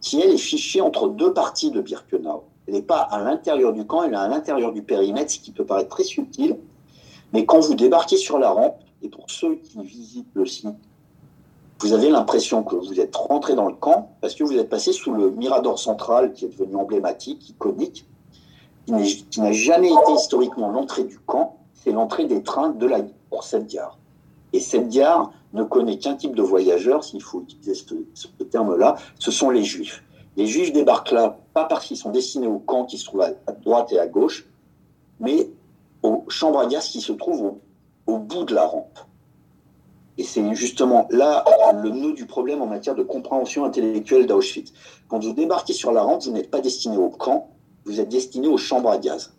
qui 0.01 0.20
elle 0.20 0.32
est 0.32 0.38
fichée 0.38 0.82
entre 0.82 1.10
deux 1.10 1.32
parties 1.32 1.70
de 1.70 1.80
Birkenau. 1.80 2.45
Elle 2.68 2.74
n'est 2.74 2.82
pas 2.82 3.01
à 3.01 3.22
l'intérieur 3.22 3.72
du 3.72 3.86
camp, 3.86 4.04
elle 4.04 4.14
est 4.14 4.18
à 4.18 4.28
l'intérieur 4.28 4.72
du 4.72 4.82
périmètre, 4.82 5.32
ce 5.32 5.39
qui 5.39 5.51
peut 5.51 5.66
paraître 5.66 5.89
très 5.89 6.04
subtil. 6.04 6.58
Mais 7.34 7.45
quand 7.45 7.60
vous 7.60 7.76
débarquez 7.76 8.18
sur 8.18 8.39
la 8.39 8.49
rampe, 8.49 8.78
et 9.04 9.10
pour 9.10 9.30
ceux 9.30 9.56
qui 9.56 9.84
visitent 9.84 10.34
le 10.34 10.45
site, 10.45 10.76
vous 11.82 11.93
avez 11.93 12.10
l'impression 12.10 12.64
que 12.64 12.76
vous 12.76 12.99
êtes 12.99 13.16
rentré 13.16 13.56
dans 13.56 13.68
le 13.68 13.76
camp 13.76 14.16
parce 14.22 14.36
que 14.36 14.43
vous 14.43 14.58
êtes 14.58 14.70
passé 14.70 14.93
sous 14.93 15.14
le 15.14 15.32
mirador 15.32 15.78
central 15.78 16.32
qui 16.32 16.45
est 16.45 16.47
devenu 16.47 16.78
emblématique, 16.78 17.49
iconique, 17.49 18.08
qui 18.86 19.39
n'a 19.39 19.51
jamais 19.51 19.88
été 19.88 20.11
historiquement 20.13 20.69
l'entrée 20.69 21.03
du 21.03 21.19
camp, 21.19 21.57
c'est 21.73 21.91
l'entrée 21.91 22.25
des 22.25 22.43
trains 22.43 22.69
de 22.69 22.86
la 22.86 23.01
pour 23.29 23.43
cette 23.43 23.67
gare. 23.67 23.97
Et 24.53 24.59
cette 24.59 24.89
gare 24.89 25.31
ne 25.53 25.63
connaît 25.63 25.97
qu'un 25.97 26.15
type 26.15 26.36
de 26.36 26.41
voyageurs, 26.41 27.03
s'il 27.03 27.21
faut 27.21 27.41
utiliser 27.41 27.73
ce, 27.73 28.27
terme-là, 28.43 28.95
ce 29.19 29.31
sont 29.31 29.49
les 29.49 29.63
juifs. 29.63 30.03
Les 30.38 30.45
juifs 30.45 30.71
débarquent 30.71 31.11
là, 31.11 31.38
pas 31.53 31.65
parce 31.65 31.86
qu'ils 31.86 31.97
sont 31.97 32.11
destinés 32.11 32.47
au 32.47 32.59
camp 32.59 32.86
qui 32.86 32.97
se 32.97 33.05
trouve 33.05 33.21
à, 33.21 33.51
droite 33.51 33.91
et 33.91 33.99
à 33.99 34.07
gauche, 34.07 34.47
mais 35.19 35.49
aux 36.01 36.25
chambres 36.27 36.59
à 36.59 36.65
gaz 36.65 36.88
qui 36.88 37.01
se 37.01 37.13
trouvent 37.13 37.55
au 38.07 38.17
bout 38.17 38.43
de 38.43 38.53
la 38.53 38.65
rampe. 38.65 38.99
Et 40.17 40.23
c'est 40.23 40.53
justement 40.53 41.07
là 41.09 41.43
le 41.73 41.89
nœud 41.89 42.13
du 42.13 42.27
problème 42.27 42.61
en 42.61 42.67
matière 42.67 42.93
de 42.93 43.01
compréhension 43.01 43.65
intellectuelle 43.65 44.27
d'Auschwitz. 44.27 44.71
Quand 45.07 45.23
vous 45.23 45.34
débarquez 45.34 45.73
sur 45.73 45.91
la 45.91 46.03
rampe, 46.03 46.23
vous 46.23 46.31
n'êtes 46.31 46.51
pas 46.51 46.61
destiné 46.61 46.97
au 46.97 47.09
camp, 47.09 47.49
vous 47.86 47.99
êtes 47.99 48.09
destiné 48.09 48.47
aux 48.47 48.57
chambres 48.57 48.89
à 48.89 48.97
gaz. 48.97 49.34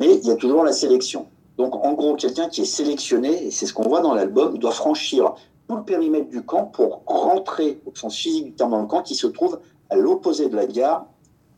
Mais 0.00 0.16
il 0.16 0.26
y 0.26 0.30
a 0.30 0.36
toujours 0.36 0.64
la 0.64 0.72
sélection. 0.72 1.26
Donc 1.58 1.74
en 1.74 1.92
gros, 1.92 2.14
quelqu'un 2.14 2.48
qui 2.48 2.62
est 2.62 2.66
sélectionné, 2.66 3.46
et 3.46 3.50
c'est 3.50 3.66
ce 3.66 3.74
qu'on 3.74 3.88
voit 3.88 4.00
dans 4.00 4.14
l'album, 4.14 4.58
doit 4.58 4.72
franchir 4.72 5.34
tout 5.68 5.76
le 5.76 5.84
périmètre 5.84 6.28
du 6.28 6.42
camp 6.42 6.64
pour 6.64 7.02
rentrer 7.06 7.80
au 7.86 7.94
sens 7.94 8.16
physique 8.16 8.44
du 8.44 8.52
terme 8.52 8.72
dans 8.72 8.80
le 8.80 8.86
camp 8.86 9.02
qui 9.02 9.14
se 9.14 9.26
trouve 9.26 9.60
à 9.90 9.96
l'opposé 9.96 10.48
de 10.48 10.56
la 10.56 10.66
gare, 10.66 11.06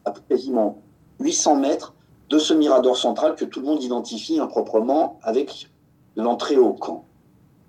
à 0.04 0.12
quasiment 0.28 0.78
800 1.20 1.56
mètres 1.56 1.94
de 2.28 2.38
ce 2.38 2.52
mirador 2.54 2.96
central 2.96 3.36
que 3.36 3.44
tout 3.44 3.60
le 3.60 3.66
monde 3.66 3.82
identifie 3.82 4.38
improprement 4.38 5.18
avec 5.22 5.70
l'entrée 6.16 6.56
au 6.56 6.72
camp. 6.72 7.04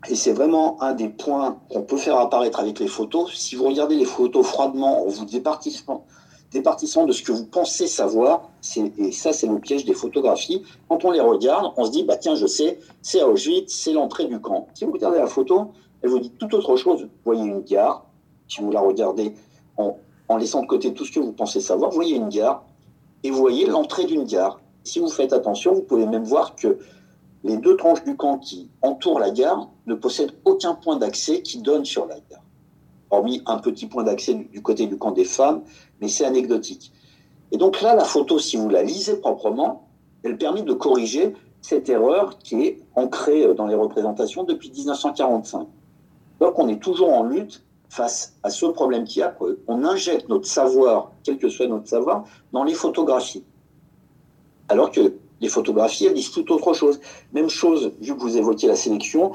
Et 0.07 0.15
c'est 0.15 0.33
vraiment 0.33 0.81
un 0.81 0.93
des 0.93 1.09
points 1.09 1.59
qu'on 1.69 1.81
peut 1.81 1.97
faire 1.97 2.17
apparaître 2.17 2.59
avec 2.59 2.79
les 2.79 2.87
photos. 2.87 3.33
Si 3.33 3.55
vous 3.55 3.65
regardez 3.65 3.95
les 3.95 4.05
photos 4.05 4.45
froidement, 4.45 5.03
en 5.03 5.07
vous 5.07 5.25
départissant, 5.25 6.05
départissant 6.55 7.05
de 7.05 7.11
ce 7.11 7.21
que 7.21 7.31
vous 7.33 7.45
pensez 7.45 7.85
savoir, 7.85 8.49
et 8.77 9.11
ça 9.11 9.33
c'est 9.33 9.45
le 9.47 9.59
piège 9.59 9.83
des 9.85 9.93
photographies, 9.93 10.63
quand 10.87 11.03
on 11.03 11.11
les 11.11 11.19
regarde, 11.19 11.73
on 11.75 11.85
se 11.85 11.91
dit, 11.91 12.03
bah 12.03 12.15
tiens, 12.15 12.35
je 12.35 12.47
sais, 12.47 12.79
c'est 13.01 13.21
Auschwitz, 13.21 13.75
c'est 13.75 13.91
l'entrée 13.91 14.25
du 14.25 14.39
camp. 14.39 14.67
Si 14.73 14.85
vous 14.85 14.93
regardez 14.93 15.19
la 15.19 15.27
photo, 15.27 15.71
elle 16.01 16.09
vous 16.09 16.19
dit 16.19 16.31
tout 16.31 16.53
autre 16.55 16.75
chose. 16.77 17.03
Vous 17.03 17.09
voyez 17.25 17.43
une 17.43 17.61
gare, 17.61 18.05
si 18.47 18.61
vous 18.61 18.71
la 18.71 18.79
regardez 18.79 19.33
en, 19.75 19.97
en 20.29 20.37
laissant 20.37 20.61
de 20.61 20.67
côté 20.67 20.93
tout 20.93 21.05
ce 21.05 21.11
que 21.11 21.19
vous 21.19 21.33
pensez 21.33 21.59
savoir, 21.59 21.89
vous 21.91 21.97
voyez 21.97 22.15
une 22.15 22.29
gare, 22.29 22.63
et 23.23 23.31
vous 23.31 23.39
voyez 23.39 23.65
l'entrée 23.65 24.05
d'une 24.05 24.23
gare. 24.23 24.59
Si 24.83 24.99
vous 24.99 25.09
faites 25.09 25.33
attention, 25.33 25.73
vous 25.73 25.81
pouvez 25.81 26.05
même 26.05 26.23
voir 26.23 26.55
que 26.55 26.77
les 27.43 27.57
deux 27.57 27.75
tranches 27.75 28.03
du 28.05 28.15
camp 28.15 28.37
qui 28.37 28.69
entourent 28.81 29.19
la 29.19 29.31
gare 29.31 29.67
ne 29.87 29.95
possèdent 29.95 30.35
aucun 30.45 30.73
point 30.73 30.95
d'accès 30.95 31.41
qui 31.41 31.57
donne 31.57 31.83
sur 31.83 32.05
la 32.05 32.15
gare. 32.15 32.44
Hormis 33.09 33.41
un 33.45 33.57
petit 33.59 33.85
point 33.85 34.03
d'accès 34.03 34.33
du 34.33 34.61
côté 34.61 34.87
du 34.87 34.97
camp 34.97 35.11
des 35.11 35.25
femmes, 35.25 35.61
mais 36.01 36.07
c'est 36.07 36.25
anecdotique. 36.25 36.91
Et 37.51 37.57
donc 37.57 37.81
là, 37.81 37.95
la 37.95 38.03
photo, 38.03 38.39
si 38.39 38.57
vous 38.57 38.69
la 38.69 38.83
lisez 38.83 39.17
proprement, 39.17 39.87
elle 40.23 40.37
permet 40.37 40.63
de 40.63 40.73
corriger 40.73 41.33
cette 41.61 41.89
erreur 41.89 42.37
qui 42.39 42.63
est 42.63 42.81
ancrée 42.95 43.53
dans 43.53 43.67
les 43.67 43.75
représentations 43.75 44.43
depuis 44.43 44.71
1945. 44.71 45.67
Donc 46.39 46.59
on 46.59 46.67
est 46.67 46.81
toujours 46.81 47.13
en 47.13 47.23
lutte 47.23 47.63
face 47.89 48.35
à 48.43 48.49
ce 48.49 48.65
problème 48.65 49.03
qu'il 49.05 49.21
y 49.21 49.23
a. 49.23 49.35
On 49.67 49.83
injecte 49.83 50.27
notre 50.29 50.47
savoir, 50.47 51.11
quel 51.23 51.37
que 51.37 51.49
soit 51.49 51.67
notre 51.67 51.87
savoir, 51.87 52.25
dans 52.51 52.63
les 52.63 52.73
photographies. 52.73 53.43
Alors 54.67 54.91
que 54.91 55.13
les 55.41 55.49
photographies, 55.49 56.05
elles 56.05 56.13
disent 56.13 56.31
tout 56.31 56.51
autre 56.51 56.73
chose. 56.73 56.99
Même 57.33 57.49
chose, 57.49 57.93
vu 58.01 58.15
que 58.15 58.21
vous 58.21 58.37
évoquiez 58.37 58.67
la 58.67 58.75
sélection, 58.75 59.31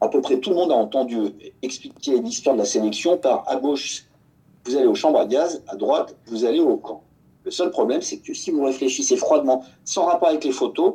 à 0.00 0.08
peu 0.08 0.20
près 0.20 0.38
tout 0.38 0.50
le 0.50 0.56
monde 0.56 0.72
a 0.72 0.76
entendu 0.76 1.16
expliquer 1.62 2.20
l'histoire 2.20 2.54
de 2.54 2.60
la 2.60 2.66
sélection 2.66 3.16
par 3.16 3.44
à 3.48 3.56
gauche, 3.56 4.04
vous 4.64 4.76
allez 4.76 4.86
aux 4.86 4.94
chambres 4.94 5.18
à 5.18 5.26
gaz, 5.26 5.62
à 5.66 5.76
droite, 5.76 6.16
vous 6.26 6.44
allez 6.44 6.60
au 6.60 6.76
camp. 6.76 7.02
Le 7.44 7.50
seul 7.50 7.70
problème, 7.70 8.02
c'est 8.02 8.18
que 8.18 8.34
si 8.34 8.50
vous 8.50 8.64
réfléchissez 8.64 9.16
froidement, 9.16 9.64
sans 9.84 10.04
rapport 10.04 10.28
avec 10.28 10.44
les 10.44 10.52
photos, 10.52 10.94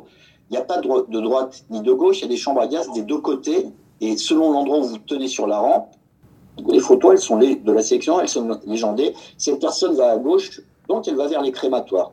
il 0.50 0.52
n'y 0.52 0.58
a 0.58 0.62
pas 0.62 0.78
de, 0.78 1.20
droite 1.20 1.64
ni 1.70 1.80
de 1.80 1.92
gauche, 1.92 2.18
il 2.18 2.22
y 2.22 2.24
a 2.26 2.28
des 2.28 2.36
chambres 2.36 2.60
à 2.60 2.68
gaz 2.68 2.90
des 2.92 3.02
deux 3.02 3.18
côtés, 3.18 3.66
et 4.00 4.16
selon 4.16 4.52
l'endroit 4.52 4.78
où 4.78 4.84
vous 4.84 4.98
tenez 4.98 5.28
sur 5.28 5.46
la 5.46 5.58
rampe, 5.58 5.88
les 6.68 6.78
photos, 6.78 7.12
elles 7.12 7.18
sont 7.18 7.38
de 7.38 7.72
la 7.72 7.82
sélection, 7.82 8.20
elles 8.20 8.28
sont 8.28 8.60
légendées. 8.66 9.14
Cette 9.36 9.60
personne 9.60 9.96
va 9.96 10.12
à 10.12 10.18
gauche, 10.18 10.60
donc 10.88 11.08
elle 11.08 11.16
va 11.16 11.26
vers 11.26 11.42
les 11.42 11.50
crématoires. 11.50 12.12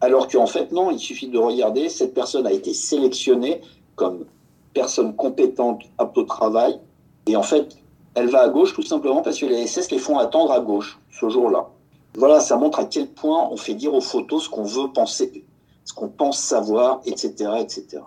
Alors 0.00 0.28
qu'en 0.28 0.46
fait, 0.46 0.72
non, 0.72 0.90
il 0.90 0.98
suffit 0.98 1.28
de 1.28 1.38
regarder, 1.38 1.88
cette 1.88 2.12
personne 2.12 2.46
a 2.46 2.52
été 2.52 2.74
sélectionnée 2.74 3.60
comme 3.94 4.26
personne 4.72 5.14
compétente, 5.14 5.82
apte 5.98 6.16
au 6.18 6.24
travail, 6.24 6.78
et 7.26 7.36
en 7.36 7.42
fait, 7.42 7.76
elle 8.14 8.28
va 8.28 8.42
à 8.42 8.48
gauche 8.48 8.74
tout 8.74 8.82
simplement 8.82 9.22
parce 9.22 9.38
que 9.38 9.46
les 9.46 9.66
SS 9.66 9.90
les 9.90 9.98
font 9.98 10.18
attendre 10.18 10.52
à 10.52 10.60
gauche 10.60 10.98
ce 11.10 11.28
jour-là. 11.28 11.68
Voilà, 12.16 12.40
ça 12.40 12.56
montre 12.56 12.78
à 12.78 12.84
quel 12.84 13.08
point 13.08 13.48
on 13.50 13.56
fait 13.56 13.74
dire 13.74 13.94
aux 13.94 14.00
photos 14.00 14.44
ce 14.44 14.50
qu'on 14.50 14.64
veut 14.64 14.92
penser, 14.92 15.44
ce 15.84 15.94
qu'on 15.94 16.08
pense 16.08 16.38
savoir, 16.38 17.00
etc. 17.06 17.32
etc. 17.60 18.02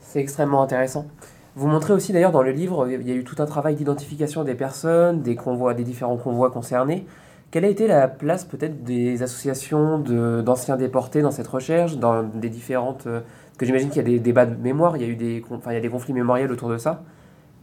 C'est 0.00 0.20
extrêmement 0.20 0.62
intéressant. 0.62 1.06
Vous 1.54 1.68
montrez 1.68 1.94
aussi 1.94 2.12
d'ailleurs 2.12 2.32
dans 2.32 2.42
le 2.42 2.52
livre, 2.52 2.86
il 2.86 3.08
y 3.08 3.12
a 3.12 3.14
eu 3.14 3.24
tout 3.24 3.36
un 3.38 3.46
travail 3.46 3.74
d'identification 3.76 4.44
des 4.44 4.54
personnes, 4.54 5.22
des 5.22 5.36
convois, 5.36 5.72
des 5.72 5.84
différents 5.84 6.18
convois 6.18 6.50
concernés. 6.50 7.06
Quelle 7.50 7.64
a 7.64 7.68
été 7.68 7.86
la 7.86 8.08
place 8.08 8.44
peut-être 8.44 8.82
des 8.82 9.22
associations 9.22 9.98
d'anciens 9.98 10.76
déportés 10.76 11.22
dans 11.22 11.30
cette 11.30 11.46
recherche, 11.46 11.96
dans 11.96 12.22
des 12.22 12.50
différentes... 12.50 13.06
Euh, 13.06 13.20
que 13.56 13.64
j'imagine 13.64 13.88
qu'il 13.88 13.98
y 13.98 14.00
a 14.00 14.08
des 14.08 14.18
débats 14.18 14.44
de 14.44 14.54
mémoire, 14.54 14.96
il 14.96 15.02
y 15.02 15.06
a 15.06 15.08
eu 15.08 15.16
des, 15.16 15.42
enfin, 15.50 15.72
il 15.72 15.74
y 15.74 15.78
a 15.78 15.80
des 15.80 15.88
conflits 15.88 16.12
mémoriels 16.12 16.52
autour 16.52 16.68
de 16.68 16.76
ça. 16.76 17.02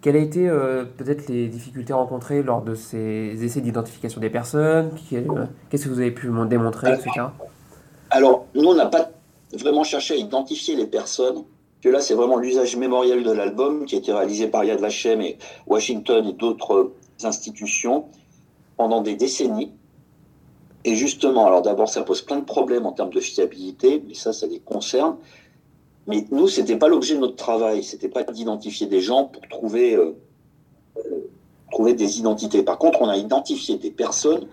Quelles 0.02 0.16
ont 0.16 0.22
été 0.22 0.50
euh, 0.50 0.86
peut-être 0.86 1.30
les 1.30 1.48
difficultés 1.48 1.94
rencontrées 1.94 2.42
lors 2.42 2.62
de 2.62 2.74
ces 2.74 3.46
essais 3.46 3.62
d'identification 3.62 4.20
des 4.20 4.32
personnes? 4.32 4.90
Euh, 5.14 5.46
Qu'est-ce 5.70 5.86
que 5.86 5.90
vous 5.90 6.00
avez 6.00 6.12
pu 6.12 6.30
démontrer, 6.50 6.94
etc. 6.94 7.28
Alors, 8.10 8.48
nous, 8.56 8.70
on 8.70 8.76
n'a 8.76 8.88
pas 8.88 9.12
vraiment 9.54 9.84
cherché 9.84 10.16
à 10.16 10.18
identifier 10.18 10.76
les 10.76 10.88
personnes, 10.88 11.44
que 11.82 11.90
là, 11.90 12.02
c'est 12.02 12.16
vraiment 12.16 12.38
l'usage 12.38 12.76
mémoriel 12.76 13.24
de 13.24 13.32
l'album 13.32 13.86
qui 13.86 13.96
a 13.96 14.00
été 14.00 14.12
réalisé 14.12 14.48
par 14.48 14.64
Yad 14.64 14.80
Vashem 14.80 15.22
et 15.22 15.38
Washington 15.68 16.26
et 16.26 16.34
d'autres 16.34 16.92
institutions 17.24 18.06
pendant 18.78 19.02
des 19.02 19.16
décennies. 19.16 19.72
Et 20.86 20.96
justement, 20.96 21.46
alors 21.46 21.62
d'abord, 21.62 21.90
ça 21.90 22.02
pose 22.02 22.22
plein 22.22 22.40
de 22.40 22.46
problèmes 22.46 22.86
en 22.86 22.92
termes 22.92 23.12
de 23.12 23.20
fiabilité, 23.20 24.04
mais 24.06 24.14
ça, 24.14 24.34
ça 24.34 24.48
les 24.48 24.60
concerne. 24.60 25.16
Mais 26.08 26.26
nous, 26.32 26.48
ce 26.48 26.60
n'était 26.60 26.76
pas 26.76 26.90
l'objet 26.90 27.16
de 27.16 27.20
notre 27.20 27.38
travail, 27.38 27.84
c'était 27.84 28.10
pas 28.10 28.24
d'identifier 28.24 28.88
des 28.88 29.00
gens 29.00 29.26
pour 29.26 29.48
trouver, 29.48 29.96
euh, 29.96 30.18
euh, 30.98 31.30
trouver 31.72 31.94
des 31.94 32.20
identités. 32.20 32.64
Par 32.64 32.78
contre, 32.78 33.02
on 33.02 33.08
a 33.08 33.16
identifié 33.16 33.78
des 33.78 33.92
personnes 33.92 34.48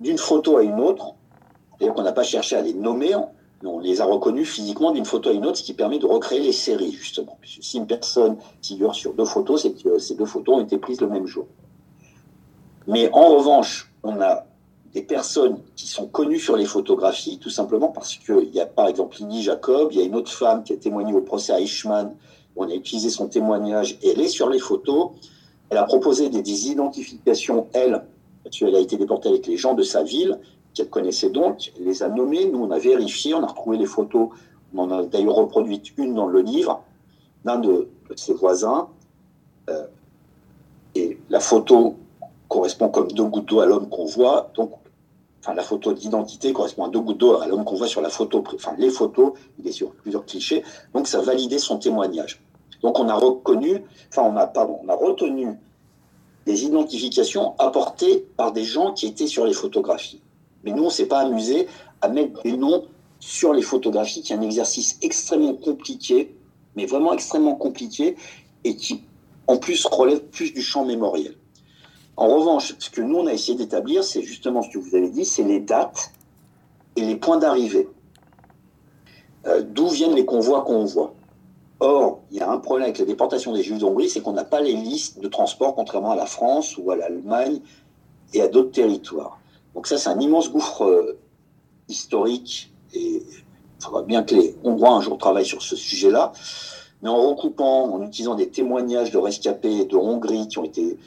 d'une 0.00 0.16
photo 0.16 0.56
à 0.56 0.62
une 0.62 0.80
autre, 0.80 1.14
c'est-à-dire 1.76 1.94
qu'on 1.94 2.02
n'a 2.02 2.12
pas 2.12 2.22
cherché 2.22 2.56
à 2.56 2.62
les 2.62 2.72
nommer, 2.72 3.14
on 3.62 3.78
les 3.78 4.00
a 4.00 4.06
reconnus 4.06 4.48
physiquement 4.48 4.92
d'une 4.92 5.04
photo 5.04 5.28
à 5.28 5.32
une 5.32 5.44
autre, 5.44 5.58
ce 5.58 5.62
qui 5.62 5.74
permet 5.74 5.98
de 5.98 6.06
recréer 6.06 6.40
les 6.40 6.52
séries, 6.52 6.92
justement. 6.92 7.38
Si 7.44 7.76
une 7.76 7.86
personne 7.86 8.38
figure 8.62 8.94
sur 8.94 9.12
deux 9.12 9.26
photos, 9.26 9.62
c'est 9.62 9.72
que 9.72 9.98
ces 9.98 10.14
deux 10.14 10.24
photos 10.24 10.56
ont 10.56 10.60
été 10.64 10.78
prises 10.78 11.00
le 11.02 11.08
même 11.08 11.26
jour. 11.26 11.46
Mais 12.90 13.08
en 13.12 13.36
revanche, 13.36 13.92
on 14.02 14.20
a 14.20 14.44
des 14.92 15.02
personnes 15.02 15.58
qui 15.76 15.86
sont 15.86 16.08
connues 16.08 16.40
sur 16.40 16.56
les 16.56 16.64
photographies, 16.64 17.38
tout 17.38 17.48
simplement 17.48 17.88
parce 17.88 18.16
qu'il 18.16 18.52
y 18.52 18.58
a 18.58 18.66
par 18.66 18.88
exemple 18.88 19.16
Lydie 19.20 19.44
Jacob, 19.44 19.90
il 19.92 19.98
y 19.98 20.02
a 20.02 20.04
une 20.04 20.16
autre 20.16 20.32
femme 20.32 20.64
qui 20.64 20.72
a 20.72 20.76
témoigné 20.76 21.12
au 21.12 21.20
procès 21.20 21.52
à 21.52 21.60
Eichmann, 21.60 22.16
on 22.56 22.68
a 22.68 22.74
utilisé 22.74 23.08
son 23.08 23.28
témoignage 23.28 23.96
elle 24.02 24.20
est 24.20 24.28
sur 24.28 24.50
les 24.50 24.58
photos. 24.58 25.10
Elle 25.68 25.78
a 25.78 25.84
proposé 25.84 26.30
des, 26.30 26.68
identifications, 26.68 27.68
elle, 27.74 28.02
parce 28.42 28.58
qu'elle 28.58 28.74
a 28.74 28.80
été 28.80 28.96
déportée 28.96 29.28
avec 29.28 29.46
les 29.46 29.56
gens 29.56 29.74
de 29.74 29.84
sa 29.84 30.02
ville, 30.02 30.40
qu'elle 30.74 30.90
connaissait 30.90 31.30
donc, 31.30 31.70
elle 31.78 31.84
les 31.84 32.02
a 32.02 32.08
nommés, 32.08 32.46
nous 32.46 32.64
on 32.64 32.72
a 32.72 32.78
vérifié, 32.80 33.34
on 33.34 33.44
a 33.44 33.46
retrouvé 33.46 33.78
les 33.78 33.86
photos, 33.86 34.30
on 34.74 34.80
en 34.80 34.90
a 34.90 35.02
d'ailleurs 35.04 35.36
reproduit 35.36 35.80
une 35.96 36.14
dans 36.14 36.26
le 36.26 36.40
livre, 36.40 36.82
d'un 37.44 37.60
de, 37.60 37.88
ses 38.16 38.34
voisins. 38.34 38.88
Euh, 39.68 39.86
et 40.96 41.18
la 41.28 41.38
photo 41.38 41.94
correspond 42.50 42.88
comme 42.88 43.10
deux 43.12 43.24
gouttes 43.24 43.46
d'eau 43.46 43.60
à 43.60 43.66
l'homme 43.66 43.88
qu'on 43.88 44.04
voit. 44.04 44.50
Donc, 44.54 44.72
enfin, 45.40 45.54
la 45.54 45.62
photo 45.62 45.92
d'identité 45.94 46.52
correspond 46.52 46.84
à 46.84 46.88
deux 46.88 47.00
gouttes 47.00 47.18
d'eau 47.18 47.40
à 47.40 47.46
l'homme 47.46 47.64
qu'on 47.64 47.76
voit 47.76 47.86
sur 47.86 48.02
la 48.02 48.10
photo, 48.10 48.44
enfin, 48.54 48.74
les 48.76 48.90
photos, 48.90 49.32
il 49.58 49.68
est 49.68 49.72
sur 49.72 49.92
plusieurs 49.92 50.26
clichés. 50.26 50.64
Donc, 50.92 51.06
ça 51.06 51.22
validait 51.22 51.58
son 51.58 51.78
témoignage. 51.78 52.42
Donc, 52.82 52.98
on 52.98 53.08
a 53.08 53.14
reconnu, 53.14 53.84
enfin, 54.10 54.22
on 54.22 54.36
a, 54.36 54.46
pardon, 54.48 54.80
on 54.84 54.88
a 54.88 54.94
retenu 54.94 55.54
des 56.44 56.64
identifications 56.64 57.54
apportées 57.58 58.26
par 58.36 58.52
des 58.52 58.64
gens 58.64 58.92
qui 58.92 59.06
étaient 59.06 59.28
sur 59.28 59.46
les 59.46 59.52
photographies. 59.52 60.20
Mais 60.64 60.72
nous, 60.72 60.84
on 60.84 60.90
s'est 60.90 61.06
pas 61.06 61.20
amusé 61.20 61.68
à 62.02 62.08
mettre 62.08 62.42
des 62.42 62.56
noms 62.56 62.84
sur 63.20 63.52
les 63.52 63.62
photographies, 63.62 64.22
qui 64.22 64.32
est 64.32 64.36
un 64.36 64.42
exercice 64.42 64.98
extrêmement 65.02 65.54
compliqué, 65.54 66.34
mais 66.74 66.86
vraiment 66.86 67.12
extrêmement 67.12 67.54
compliqué, 67.54 68.16
et 68.64 68.74
qui, 68.74 69.04
en 69.46 69.56
plus, 69.58 69.86
relève 69.86 70.22
plus 70.22 70.52
du 70.52 70.62
champ 70.62 70.84
mémoriel. 70.84 71.36
En 72.20 72.28
revanche, 72.28 72.74
ce 72.78 72.90
que 72.90 73.00
nous, 73.00 73.16
on 73.16 73.26
a 73.26 73.32
essayé 73.32 73.56
d'établir, 73.56 74.04
c'est 74.04 74.20
justement 74.20 74.60
ce 74.60 74.68
que 74.68 74.78
vous 74.78 74.94
avez 74.94 75.08
dit, 75.08 75.24
c'est 75.24 75.42
les 75.42 75.58
dates 75.58 76.12
et 76.94 77.00
les 77.00 77.16
points 77.16 77.38
d'arrivée. 77.38 77.88
Euh, 79.46 79.62
d'où 79.62 79.88
viennent 79.88 80.14
les 80.14 80.26
convois 80.26 80.60
qu'on 80.60 80.84
voit. 80.84 81.14
Or, 81.80 82.20
il 82.30 82.36
y 82.36 82.40
a 82.42 82.50
un 82.50 82.58
problème 82.58 82.84
avec 82.84 82.98
la 82.98 83.06
déportation 83.06 83.54
des 83.54 83.62
Juifs 83.62 83.78
d'Hongrie, 83.78 84.10
c'est 84.10 84.20
qu'on 84.20 84.34
n'a 84.34 84.44
pas 84.44 84.60
les 84.60 84.74
listes 84.74 85.18
de 85.18 85.28
transport, 85.28 85.74
contrairement 85.74 86.10
à 86.10 86.14
la 86.14 86.26
France 86.26 86.76
ou 86.76 86.90
à 86.90 86.96
l'Allemagne 86.96 87.60
et 88.34 88.42
à 88.42 88.48
d'autres 88.48 88.72
territoires. 88.72 89.40
Donc 89.74 89.86
ça, 89.86 89.96
c'est 89.96 90.10
un 90.10 90.20
immense 90.20 90.52
gouffre 90.52 90.84
euh, 90.84 91.18
historique 91.88 92.70
et 92.92 93.22
il 93.22 93.82
faudra 93.82 94.02
bien 94.02 94.24
que 94.24 94.34
les 94.34 94.54
Hongrois 94.62 94.90
un 94.90 95.00
jour 95.00 95.16
travaillent 95.16 95.46
sur 95.46 95.62
ce 95.62 95.74
sujet-là. 95.74 96.32
mais 97.00 97.08
en 97.08 97.30
recoupant, 97.30 97.94
en 97.94 98.02
utilisant 98.02 98.34
des 98.34 98.50
témoignages 98.50 99.10
de 99.10 99.16
rescapés 99.16 99.86
de 99.86 99.96
Hongrie 99.96 100.48
qui 100.48 100.58
ont 100.58 100.64
été. 100.64 100.98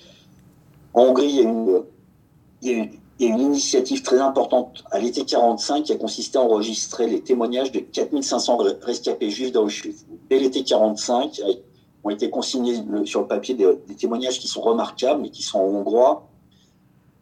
En 0.94 1.06
Hongrie, 1.06 1.28
il 1.28 1.36
y 1.36 1.40
a 1.40 2.74
une, 2.74 2.90
une, 3.20 3.40
initiative 3.40 4.02
très 4.04 4.20
importante 4.20 4.84
à 4.92 5.00
l'été 5.00 5.26
45 5.26 5.84
qui 5.84 5.94
a 5.94 5.96
consisté 5.96 6.38
à 6.38 6.42
enregistrer 6.42 7.08
les 7.08 7.22
témoignages 7.22 7.72
de 7.72 7.80
4500 7.80 8.58
rescapés 8.82 9.30
juifs 9.30 9.52
d'Auschwitz. 9.52 10.06
Dès 10.30 10.40
l'été 10.40 10.64
45, 10.64 11.42
ont 12.04 12.10
été 12.10 12.30
consignés 12.30 12.84
sur 13.06 13.22
le 13.22 13.28
papier 13.28 13.56
des, 13.56 13.96
témoignages 13.96 14.40
qui 14.40 14.48
sont 14.48 14.62
remarquables 14.62 15.22
mais 15.22 15.30
qui 15.30 15.44
sont 15.44 15.60
en 15.60 15.68
hongrois. 15.68 16.28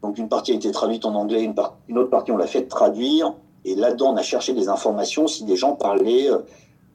Donc 0.02 0.18
une 0.18 0.30
partie 0.30 0.52
a 0.52 0.56
été 0.56 0.72
traduite 0.72 1.06
en 1.06 1.14
anglais, 1.14 1.44
une, 1.44 1.98
autre 1.98 2.10
partie 2.10 2.32
on 2.32 2.38
l'a 2.38 2.48
fait 2.48 2.64
traduire. 2.64 3.34
Et 3.64 3.76
là-dedans, 3.76 4.14
on 4.14 4.18
a 4.18 4.24
cherché 4.24 4.54
des 4.54 4.70
informations 4.70 5.28
si 5.28 5.44
des 5.44 5.56
gens 5.56 5.74
parlaient 5.74 6.32
euh, 6.32 6.40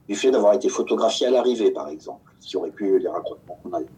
du 0.09 0.15
fait 0.15 0.31
d'avoir 0.31 0.53
été 0.53 0.67
photographié 0.67 1.27
à 1.27 1.29
l'arrivée, 1.29 1.71
par 1.71 1.87
exemple, 1.87 2.26
qui 2.41 2.57
aurait 2.57 2.71
pu 2.71 2.99
les 2.99 3.07
raconter. 3.07 3.41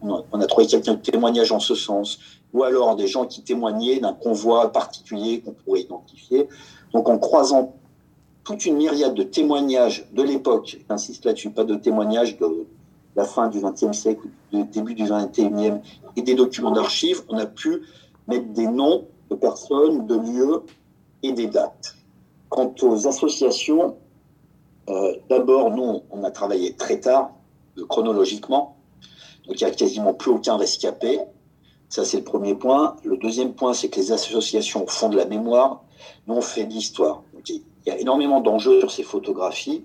On 0.02 0.40
a, 0.40 0.46
trouvé 0.46 0.66
quelques 0.66 1.02
témoignages 1.02 1.52
en 1.52 1.60
ce 1.60 1.74
sens, 1.74 2.18
ou 2.52 2.62
alors 2.64 2.96
des 2.96 3.06
gens 3.06 3.26
qui 3.26 3.42
témoignaient 3.42 4.00
d'un 4.00 4.12
convoi 4.12 4.72
particulier 4.72 5.40
qu'on 5.40 5.52
pourrait 5.52 5.82
identifier. 5.82 6.48
Donc 6.92 7.08
en 7.08 7.18
croisant 7.18 7.74
toute 8.44 8.66
une 8.66 8.76
myriade 8.76 9.14
de 9.14 9.22
témoignages 9.22 10.06
de 10.12 10.22
l'époque, 10.22 10.78
j'insiste 10.88 11.24
là-dessus, 11.24 11.50
pas 11.50 11.64
de 11.64 11.76
témoignages 11.76 12.38
de 12.38 12.66
la 13.16 13.24
fin 13.24 13.48
du 13.48 13.60
XXe 13.60 13.96
siècle, 13.96 14.28
du 14.52 14.64
début 14.64 14.94
du 14.94 15.04
XXIe, 15.04 15.80
et 16.16 16.22
des 16.22 16.34
documents 16.34 16.72
d'archives, 16.72 17.22
on 17.28 17.38
a 17.38 17.46
pu 17.46 17.82
mettre 18.26 18.48
des 18.48 18.66
noms 18.66 19.06
de 19.30 19.36
personnes, 19.36 20.06
de 20.06 20.16
lieux 20.16 20.62
et 21.22 21.32
des 21.32 21.46
dates. 21.46 21.94
Quant 22.48 22.74
aux 22.82 23.06
associations, 23.06 23.96
euh, 24.88 25.14
d'abord, 25.28 25.70
nous, 25.70 26.02
on 26.10 26.24
a 26.24 26.30
travaillé 26.30 26.74
très 26.74 26.98
tard, 26.98 27.30
chronologiquement. 27.88 28.76
Donc, 29.46 29.60
il 29.60 29.64
n'y 29.64 29.70
a 29.70 29.74
quasiment 29.74 30.14
plus 30.14 30.30
aucun 30.30 30.56
rescapé. 30.56 31.20
Ça, 31.88 32.04
c'est 32.04 32.18
le 32.18 32.24
premier 32.24 32.54
point. 32.54 32.96
Le 33.04 33.16
deuxième 33.16 33.54
point, 33.54 33.74
c'est 33.74 33.88
que 33.88 33.98
les 33.98 34.12
associations 34.12 34.86
font 34.86 35.08
de 35.08 35.16
la 35.16 35.24
mémoire. 35.24 35.82
Nous, 36.26 36.34
on 36.34 36.40
fait 36.40 36.64
de 36.64 36.72
l'histoire. 36.72 37.22
Il 37.48 37.62
y 37.86 37.90
a 37.90 37.98
énormément 37.98 38.40
d'enjeux 38.40 38.78
sur 38.80 38.90
ces 38.90 39.02
photographies. 39.02 39.84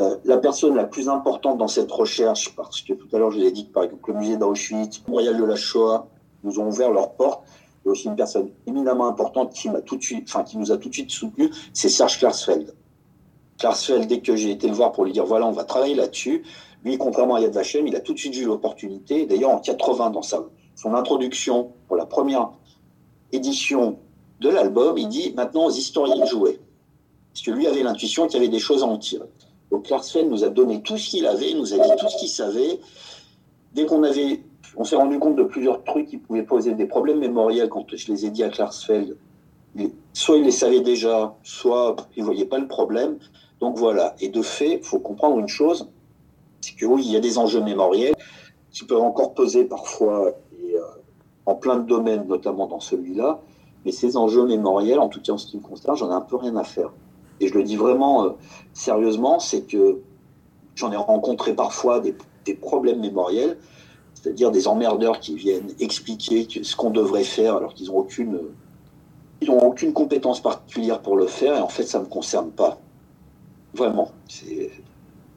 Euh, 0.00 0.16
la 0.24 0.38
personne 0.38 0.74
la 0.74 0.84
plus 0.84 1.08
importante 1.08 1.58
dans 1.58 1.68
cette 1.68 1.92
recherche, 1.92 2.56
parce 2.56 2.80
que 2.80 2.94
tout 2.94 3.08
à 3.12 3.18
l'heure, 3.18 3.30
je 3.30 3.38
vous 3.38 3.44
ai 3.44 3.52
dit 3.52 3.66
que, 3.66 3.72
par 3.72 3.84
exemple, 3.84 4.10
le 4.10 4.18
musée 4.18 4.36
d'Auschwitz, 4.36 5.02
le 5.06 5.12
Royal 5.12 5.36
de 5.36 5.44
la 5.44 5.56
Shoah, 5.56 6.08
nous 6.44 6.58
ont 6.58 6.68
ouvert 6.68 6.90
leurs 6.90 7.12
portes. 7.12 7.44
Il 7.84 7.88
y 7.88 7.90
a 7.90 7.92
aussi 7.92 8.06
une 8.06 8.16
personne 8.16 8.50
éminemment 8.66 9.06
importante 9.06 9.52
qui, 9.52 9.68
tout 9.84 9.96
de 9.96 10.02
suite, 10.02 10.28
enfin, 10.28 10.44
qui 10.44 10.56
nous 10.56 10.72
a 10.72 10.78
tout 10.78 10.88
de 10.88 10.94
suite 10.94 11.10
soutenu, 11.10 11.50
c'est 11.74 11.88
Serge 11.88 12.18
Klarsfeld. 12.18 12.74
Klarsfeld, 13.58 14.06
dès 14.06 14.20
que 14.20 14.34
j'ai 14.34 14.50
été 14.50 14.66
le 14.66 14.74
voir 14.74 14.92
pour 14.92 15.04
lui 15.04 15.12
dire 15.12 15.26
voilà, 15.26 15.46
on 15.46 15.52
va 15.52 15.64
travailler 15.64 15.94
là-dessus, 15.94 16.42
lui, 16.84 16.98
contrairement 16.98 17.36
à 17.36 17.40
Yad 17.40 17.52
Vashem, 17.52 17.86
il 17.86 17.94
a 17.94 18.00
tout 18.00 18.12
de 18.12 18.18
suite 18.18 18.34
vu 18.34 18.44
l'opportunité. 18.44 19.26
D'ailleurs, 19.26 19.50
en 19.50 19.58
80, 19.58 20.10
dans 20.10 20.22
son 20.22 20.94
introduction 20.94 21.72
pour 21.86 21.96
la 21.96 22.06
première 22.06 22.50
édition 23.30 23.98
de 24.40 24.48
l'album, 24.48 24.98
il 24.98 25.08
dit 25.08 25.32
maintenant 25.36 25.66
aux 25.66 25.70
historiens 25.70 26.18
de 26.18 26.26
jouer. 26.26 26.58
Parce 27.32 27.46
que 27.46 27.50
lui 27.50 27.66
avait 27.66 27.82
l'intuition 27.82 28.26
qu'il 28.26 28.34
y 28.34 28.42
avait 28.42 28.52
des 28.52 28.58
choses 28.58 28.82
à 28.82 28.86
en 28.86 28.98
tirer. 28.98 29.28
Donc 29.70 29.84
Klarsfeld 29.84 30.28
nous 30.28 30.44
a 30.44 30.48
donné 30.48 30.82
tout 30.82 30.98
ce 30.98 31.08
qu'il 31.08 31.26
avait, 31.26 31.54
nous 31.54 31.72
a 31.72 31.78
dit 31.78 31.90
tout 31.98 32.08
ce 32.08 32.16
qu'il 32.18 32.28
savait. 32.28 32.78
Dès 33.72 33.86
qu'on 33.86 34.02
avait, 34.02 34.42
on 34.76 34.84
s'est 34.84 34.96
rendu 34.96 35.18
compte 35.18 35.36
de 35.36 35.44
plusieurs 35.44 35.82
trucs 35.84 36.08
qui 36.08 36.18
pouvaient 36.18 36.42
poser 36.42 36.74
des 36.74 36.86
problèmes 36.86 37.20
mémoriels 37.20 37.70
quand 37.70 37.86
je 37.90 38.12
les 38.12 38.26
ai 38.26 38.30
dit 38.30 38.42
à 38.42 38.50
Klarsfeld. 38.50 39.16
Soit 40.12 40.36
il 40.36 40.44
les 40.44 40.50
savait 40.50 40.80
déjà, 40.80 41.34
soit 41.42 41.96
il 42.16 42.20
ne 42.20 42.26
voyait 42.26 42.44
pas 42.44 42.58
le 42.58 42.68
problème. 42.68 43.16
Donc 43.60 43.78
voilà. 43.78 44.14
Et 44.20 44.28
de 44.28 44.42
fait, 44.42 44.74
il 44.74 44.84
faut 44.84 44.98
comprendre 44.98 45.38
une 45.38 45.48
chose, 45.48 45.88
c'est 46.62 46.74
que 46.74 46.86
oui, 46.86 47.02
il 47.04 47.12
y 47.12 47.16
a 47.16 47.20
des 47.20 47.38
enjeux 47.38 47.60
mémoriels 47.60 48.14
qui 48.70 48.84
peuvent 48.84 49.02
encore 49.02 49.34
peser 49.34 49.64
parfois 49.64 50.32
et, 50.58 50.76
euh, 50.76 50.80
en 51.44 51.54
plein 51.54 51.76
de 51.76 51.86
domaines, 51.86 52.26
notamment 52.26 52.66
dans 52.66 52.80
celui-là. 52.80 53.40
Mais 53.84 53.92
ces 53.92 54.16
enjeux 54.16 54.46
mémoriels, 54.46 55.00
en 55.00 55.08
tout 55.08 55.20
cas 55.20 55.32
en 55.32 55.38
ce 55.38 55.46
qui 55.48 55.56
me 55.58 55.62
concerne, 55.62 55.96
j'en 55.96 56.10
ai 56.10 56.14
un 56.14 56.20
peu 56.20 56.36
rien 56.36 56.56
à 56.56 56.64
faire. 56.64 56.90
Et 57.40 57.48
je 57.48 57.54
le 57.54 57.64
dis 57.64 57.76
vraiment 57.76 58.24
euh, 58.24 58.30
sérieusement, 58.72 59.40
c'est 59.40 59.62
que 59.62 60.00
j'en 60.76 60.92
ai 60.92 60.96
rencontré 60.96 61.54
parfois 61.54 62.00
des, 62.00 62.14
problèmes 62.54 63.00
mémoriels, 63.00 63.58
c'est-à-dire 64.14 64.50
des 64.50 64.68
emmerdeurs 64.68 65.20
qui 65.20 65.34
viennent 65.34 65.72
expliquer 65.80 66.46
ce 66.62 66.76
qu'on 66.76 66.90
devrait 66.90 67.24
faire 67.24 67.56
alors 67.56 67.74
qu'ils 67.74 67.88
n'ont 67.88 67.98
aucune, 67.98 68.38
aucune 69.48 69.92
compétence 69.92 70.40
particulière 70.40 71.00
pour 71.00 71.16
le 71.16 71.26
faire, 71.26 71.56
et 71.56 71.60
en 71.60 71.68
fait, 71.68 71.84
ça 71.84 71.98
ne 71.98 72.04
me 72.04 72.08
concerne 72.08 72.50
pas. 72.50 72.78
Vraiment. 73.74 74.10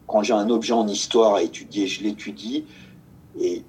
Quand 0.06 0.22
j'ai 0.22 0.34
un 0.34 0.50
objet 0.50 0.72
en 0.72 0.86
histoire 0.86 1.34
à 1.34 1.42
étudier, 1.42 1.86
je 1.86 2.02
l'étudie. 2.02 2.64
Et 3.40 3.64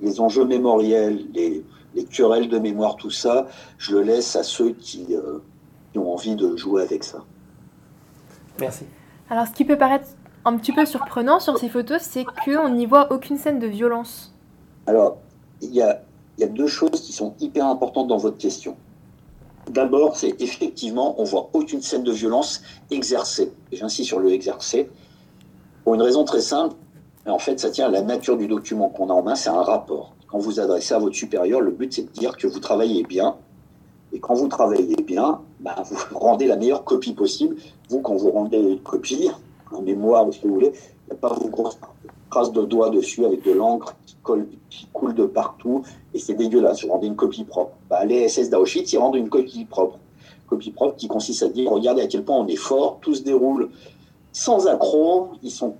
les 0.00 0.20
enjeux 0.20 0.44
mémoriels, 0.44 1.24
les, 1.34 1.64
querelles 2.10 2.48
de 2.48 2.58
mémoire, 2.58 2.96
tout 2.96 3.10
ça, 3.10 3.46
je 3.78 3.96
le 3.96 4.02
laisse 4.02 4.36
à 4.36 4.42
ceux 4.42 4.70
qui, 4.72 5.06
euh, 5.10 5.38
qui 5.92 5.98
ont 5.98 6.12
envie 6.12 6.34
de 6.34 6.56
jouer 6.56 6.82
avec 6.82 7.04
ça. 7.04 7.24
Merci. 8.60 8.84
Alors, 9.30 9.46
ce 9.46 9.52
qui 9.52 9.64
peut 9.64 9.78
paraître 9.78 10.06
un 10.44 10.56
petit 10.56 10.72
peu 10.72 10.84
surprenant 10.84 11.40
sur 11.40 11.58
ces 11.58 11.68
photos, 11.68 12.02
c'est 12.02 12.24
qu'on 12.44 12.68
n'y 12.68 12.86
voit 12.86 13.12
aucune 13.12 13.38
scène 13.38 13.58
de 13.58 13.66
violence. 13.66 14.34
Alors, 14.86 15.16
il 15.62 15.74
y 15.74 15.80
a, 15.80 16.02
y 16.38 16.44
a 16.44 16.48
deux 16.48 16.66
choses 16.66 17.00
qui 17.00 17.12
sont 17.12 17.34
hyper 17.40 17.66
importantes 17.66 18.08
dans 18.08 18.18
votre 18.18 18.36
question. 18.36 18.76
D'abord, 19.70 20.16
c'est 20.16 20.40
effectivement, 20.42 21.18
on 21.18 21.24
voit 21.24 21.48
aucune 21.54 21.80
scène 21.80 22.02
de 22.02 22.12
violence 22.12 22.62
exercée. 22.90 23.50
J'insiste 23.72 24.08
sur 24.08 24.20
le 24.20 24.30
exercer. 24.32 24.90
Pour 25.84 25.94
une 25.94 26.02
raison 26.02 26.24
très 26.24 26.40
simple, 26.40 26.74
en 27.26 27.38
fait, 27.38 27.60
ça 27.60 27.70
tient 27.70 27.86
à 27.86 27.90
la 27.90 28.00
nature 28.00 28.38
du 28.38 28.48
document 28.48 28.88
qu'on 28.88 29.10
a 29.10 29.12
en 29.12 29.22
main, 29.22 29.34
c'est 29.34 29.50
un 29.50 29.62
rapport. 29.62 30.14
Quand 30.28 30.38
vous 30.38 30.58
adressez 30.58 30.94
à 30.94 30.98
votre 30.98 31.14
supérieur, 31.14 31.60
le 31.60 31.70
but, 31.70 31.92
c'est 31.92 32.02
de 32.02 32.10
dire 32.10 32.36
que 32.38 32.46
vous 32.46 32.58
travaillez 32.58 33.02
bien. 33.02 33.36
Et 34.12 34.18
quand 34.18 34.34
vous 34.34 34.48
travaillez 34.48 34.96
bien, 34.96 35.40
ben, 35.60 35.74
vous 35.84 35.98
rendez 36.18 36.46
la 36.46 36.56
meilleure 36.56 36.84
copie 36.84 37.12
possible. 37.12 37.56
Vous, 37.90 38.00
quand 38.00 38.16
vous 38.16 38.30
rendez 38.30 38.58
une 38.58 38.80
copie, 38.80 39.30
en 39.70 39.82
mémoire 39.82 40.26
ou 40.26 40.32
ce 40.32 40.40
que 40.40 40.48
vous 40.48 40.54
voulez, 40.54 40.72
il 40.72 41.12
n'y 41.12 41.12
a 41.12 41.16
pas 41.16 41.34
vos 41.34 41.48
grosses 41.48 41.78
traces 42.30 42.52
de 42.52 42.62
doigts 42.62 42.88
dessus 42.90 43.24
avec 43.26 43.44
de 43.44 43.52
l'encre 43.52 43.94
qui, 44.06 44.16
coule 44.92 45.14
de 45.14 45.26
partout 45.26 45.82
et 46.14 46.18
c'est 46.18 46.34
dégueulasse. 46.34 46.82
Vous 46.82 46.92
rendez 46.92 47.08
une 47.08 47.16
copie 47.16 47.44
propre. 47.44 47.72
Bah, 47.90 48.04
les 48.06 48.28
SS 48.28 48.48
d'Auschwitz, 48.48 48.92
ils 48.92 48.98
rendent 48.98 49.16
une 49.16 49.28
copie 49.28 49.66
propre. 49.66 49.98
Copie 50.48 50.70
propre 50.70 50.96
qui 50.96 51.08
consiste 51.08 51.42
à 51.42 51.48
dire 51.48 51.70
regardez 51.70 52.02
à 52.02 52.06
quel 52.06 52.24
point 52.24 52.36
on 52.36 52.46
est 52.46 52.56
fort, 52.56 52.98
tout 53.02 53.14
se 53.14 53.22
déroule 53.22 53.70
sans 54.34 54.66
accroc. 54.66 55.30
Ils 55.42 55.50
sont, 55.50 55.76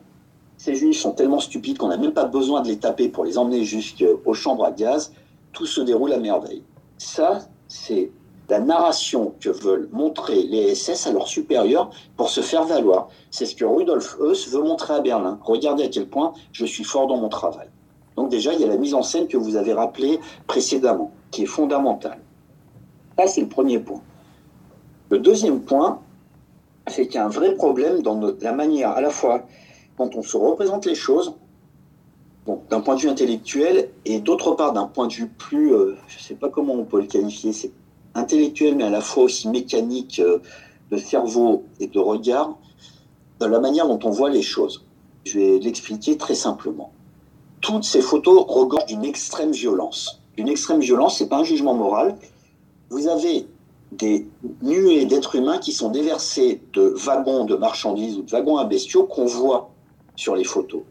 ces 0.56 0.74
juifs 0.74 0.98
sont 0.98 1.12
tellement 1.12 1.40
stupides 1.40 1.76
qu'on 1.76 1.88
n'a 1.88 1.98
même 1.98 2.14
pas 2.14 2.24
besoin 2.24 2.62
de 2.62 2.68
les 2.68 2.78
taper 2.78 3.10
pour 3.10 3.26
les 3.26 3.36
emmener 3.36 3.64
jusqu'aux 3.64 4.32
chambres 4.32 4.64
à 4.64 4.72
gaz. 4.72 5.12
Tout 5.52 5.66
se 5.66 5.82
déroule 5.82 6.14
à 6.14 6.18
merveille. 6.18 6.62
Ça, 6.96 7.40
c'est 7.68 8.10
la 8.48 8.60
narration 8.60 9.34
que 9.40 9.50
veulent 9.50 9.88
montrer 9.92 10.42
les 10.42 10.74
SS 10.74 11.06
à 11.06 11.12
leurs 11.12 11.28
supérieurs 11.28 11.90
pour 12.16 12.30
se 12.30 12.40
faire 12.40 12.64
valoir. 12.64 13.08
C'est 13.30 13.46
ce 13.46 13.54
que 13.54 13.64
Rudolf 13.64 14.16
Heuss 14.20 14.48
veut 14.48 14.62
montrer 14.62 14.94
à 14.94 15.00
Berlin. 15.00 15.38
Regardez 15.42 15.84
à 15.84 15.88
quel 15.88 16.08
point 16.08 16.32
je 16.52 16.64
suis 16.64 16.84
fort 16.84 17.06
dans 17.06 17.16
mon 17.16 17.28
travail. 17.28 17.68
Donc 18.16 18.30
déjà, 18.30 18.52
il 18.52 18.60
y 18.60 18.64
a 18.64 18.68
la 18.68 18.76
mise 18.76 18.94
en 18.94 19.02
scène 19.02 19.28
que 19.28 19.36
vous 19.36 19.56
avez 19.56 19.72
rappelée 19.72 20.20
précédemment, 20.46 21.10
qui 21.30 21.42
est 21.42 21.46
fondamentale. 21.46 22.20
Ça, 23.18 23.26
c'est 23.26 23.40
le 23.40 23.48
premier 23.48 23.78
point. 23.78 24.00
Le 25.10 25.18
deuxième 25.18 25.60
point, 25.60 26.00
c'est 26.88 27.06
qu'il 27.06 27.16
y 27.16 27.18
a 27.18 27.24
un 27.24 27.30
vrai 27.30 27.54
problème 27.54 28.02
dans 28.02 28.20
la 28.40 28.52
manière, 28.52 28.90
à 28.90 29.00
la 29.00 29.10
fois, 29.10 29.46
quand 29.96 30.16
on 30.16 30.22
se 30.22 30.36
représente 30.36 30.86
les 30.86 30.94
choses, 30.94 31.34
d'un 32.68 32.80
point 32.80 32.96
de 32.96 33.00
vue 33.00 33.08
intellectuel, 33.08 33.88
et 34.04 34.20
d'autre 34.20 34.52
part 34.52 34.72
d'un 34.72 34.86
point 34.86 35.06
de 35.06 35.14
vue 35.14 35.28
plus, 35.28 35.72
euh, 35.72 35.96
je 36.08 36.18
ne 36.18 36.22
sais 36.22 36.34
pas 36.34 36.50
comment 36.50 36.74
on 36.74 36.84
peut 36.84 37.00
le 37.00 37.06
qualifier, 37.06 37.52
c'est 37.52 37.72
intellectuel, 38.14 38.76
mais 38.76 38.84
à 38.84 38.90
la 38.90 39.00
fois 39.00 39.24
aussi 39.24 39.48
mécanique 39.48 40.20
euh, 40.20 40.38
de 40.90 40.98
cerveau 40.98 41.64
et 41.80 41.86
de 41.86 41.98
regard, 41.98 42.56
dans 43.38 43.48
la 43.48 43.60
manière 43.60 43.88
dont 43.88 43.98
on 44.04 44.10
voit 44.10 44.30
les 44.30 44.42
choses. 44.42 44.84
Je 45.24 45.38
vais 45.38 45.58
l'expliquer 45.58 46.18
très 46.18 46.34
simplement. 46.34 46.92
Toutes 47.62 47.84
ces 47.84 48.02
photos 48.02 48.44
regorgent 48.46 48.86
d'une 48.86 49.04
extrême 49.04 49.52
violence. 49.52 50.20
Une 50.36 50.48
extrême 50.48 50.80
violence, 50.80 51.18
c'est 51.18 51.28
pas 51.28 51.38
un 51.38 51.44
jugement 51.44 51.74
moral. 51.74 52.18
Vous 52.90 53.08
avez 53.08 53.46
des 53.98 54.26
nuées 54.62 55.06
d'êtres 55.06 55.36
humains 55.36 55.58
qui 55.58 55.72
sont 55.72 55.90
déversés 55.90 56.60
de 56.72 56.94
wagons 56.96 57.44
de 57.44 57.56
marchandises 57.56 58.16
ou 58.16 58.22
de 58.22 58.30
wagons 58.30 58.56
à 58.56 58.64
bestiaux 58.64 59.04
qu'on 59.04 59.26
voit 59.26 59.70
sur 60.16 60.36
les 60.36 60.44
photos. 60.44 60.82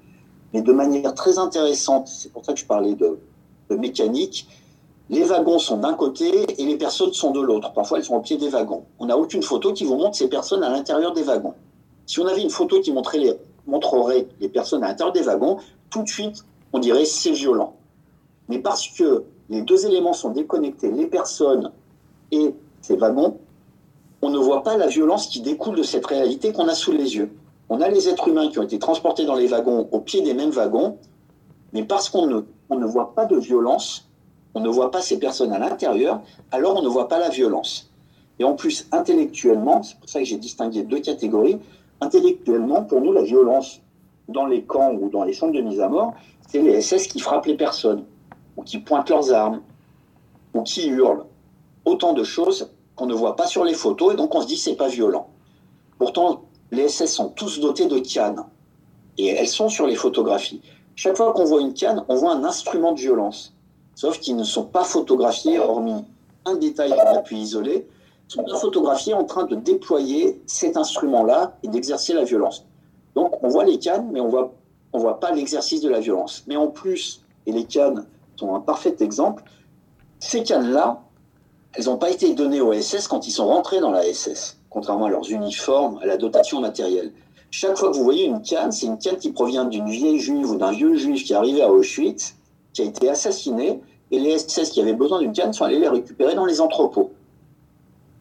Mais 0.54 0.62
de 0.62 0.72
manière 0.72 1.14
très 1.14 1.38
intéressante, 1.38 2.08
c'est 2.08 2.32
pour 2.32 2.45
ça 2.45 2.54
que 2.54 2.60
je 2.60 2.66
parlais 2.66 2.95
de, 2.95 3.20
de 3.70 3.76
mécanique, 3.76 4.47
les 5.10 5.24
wagons 5.24 5.60
sont 5.60 5.78
d'un 5.78 5.93
côté 5.93 6.45
et 6.58 6.66
les 6.66 6.78
personnes 6.78 7.14
sont 7.14 7.32
de 7.32 7.41
l'autre. 7.41 7.74
Parfois, 7.74 7.97
elles 7.97 8.06
sont 8.06 8.16
au 8.16 8.22
pied 8.22 8.38
des 8.38 8.49
wagons. 8.49 8.84
On 8.99 9.06
n'a 9.06 9.18
aucune 9.18 9.43
photo 9.43 9.74
qui 9.74 9.84
vous 9.84 9.95
montre 9.95 10.16
ces 10.16 10.30
personnes 10.30 10.64
à 10.64 10.70
l'intérieur 10.70 11.14
des 11.14 11.24
wagons. 11.24 11.54
Si 12.06 12.20
on 12.20 12.26
avait 12.26 12.41
une 12.41 12.49
photo 12.49 12.80
qui 12.80 12.91
montrait 12.91 13.18
les, 13.18 13.34
montrerait 13.68 14.28
les 14.39 14.49
personnes 14.49 14.84
à 14.84 14.89
l'intérieur 14.89 15.14
des 15.14 15.22
wagons, 15.22 15.58
tout 15.89 16.04
de 16.04 16.10
suite, 16.10 16.45
on 16.72 16.80
dirait 16.80 17.06
c'est 17.06 17.32
violent. 17.32 17.76
Mais 18.49 18.60
parce 18.60 18.88
que 18.88 19.24
les 19.49 19.62
deux 19.62 19.86
éléments 19.86 20.14
sont 20.14 20.30
déconnectés, 20.30 20.91
les 20.91 21.06
personnes 21.06 21.72
et 22.32 22.54
ces 22.84 22.96
wagons, 22.96 23.40
on 24.22 24.30
ne 24.30 24.38
voit 24.38 24.62
pas 24.62 24.78
la 24.78 24.88
violence 24.88 25.28
qui 25.28 25.42
découle 25.42 25.76
de 25.76 25.84
cette 25.84 26.06
réalité 26.06 26.54
qu'on 26.54 26.68
a 26.68 26.76
sous 26.76 26.92
les 26.92 27.16
yeux. 27.16 27.32
on 27.70 27.82
a 27.82 27.90
les 27.90 28.08
êtres 28.08 28.28
humains 28.28 28.50
qui 28.50 28.60
ont 28.60 28.64
été 28.64 28.78
transportés 28.78 29.26
dans 29.26 29.36
les 29.36 29.48
wagons, 29.48 29.88
au 29.92 30.00
pied 30.00 30.22
des 30.22 30.34
mêmes 30.34 30.52
wagons, 30.52 30.98
mais 31.72 31.84
parce 31.84 32.10
qu'on 32.10 32.28
ne, 32.28 32.42
on 32.70 32.78
ne 32.78 32.86
voit 32.86 33.16
pas 33.16 33.26
de 33.26 33.38
violence, 33.38 34.08
on 34.54 34.60
ne 34.60 34.70
voit 34.70 34.92
pas 34.92 35.02
ces 35.02 35.18
personnes 35.18 35.52
à 35.54 35.60
l'intérieur, 35.60 36.22
alors 36.52 36.78
on 36.78 36.84
ne 36.84 36.88
voit 36.90 37.08
pas 37.08 37.20
la 37.20 37.30
violence. 37.30 37.90
Et 38.38 38.44
en 38.44 38.54
plus, 38.54 38.88
intellectuellement, 38.92 39.82
c'est 39.82 39.98
pour 39.98 40.10
ça 40.10 40.20
que 40.20 40.26
j'ai 40.26 40.38
distingué 40.38 40.84
deux 40.84 41.00
catégories, 41.00 41.58
intellectuellement, 42.02 42.84
pour 42.84 43.02
nous, 43.02 43.14
la 43.14 43.24
violence 43.24 43.80
dans 44.28 44.46
les 44.46 44.64
camps 44.64 44.94
ou 44.94 45.10
dans 45.10 45.24
les 45.24 45.34
centres 45.34 45.54
de 45.54 45.62
mise 45.62 45.80
à 45.80 45.90
mort, 45.90 46.14
c'est 46.48 46.62
les 46.62 46.82
SS 46.82 47.08
qui 47.08 47.20
frappent 47.20 47.46
les 47.46 47.58
personnes, 47.58 48.04
ou 48.58 48.64
qui 48.64 48.78
pointent 48.80 49.10
leurs 49.10 49.34
armes, 49.34 49.62
ou 50.54 50.62
qui 50.64 50.90
hurlent. 50.90 51.26
Autant 51.86 52.14
de 52.14 52.24
choses 52.24 52.70
qu'on 52.96 53.06
ne 53.06 53.14
voit 53.14 53.36
pas 53.36 53.48
sur 53.48 53.64
les 53.64 53.74
photos, 53.74 54.14
et 54.14 54.18
donc 54.18 54.34
on 54.36 54.41
se 54.41 54.48
dit 54.48 54.58
c'est 54.58 54.76
pas 54.76 54.88
violent. 54.88 55.28
Pourtant, 55.98 56.44
les 56.72 56.88
SS 56.88 57.14
sont 57.14 57.30
tous 57.30 57.60
dotés 57.60 57.88
de 57.88 58.00
cannes, 58.00 58.46
et 59.18 59.28
elles 59.28 59.48
sont 59.48 59.70
sur 59.70 59.88
les 59.88 59.96
photographies. 59.96 60.62
Chaque 60.96 61.18
fois 61.18 61.34
qu'on 61.34 61.46
voit 61.46 61.62
une 61.62 61.74
canne, 61.74 62.04
on 62.08 62.16
voit 62.16 62.34
un 62.34 62.44
instrument 62.44 62.94
de 62.94 63.00
violence, 63.00 63.54
sauf 63.96 64.20
qu'ils 64.20 64.36
ne 64.36 64.44
sont 64.44 64.66
pas 64.66 64.84
photographiés, 64.84 65.60
hormis 65.60 66.06
un 66.46 66.56
détail 66.56 66.91
qu'on 66.91 67.18
a 67.18 67.22
pu 67.22 67.36
isoler, 67.36 67.88
ils 68.30 68.34
sont 68.34 68.44
pas 68.44 68.58
photographiés 68.58 69.14
en 69.14 69.24
train 69.24 69.46
de 69.46 69.56
déployer 69.56 70.41
cet 70.46 70.78
instrument-là 70.78 71.58
et 71.64 71.68
d'exercer 71.68 72.14
la 72.14 72.24
violence. 72.24 72.66
Donc 73.16 73.41
on 73.44 73.48
voit 73.48 73.66
les 73.66 73.80
cannes, 73.80 74.10
mais 74.12 74.20
on 74.20 74.28
voit, 74.28 74.54
on 74.91 75.00
voit 75.00 75.20
pas 75.20 75.32
l'exercice 75.32 75.82
de 75.82 75.89
la 75.89 76.00
violence. 76.00 76.44
Mais 76.48 76.56
en 76.56 76.68
plus, 76.68 77.24
et 77.46 77.52
les 77.52 77.66
cannes 77.66 78.06
sont 78.36 78.56
un 78.56 78.60
parfait 78.60 78.96
exemple, 79.00 79.44
ces 80.20 80.44
cannes-là, 80.44 81.02
elles 81.74 81.86
n'ont 81.86 81.98
pas 81.98 82.12
été 82.12 82.34
données 82.34 82.62
aux 82.62 82.74
SS 82.74 83.08
quand 83.08 83.28
ils 83.28 83.32
sont 83.32 83.48
rentrés 83.48 83.80
dans 83.80 83.92
la 83.92 84.04
SS, 84.04 84.58
contrairement 84.70 85.06
à 85.06 85.10
leurs 85.10 85.30
uniformes, 85.32 86.00
à 86.02 86.06
la 86.06 86.18
dotation 86.18 86.62
matérielle. 86.62 87.12
Chaque 87.50 87.78
fois 87.78 87.92
que 87.92 87.96
vous 87.96 88.04
voyez 88.04 88.26
une 88.26 88.42
canne, 88.42 88.72
c'est 88.72 88.86
une 88.86 88.98
canne 88.98 89.18
qui 89.18 89.32
provient 89.32 89.66
d'une 89.66 89.90
vieille 89.90 90.20
juive 90.20 90.50
ou 90.50 90.56
d'un 90.56 90.72
vieux 90.72 90.96
juif 90.96 91.24
qui 91.24 91.34
est 91.34 91.36
arrivé 91.36 91.62
à 91.62 91.72
Auschwitz, 91.72 92.36
qui 92.74 92.82
a 92.82 92.86
été 92.86 93.10
assassiné, 93.10 93.80
et 94.12 94.20
les 94.20 94.38
SS 94.38 94.70
qui 94.70 94.82
avaient 94.82 94.94
besoin 94.94 95.20
d'une 95.20 95.34
canne 95.34 95.54
sont 95.54 95.66
allés 95.66 95.80
les 95.80 95.88
récupérer 95.88 96.36
dans 96.36 96.46
les 96.46 96.62
entrepôts. 96.62 97.12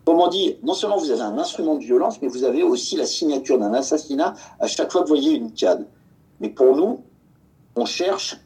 Comment 0.04 0.28
dit, 0.28 0.56
non 0.62 0.74
seulement 0.74 0.96
vous 0.96 1.10
avez 1.10 1.20
un 1.20 1.38
instrument 1.38 1.76
de 1.76 1.84
violence, 1.84 2.20
mais 2.20 2.28
vous 2.28 2.44
avez 2.44 2.62
aussi 2.62 2.96
la 2.96 3.06
signature 3.06 3.58
d'un 3.58 3.72
assassinat 3.72 4.34
à 4.58 4.66
chaque 4.66 4.90
fois 4.90 5.02
que 5.02 5.08
vous 5.08 5.14
voyez 5.14 5.32
une 5.32 5.52
canne. 5.52 5.86
Mais 6.40 6.48
pour 6.48 6.74
nous, 6.74 7.00
on 7.76 7.84
cherche 7.84 8.36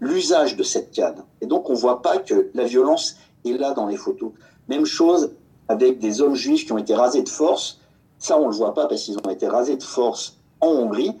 l'usage 0.00 0.56
de 0.56 0.62
cette 0.62 0.90
canne. 0.90 1.24
Et 1.40 1.46
donc, 1.46 1.70
on 1.70 1.72
ne 1.72 1.78
voit 1.78 2.02
pas 2.02 2.18
que 2.18 2.50
la 2.54 2.64
violence 2.64 3.16
là 3.44 3.72
dans 3.72 3.86
les 3.86 3.96
photos. 3.96 4.32
Même 4.68 4.84
chose 4.84 5.32
avec 5.68 5.98
des 5.98 6.20
hommes 6.20 6.34
juifs 6.34 6.66
qui 6.66 6.72
ont 6.72 6.78
été 6.78 6.94
rasés 6.94 7.22
de 7.22 7.28
force. 7.28 7.80
Ça, 8.18 8.38
on 8.38 8.46
ne 8.46 8.50
le 8.50 8.56
voit 8.56 8.74
pas 8.74 8.86
parce 8.86 9.02
qu'ils 9.02 9.18
ont 9.18 9.30
été 9.30 9.48
rasés 9.48 9.76
de 9.76 9.82
force 9.82 10.38
en 10.60 10.68
Hongrie, 10.68 11.12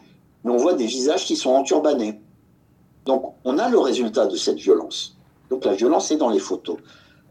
mais 0.44 0.52
on 0.52 0.56
voit 0.56 0.74
des 0.74 0.86
visages 0.86 1.24
qui 1.24 1.36
sont 1.36 1.50
enturbanés. 1.50 2.20
Donc, 3.04 3.34
on 3.44 3.58
a 3.58 3.68
le 3.68 3.78
résultat 3.78 4.26
de 4.26 4.36
cette 4.36 4.58
violence. 4.58 5.16
Donc, 5.50 5.64
la 5.64 5.74
violence 5.74 6.10
est 6.12 6.16
dans 6.16 6.30
les 6.30 6.38
photos. 6.38 6.76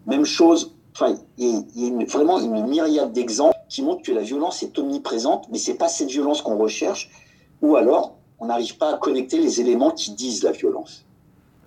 Même 0.06 0.26
chose 0.26 0.74
Enfin, 0.94 1.16
il 1.38 1.66
y 1.76 1.88
a 1.88 2.06
vraiment 2.06 2.40
une 2.40 2.68
myriade 2.68 3.14
d'exemples 3.14 3.58
qui 3.70 3.82
montrent 3.82 4.04
que 4.04 4.12
la 4.12 4.22
violence 4.22 4.62
est 4.62 4.78
omniprésente, 4.78 5.48
mais 5.50 5.58
c'est 5.58 5.76
pas 5.76 5.88
cette 5.88 6.10
violence 6.10 6.42
qu'on 6.42 6.58
recherche, 6.58 7.10
ou 7.62 7.76
alors 7.76 8.16
on 8.40 8.48
n'arrive 8.48 8.78
pas 8.78 8.96
à 8.96 8.98
connecter 8.98 9.38
les 9.38 9.62
éléments 9.62 9.92
qui 9.92 10.12
disent 10.12 10.44
la 10.44 10.52
violence. 10.52 11.06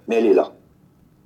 Mais 0.09 0.17
elle 0.17 0.27
est 0.27 0.35
là. 0.35 0.53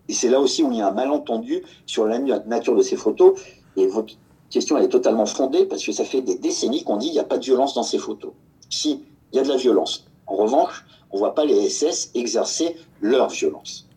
Et 0.09 0.15
c'est 0.15 0.29
là 0.29 0.41
aussi 0.41 0.63
où 0.63 0.73
il 0.73 0.79
y 0.79 0.81
a 0.81 0.89
un 0.89 0.93
malentendu 0.93 1.63
sur 1.87 2.07
la 2.07 2.19
nature 2.19 2.75
de 2.75 2.83
ces 2.83 2.97
photos. 2.97 3.39
Et 3.77 3.87
votre 3.87 4.15
question, 4.51 4.79
est 4.79 4.89
totalement 4.89 5.27
fondée 5.27 5.67
parce 5.67 5.85
que 5.85 5.93
ça 5.93 6.05
fait 6.05 6.23
des 6.23 6.39
décennies 6.39 6.83
qu'on 6.83 6.97
dit 6.97 7.07
qu'il 7.07 7.15
n'y 7.15 7.21
a 7.21 7.25
pas 7.25 7.39
de 7.39 7.45
violence 7.45 7.75
dans 7.75 7.83
ces 7.83 7.99
photos. 7.99 8.33
Si, 8.71 9.05
il 9.33 9.37
y 9.37 9.39
a 9.39 9.43
de 9.43 9.49
la 9.49 9.57
violence. 9.57 10.07
En 10.27 10.37
revanche, 10.37 10.85
on 11.11 11.17
ne 11.17 11.21
voit 11.21 11.35
pas 11.35 11.45
les 11.45 11.69
SS 11.69 12.11
exercer 12.15 12.77
leur 13.01 13.29
violence. 13.29 13.89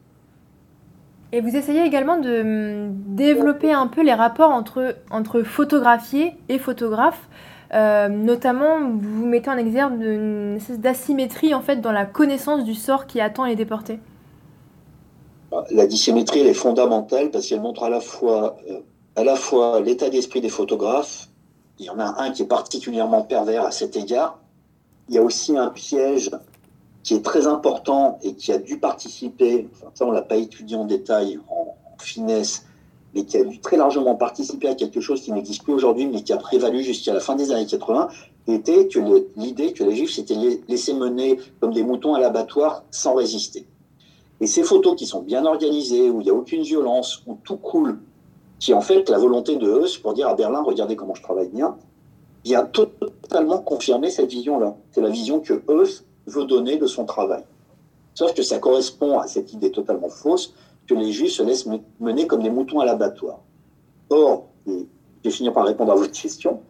Et 1.34 1.40
vous 1.40 1.56
essayez 1.56 1.84
également 1.86 2.18
de 2.18 2.42
hum, 2.42 2.94
développer 3.08 3.72
un 3.72 3.88
peu 3.88 4.04
les 4.04 4.14
rapports 4.14 4.52
entre, 4.52 4.96
entre 5.10 5.44
photographier 5.44 6.34
et 6.50 6.60
photographe. 6.60 7.30
Euh, 7.74 8.10
notamment, 8.10 8.82
vous 8.82 9.26
mettez 9.26 9.50
en 9.50 9.58
exergue 9.58 10.02
une 10.02 10.58
espèce 10.58 10.80
d'asymétrie 10.80 11.54
en 11.54 11.62
fait 11.62 11.78
dans 11.78 11.94
la 11.94 12.06
connaissance 12.06 12.66
du 12.66 12.76
sort 12.76 13.08
qui 13.08 13.22
attend 13.22 13.46
les 13.46 13.56
déportés. 13.56 14.00
La 15.72 15.86
dissymétrie 15.86 16.40
est 16.40 16.54
fondamentale 16.54 17.30
parce 17.30 17.48
qu'elle 17.48 17.60
montre 17.60 17.84
à 17.84 17.90
la 17.90 18.00
fois, 18.00 18.56
euh, 18.70 18.80
à 19.16 19.24
la 19.24 19.36
fois 19.36 19.82
l'état 19.82 20.10
d'esprit 20.10 20.40
des 20.40 20.50
photographes. 20.50 21.28
Il 21.78 21.86
y 21.86 21.90
en 21.90 22.00
a 22.00 22.22
un 22.22 22.32
qui 22.32 22.44
est 22.44 22.48
particulièrement 22.48 23.24
pervers 23.24 23.66
à 23.66 23.72
cet 23.72 23.98
égard. 23.98 24.40
Il 25.10 25.16
y 25.16 25.18
a 25.18 25.22
aussi 25.22 25.58
un 25.58 25.70
piège 25.70 26.32
qui 27.04 27.16
est 27.16 27.26
très 27.26 27.48
important 27.48 28.20
et 28.22 28.36
qui 28.36 28.52
a 28.52 28.60
dû 28.60 28.78
participer, 28.80 29.68
enfin, 29.74 29.92
ça 29.94 30.06
on 30.06 30.12
l'a 30.12 30.22
pas 30.22 30.38
étudié 30.38 30.78
en 30.78 30.86
détail, 30.86 31.40
en, 31.50 31.76
finesse, 32.00 32.66
mais 33.14 33.26
qui 33.26 33.38
a 33.38 33.44
dû 33.44 33.60
très 33.60 33.78
largement 33.78 34.16
participer 34.16 34.70
à 34.70 34.74
quelque 34.74 35.02
chose 35.02 35.22
qui 35.22 35.32
n'existe 35.32 35.64
plus 35.64 35.74
aujourd'hui, 35.74 36.08
mais 36.08 36.24
qui 36.24 36.34
a 36.34 36.38
prévalu 36.38 36.84
jusqu'à 36.84 37.14
la 37.14 37.20
fin 37.20 37.36
des 37.36 37.52
années 37.52 37.68
80, 37.68 38.08
était 38.48 38.88
que 38.88 39.00
l'idée 39.36 39.74
que 39.74 39.84
les 39.84 39.96
Juifs 39.96 40.16
s'étaient 40.16 40.60
laissés 40.68 40.96
mener 40.96 41.38
comme 41.60 41.74
des 41.74 41.84
moutons 41.84 42.16
à 42.16 42.20
l'abattoir 42.20 42.84
sans 42.90 43.14
résister. 43.14 43.68
Et 44.42 44.48
ces 44.48 44.64
photos 44.64 44.96
qui 44.96 45.06
sont 45.06 45.22
bien 45.22 45.46
organisées, 45.46 46.10
où 46.10 46.20
il 46.20 46.26
n'y 46.26 46.32
a 46.32 46.34
aucune 46.34 46.64
violence, 46.64 47.22
où 47.28 47.38
tout 47.44 47.58
coule, 47.58 48.00
qui 48.60 48.74
en 48.74 48.82
fait 48.82 49.08
la 49.08 49.20
volonté 49.20 49.56
de 49.56 49.68
Heuss 49.68 49.98
pour 50.00 50.14
dire 50.14 50.28
à 50.28 50.34
Berlin, 50.34 50.64
regardez 50.64 50.96
comment 50.96 51.14
je 51.14 51.22
travaille 51.22 51.50
bien, 51.50 51.78
vient 52.44 52.66
totalement 52.66 53.60
confirmer 53.60 54.10
cette 54.10 54.32
vision-là. 54.32 54.76
C'est 54.92 55.02
la 55.02 55.10
vision 55.10 55.40
que 55.40 55.62
Heuss 55.68 56.06
veut 56.26 56.46
donner 56.46 56.78
de 56.78 56.88
son 56.88 57.06
travail. 57.06 57.44
Sauf 58.16 58.34
que 58.34 58.42
ça 58.42 58.58
correspond 58.58 59.20
à 59.20 59.28
cette 59.28 59.54
idée 59.54 59.72
totalement 59.72 60.10
fausse 60.10 60.54
que 60.88 60.96
les 60.96 61.12
Juifs 61.12 61.34
se 61.34 61.44
laissent 61.44 61.68
mener 62.00 62.26
comme 62.26 62.42
des 62.42 62.50
moutons 62.50 62.80
à 62.80 62.86
l'abattoir. 62.86 63.40
Or, 64.10 64.48
je 64.66 64.84
vais 65.24 65.30
finir 65.30 65.54
par 65.54 65.66
répondre 65.66 65.92
à 65.92 65.96
votre 65.96 66.12
question, 66.12 66.62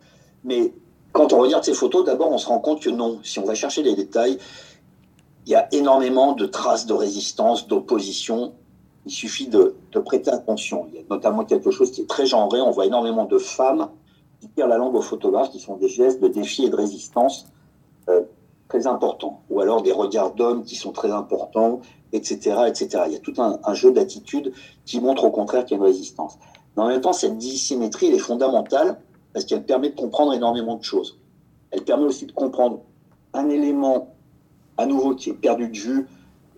mais 0.44 0.74
quand 1.14 1.32
on 1.34 1.40
regarde 1.40 1.64
ces 1.64 1.74
photos, 1.74 2.06
d'abord 2.06 2.32
on 2.32 2.38
se 2.38 2.48
rend 2.48 2.60
compte 2.60 2.82
que 2.82 2.90
non, 2.90 3.20
si 3.24 3.40
on 3.40 3.46
va 3.46 3.56
chercher 3.56 3.82
les 3.82 3.96
détails, 3.96 4.38
il 5.46 5.52
y 5.52 5.56
a 5.56 5.68
énormément 5.74 6.34
de 6.34 6.46
traces 6.46 6.86
de 6.86 6.94
résistance, 6.94 7.68
d'opposition. 7.68 8.54
Il 9.06 9.12
suffit 9.12 9.48
de, 9.48 9.76
prêter 10.06 10.32
attention. 10.32 10.88
Il 10.90 10.96
y 10.96 11.00
a 11.00 11.04
notamment 11.10 11.46
quelque 11.46 11.72
chose 11.72 11.92
qui 11.92 12.02
est 12.02 12.10
très 12.10 12.26
genré. 12.26 12.62
On 12.62 12.72
voit 12.72 12.86
énormément 12.86 13.26
de 13.26 13.38
femmes 13.38 13.90
qui 14.40 14.48
tirent 14.50 14.68
la 14.68 14.78
langue 14.78 14.96
aux 14.96 15.02
photographes, 15.02 15.50
qui 15.50 15.60
sont 15.60 15.78
des 15.78 15.90
gestes 15.90 16.22
de 16.22 16.28
défi 16.28 16.66
et 16.66 16.70
de 16.70 16.76
résistance. 16.76 17.48
Euh, 18.10 18.22
très 18.72 18.88
importants, 18.88 19.42
ou 19.50 19.60
alors 19.60 19.82
des 19.82 19.92
regards 19.92 20.34
d'hommes 20.34 20.64
qui 20.64 20.78
sont 20.78 20.94
très 20.94 21.12
importants, 21.12 21.82
etc., 22.14 22.62
etc. 22.68 23.04
Il 23.08 23.12
y 23.12 23.16
a 23.18 23.20
tout 23.20 23.34
un, 23.38 23.74
jeu 23.74 23.92
d'attitude 23.92 24.54
qui 24.86 25.02
montre 25.02 25.26
au 25.26 25.32
contraire 25.32 25.66
qu'il 25.66 25.76
y 25.78 25.80
a 25.82 25.84
une 25.84 25.90
résistance. 25.90 26.38
Mais 26.76 26.84
en 26.84 26.88
même 26.88 27.02
temps, 27.02 27.12
cette 27.12 27.38
dissymétrie, 27.38 28.08
elle 28.08 28.16
est 28.16 28.20
fondamentale 28.20 28.98
parce 29.34 29.44
qu'elle 29.44 29.66
permet 29.66 29.90
de 29.90 29.96
comprendre 29.96 30.34
énormément 30.34 30.78
de 30.78 30.84
choses. 30.84 31.20
Elle 31.72 31.84
permet 31.84 32.06
aussi 32.06 32.26
de 32.26 32.32
comprendre 32.32 32.80
un 33.34 33.50
élément 33.50 34.16
à 34.78 34.86
nouveau 34.86 35.16
qui 35.16 35.30
est 35.30 35.34
perdu 35.34 35.68
de 35.68 35.78
vue 35.78 36.08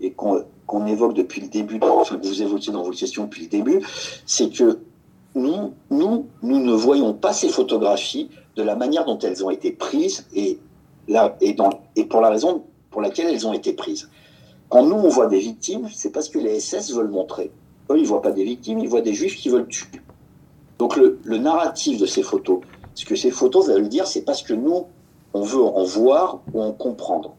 et 0.01 0.11
qu'on 0.11 0.86
évoque 0.86 1.14
depuis 1.14 1.41
le 1.41 1.47
début, 1.47 1.80
enfin 1.82 2.18
que 2.18 2.26
vous 2.28 2.41
évoquez 2.41 2.72
dans 2.72 2.84
vos 2.84 2.91
questions 2.91 3.26
depuis 3.26 3.43
le 3.43 3.49
début, 3.49 3.82
c'est 4.26 4.49
que 4.49 4.80
nous, 5.36 5.74
nous, 5.89 6.28
nous 6.41 6.59
ne 6.59 6.74
voyons 6.74 7.14
pas 7.14 7.34
ces 7.34 7.49
photographies 7.49 8.30
de 8.55 8.64
la 8.64 8.76
manière 8.76 9.05
dont 9.05 9.18
elles 9.20 9.43
ont 9.43 9.49
été 9.49 9.72
prises 9.72 10.28
et 10.36 10.59
et, 11.07 11.53
dans, 11.53 11.70
et 11.95 12.05
pour 12.05 12.22
la 12.22 12.30
raison 12.30 12.64
pour 12.89 13.01
laquelle 13.01 13.28
elles 13.28 13.47
ont 13.47 13.53
été 13.53 13.74
prises. 13.74 14.09
Quand 14.70 14.84
nous, 14.86 14.95
on 14.95 15.09
voit 15.09 15.28
des 15.28 15.39
victimes, 15.39 15.88
c'est 15.93 16.11
parce 16.11 16.30
que 16.30 16.39
les 16.39 16.59
SS 16.59 16.93
veulent 16.93 17.09
montrer. 17.09 17.51
Eux, 17.89 17.97
ils 17.97 18.03
ne 18.03 18.07
voient 18.07 18.22
pas 18.22 18.32
des 18.32 18.43
victimes, 18.43 18.80
ils 18.80 18.88
voient 18.88 19.01
des 19.01 19.14
juifs 19.14 19.36
qui 19.36 19.49
veulent 19.49 19.68
tuer. 19.68 20.01
Donc 20.80 20.95
le, 20.95 21.20
le 21.24 21.38
narratif 21.38 21.99
de 21.99 22.05
ces 22.05 22.24
photos, 22.24 22.61
ce 22.95 23.05
que 23.05 23.16
ces 23.16 23.32
photos 23.32 23.68
veulent 23.68 23.89
dire, 23.89 24.07
c'est 24.07 24.24
parce 24.24 24.41
que 24.41 24.53
nous, 24.53 24.86
on 25.34 25.41
veut 25.41 25.61
en 25.61 25.84
voir 25.84 26.41
ou 26.53 26.61
en 26.61 26.72
comprendre. 26.72 27.36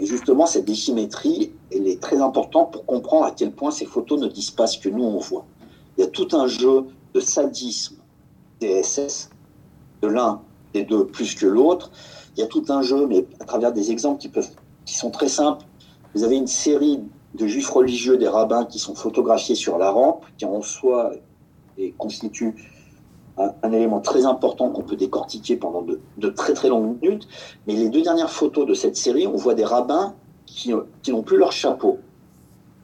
Et 0.00 0.06
justement, 0.06 0.46
cette 0.46 0.66
dissymétrie, 0.66 1.52
elle 1.72 1.86
est 1.86 2.00
très 2.00 2.20
importante 2.20 2.72
pour 2.72 2.84
comprendre 2.84 3.24
à 3.24 3.30
quel 3.30 3.52
point 3.52 3.70
ces 3.70 3.86
photos 3.86 4.20
ne 4.20 4.28
disent 4.28 4.50
pas 4.50 4.66
ce 4.66 4.78
que 4.78 4.88
nous, 4.88 5.04
on 5.04 5.18
voit. 5.18 5.46
Il 5.96 6.02
y 6.02 6.04
a 6.04 6.10
tout 6.10 6.28
un 6.32 6.46
jeu 6.46 6.84
de 7.14 7.20
sadisme 7.20 7.96
des 8.60 8.82
SS, 8.82 9.30
de 10.02 10.08
l'un 10.08 10.42
des 10.74 10.84
deux 10.84 11.06
plus 11.06 11.34
que 11.34 11.46
l'autre, 11.46 11.90
il 12.36 12.40
y 12.40 12.42
a 12.42 12.46
tout 12.46 12.64
un 12.68 12.82
jeu, 12.82 13.06
mais 13.06 13.26
à 13.40 13.44
travers 13.44 13.72
des 13.72 13.90
exemples 13.90 14.20
qui, 14.20 14.28
peuvent, 14.28 14.50
qui 14.84 14.94
sont 14.94 15.10
très 15.10 15.28
simples. 15.28 15.64
Vous 16.14 16.22
avez 16.22 16.36
une 16.36 16.46
série 16.46 17.00
de 17.34 17.46
juifs 17.46 17.70
religieux, 17.70 18.18
des 18.18 18.28
rabbins 18.28 18.66
qui 18.66 18.78
sont 18.78 18.94
photographiés 18.94 19.54
sur 19.54 19.78
la 19.78 19.90
rampe, 19.90 20.24
qui 20.36 20.44
en 20.44 20.60
soi 20.60 21.12
constituent 21.98 22.54
un, 23.38 23.72
élément 23.72 24.00
très 24.00 24.24
important 24.24 24.70
qu'on 24.70 24.82
peut 24.82 24.96
décortiquer 24.96 25.56
pendant 25.56 25.82
de, 25.82 26.28
très 26.30 26.54
très 26.54 26.68
longues 26.68 27.00
minutes. 27.02 27.28
Mais 27.66 27.74
les 27.74 27.88
deux 27.88 28.02
dernières 28.02 28.30
photos 28.30 28.66
de 28.66 28.74
cette 28.74 28.96
série, 28.96 29.26
on 29.26 29.36
voit 29.36 29.54
des 29.54 29.64
rabbins 29.64 30.14
qui, 30.46 30.72
qui 31.02 31.12
n'ont 31.12 31.22
plus 31.22 31.36
leur 31.36 31.52
chapeau. 31.52 31.98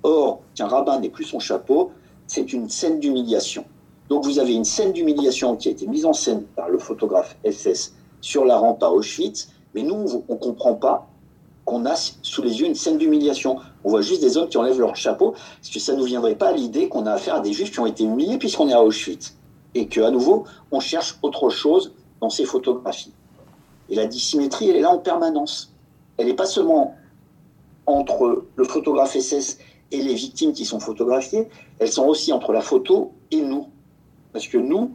Or, 0.03 0.41
qu'un 0.55 0.67
rabbin 0.67 0.99
n'ait 1.01 1.09
plus 1.09 1.25
son 1.25 1.39
chapeau, 1.39 1.93
c'est 2.27 2.53
une 2.53 2.69
scène 2.69 2.99
d'humiliation. 2.99 3.65
Donc 4.09 4.25
vous 4.25 4.39
avez 4.39 4.53
une 4.53 4.65
scène 4.65 4.93
d'humiliation 4.93 5.57
qui 5.57 5.69
a 5.69 5.71
été 5.71 5.87
mise 5.87 6.05
en 6.05 6.13
scène 6.13 6.43
par 6.57 6.69
le 6.69 6.79
photographe 6.79 7.37
SS 7.45 7.95
sur 8.21 8.45
la 8.45 8.57
rampe 8.57 8.83
à 8.83 8.91
Auschwitz, 8.91 9.49
Mais 9.75 9.83
nous, 9.83 10.23
on 10.29 10.35
ne 10.35 10.39
comprend 10.39 10.75
pas 10.75 11.09
qu'on 11.65 11.87
a 11.87 11.95
sous 11.95 12.43
les 12.43 12.61
yeux 12.61 12.67
une 12.67 12.75
scène 12.75 12.99
d'humiliation. 12.99 13.57
On 13.85 13.91
voit 13.91 14.03
juste 14.03 14.21
des 14.21 14.37
hommes 14.37 14.49
qui 14.49 14.59
enlèvent 14.59 14.81
leur 14.81 14.97
chapeau, 14.97 15.33
parce 15.33 15.73
que 15.73 15.79
ça 15.79 15.93
ne 15.93 15.99
nous 15.99 16.05
viendrait 16.05 16.35
pas 16.35 16.49
à 16.49 16.53
l'idée 16.53 16.89
qu'on 16.89 17.07
a 17.07 17.13
affaire 17.13 17.37
à 17.37 17.41
des 17.41 17.53
juifs 17.53 17.71
qui 17.71 17.81
ont 17.81 17.87
été 17.87 18.05
humiliés 18.05 18.39
puisqu'on 18.39 18.69
est 18.69 18.73
à 18.73 18.83
Auschwitz. 18.83 19.37
Et 19.75 19.87
qu'à 19.87 20.11
nouveau, 20.11 20.45
on 20.71 20.81
cherche 20.81 21.19
autre 21.23 21.49
chose 21.51 21.93
dans 22.21 22.31
ces 22.31 22.45
photographies. 22.45 23.13
Et 23.89 23.95
la 23.95 24.07
dissymétrie, 24.07 24.71
elle 24.71 24.77
est 24.77 24.81
là 24.81 24.91
en 24.91 24.99
permanence. 24.99 25.73
Elle 26.17 26.27
n'est 26.27 26.35
pas 26.35 26.47
seulement 26.47 26.95
entre 27.87 28.45
le 28.55 28.65
photographe 28.65 29.19
SS 29.19 29.59
et 29.93 30.03
les 30.03 30.15
victimes 30.15 30.53
qui 30.53 30.65
sont 30.65 30.81
photographiées, 30.81 31.49
elles 31.79 31.91
sont 31.91 32.07
aussi 32.07 32.33
entre 32.33 32.53
la 32.53 32.63
photo 32.63 33.13
et 33.31 33.43
nous. 33.43 33.69
Parce 34.33 34.49
que 34.49 34.57
nous, 34.57 34.93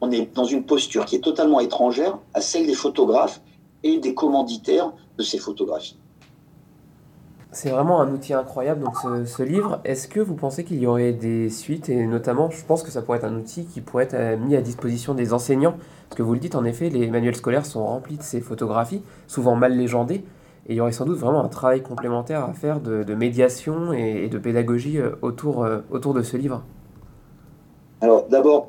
on 0.00 0.10
est 0.10 0.34
dans 0.34 0.44
une 0.44 0.64
posture 0.64 1.04
qui 1.04 1.16
est 1.16 1.20
totalement 1.20 1.60
étrangère 1.60 2.18
à 2.34 2.40
celle 2.40 2.66
des 2.66 2.74
photographes 2.74 3.40
et 3.82 3.98
des 3.98 4.14
commanditaires 4.14 4.92
de 5.16 5.22
ces 5.22 5.38
photographies. 5.38 5.99
C'est 7.52 7.70
vraiment 7.70 8.00
un 8.00 8.12
outil 8.12 8.32
incroyable, 8.32 8.84
donc 8.84 8.94
ce, 9.26 9.42
livre. 9.42 9.80
Est-ce 9.84 10.06
que 10.06 10.20
vous 10.20 10.36
pensez 10.36 10.62
qu'il 10.62 10.78
y 10.78 10.86
aurait 10.86 11.12
des 11.12 11.50
suites 11.50 11.88
Et 11.88 12.06
notamment, 12.06 12.48
je 12.48 12.64
pense 12.64 12.84
que 12.84 12.92
ça 12.92 13.02
pourrait 13.02 13.18
être 13.18 13.24
un 13.24 13.34
outil 13.34 13.64
qui 13.64 13.80
pourrait 13.80 14.04
être 14.04 14.14
euh, 14.14 14.36
mis 14.36 14.54
à 14.54 14.60
disposition 14.60 15.14
des 15.14 15.32
enseignants? 15.32 15.74
Parce 16.08 16.16
que 16.16 16.22
vous 16.22 16.34
le 16.34 16.38
dites, 16.38 16.54
en 16.54 16.64
effet, 16.64 16.90
les 16.90 17.10
manuels 17.10 17.34
scolaires 17.34 17.66
sont 17.66 17.84
remplis 17.84 18.18
de 18.18 18.22
ces 18.22 18.40
photographies, 18.40 19.02
souvent 19.26 19.56
mal 19.56 19.76
légendées. 19.76 20.24
Et 20.68 20.74
il 20.74 20.76
y 20.76 20.80
aurait 20.80 20.92
sans 20.92 21.04
doute 21.06 21.18
vraiment 21.18 21.42
un 21.42 21.48
travail 21.48 21.82
complémentaire 21.82 22.44
à 22.44 22.52
faire 22.52 22.80
de, 22.80 23.14
médiation 23.14 23.92
et, 23.92 24.28
de 24.28 24.38
pédagogie 24.38 24.98
euh, 24.98 25.16
autour, 25.20 25.64
euh, 25.64 25.80
autour 25.90 26.14
de 26.14 26.22
ce 26.22 26.36
livre. 26.36 26.62
Alors 28.00 28.28
d'abord, 28.28 28.68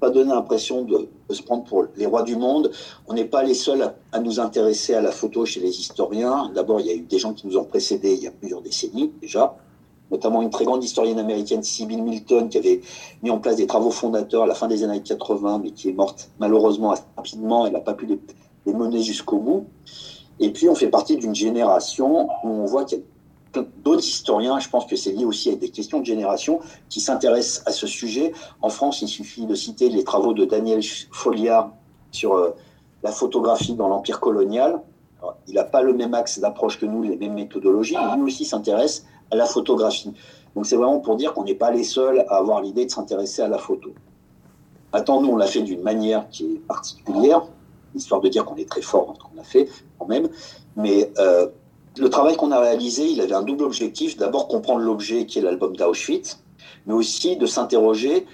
pas 0.00 0.10
donner 0.10 0.30
l'impression 0.30 0.82
de, 0.82 1.08
se 1.30 1.42
prendre 1.42 1.64
pour 1.64 1.86
les 1.96 2.06
rois 2.06 2.22
du 2.22 2.34
monde. 2.34 2.70
On 3.06 3.12
n'est 3.12 3.26
pas 3.26 3.42
les 3.42 3.54
seuls 3.54 3.94
à, 4.12 4.18
nous 4.18 4.40
intéresser 4.40 4.94
à 4.94 5.02
la 5.02 5.12
photo 5.12 5.44
chez 5.44 5.60
les 5.60 5.78
historiens. 5.78 6.50
D'abord, 6.54 6.80
il 6.80 6.86
y 6.86 6.90
a 6.90 6.94
eu 6.94 7.02
des 7.02 7.18
gens 7.18 7.34
qui 7.34 7.46
nous 7.46 7.56
ont 7.56 7.64
précédés 7.64 8.14
il 8.14 8.22
y 8.22 8.26
a 8.26 8.30
plusieurs 8.30 8.62
décennies 8.62 9.12
déjà, 9.20 9.54
notamment 10.10 10.42
une 10.42 10.50
très 10.50 10.64
grande 10.64 10.82
historienne 10.82 11.18
américaine, 11.18 11.62
Sybil 11.62 12.02
Milton, 12.02 12.48
qui 12.48 12.58
avait 12.58 12.80
mis 13.22 13.30
en 13.30 13.38
place 13.38 13.56
des 13.56 13.66
travaux 13.66 13.90
fondateurs 13.90 14.44
à 14.44 14.46
la 14.46 14.54
fin 14.54 14.66
des 14.66 14.82
années 14.82 15.02
80, 15.02 15.60
mais 15.62 15.70
qui 15.70 15.90
est 15.90 15.92
morte 15.92 16.30
malheureusement 16.40 16.92
assez 16.92 17.04
rapidement. 17.16 17.66
Elle 17.66 17.74
n'a 17.74 17.80
pas 17.80 17.94
pu 17.94 18.06
les, 18.06 18.18
les 18.66 18.72
mener 18.72 19.02
jusqu'au 19.02 19.38
bout. 19.38 19.66
Et 20.42 20.50
puis, 20.50 20.70
on 20.70 20.74
fait 20.74 20.88
partie 20.88 21.16
d'une 21.18 21.34
génération 21.34 22.26
où 22.42 22.48
on 22.48 22.64
voit 22.64 22.86
qu'il 22.86 22.98
y 22.98 23.00
a 23.02 23.04
d'autres 23.82 24.04
historiens, 24.04 24.58
je 24.58 24.68
pense 24.68 24.86
que 24.86 24.96
c'est 24.96 25.12
lié 25.12 25.24
aussi 25.24 25.50
à 25.50 25.56
des 25.56 25.70
questions 25.70 26.00
de 26.00 26.06
génération, 26.06 26.60
qui 26.88 27.00
s'intéressent 27.00 27.66
à 27.66 27.72
ce 27.72 27.86
sujet. 27.86 28.32
En 28.62 28.68
France, 28.68 29.02
il 29.02 29.08
suffit 29.08 29.46
de 29.46 29.54
citer 29.54 29.88
les 29.88 30.04
travaux 30.04 30.32
de 30.32 30.44
Daniel 30.44 30.82
Folliard 31.10 31.72
sur 32.12 32.34
euh, 32.34 32.50
la 33.02 33.12
photographie 33.12 33.74
dans 33.74 33.88
l'Empire 33.88 34.20
colonial. 34.20 34.80
il 35.48 35.54
n'a 35.54 35.64
pas 35.64 35.82
le 35.82 35.94
même 35.94 36.14
axe 36.14 36.38
d'approche 36.38 36.78
que 36.78 36.86
nous, 36.86 37.02
les 37.02 37.16
mêmes 37.16 37.34
méthodologies, 37.34 37.96
mais 37.96 38.16
lui 38.16 38.24
aussi 38.24 38.44
s'intéresse 38.44 39.04
à 39.30 39.36
la 39.36 39.46
photographie. 39.46 40.12
Donc 40.54 40.66
c'est 40.66 40.76
vraiment 40.76 40.98
pour 40.98 41.16
dire 41.16 41.32
qu'on 41.32 41.44
n'est 41.44 41.54
pas 41.54 41.70
les 41.70 41.84
seuls 41.84 42.24
à 42.28 42.36
avoir 42.36 42.60
l'idée 42.60 42.84
de 42.84 42.90
s'intéresser 42.90 43.42
à 43.42 43.48
la 43.48 43.58
photo. 43.58 43.90
Maintenant, 44.92 45.20
nous, 45.20 45.28
on 45.28 45.36
l'a 45.36 45.46
fait 45.46 45.62
d'une 45.62 45.82
manière 45.82 46.28
qui 46.30 46.54
est 46.54 46.58
particulière, 46.66 47.42
histoire 47.94 48.20
de 48.20 48.28
dire 48.28 48.44
qu'on 48.44 48.56
est 48.56 48.68
très 48.68 48.82
fort 48.82 49.06
dans 49.06 49.14
ce 49.14 49.20
qu'on 49.20 49.40
a 49.40 49.44
fait 49.44 49.68
quand 49.98 50.06
même, 50.06 50.28
mais 50.76 51.12
euh, 51.18 51.46
le 51.98 52.08
travail 52.08 52.36
qu'on 52.36 52.52
a 52.52 52.60
réalisé, 52.60 53.06
il 53.10 53.20
avait 53.20 53.34
un 53.34 53.42
double 53.42 53.64
objectif. 53.64 54.16
D'abord, 54.16 54.48
comprendre 54.48 54.80
l'objet 54.80 55.26
qui 55.26 55.38
est 55.38 55.42
l'album 55.42 55.76
d'Auschwitz, 55.76 56.42
mais 56.86 56.94
aussi 56.94 57.36
de 57.36 57.46
s'interroger 57.46 58.26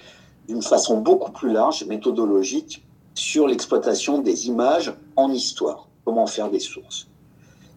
d'une 0.47 0.61
façon 0.61 0.97
beaucoup 0.97 1.31
plus 1.31 1.51
large, 1.51 1.85
méthodologique, 1.85 2.85
sur 3.13 3.47
l'exploitation 3.47 4.19
des 4.19 4.47
images 4.47 4.93
en 5.15 5.31
histoire. 5.31 5.87
Comment 6.05 6.27
faire 6.27 6.49
des 6.49 6.59
sources. 6.59 7.07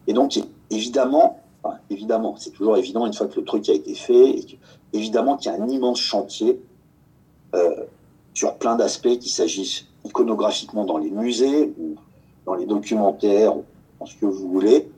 Et 0.07 0.13
donc, 0.13 0.39
évidemment, 0.69 1.41
évidemment, 1.89 2.35
c'est 2.37 2.51
toujours 2.51 2.77
évident 2.77 3.05
une 3.05 3.13
fois 3.13 3.27
que 3.27 3.39
le 3.39 3.45
truc 3.45 3.67
a 3.69 3.73
été 3.73 3.93
fait, 3.95 4.35
évidemment 4.93 5.35
qu'il 5.35 5.51
y 5.51 5.55
a 5.55 5.61
un 5.61 5.67
immense 5.67 5.99
chantier 5.99 6.61
euh, 7.55 7.83
sur 8.33 8.55
plein 8.55 8.75
d'aspects, 8.75 9.17
qu'il 9.17 9.31
s'agisse 9.31 9.85
iconographiquement 10.05 10.85
dans 10.85 10.97
les 10.97 11.09
musées 11.09 11.73
ou 11.77 11.95
dans 12.45 12.55
les 12.55 12.65
documentaires, 12.65 13.53
dans 13.99 14.05
ce 14.05 14.15
que 14.15 14.25
vous 14.25 14.49
voulez, 14.49 14.89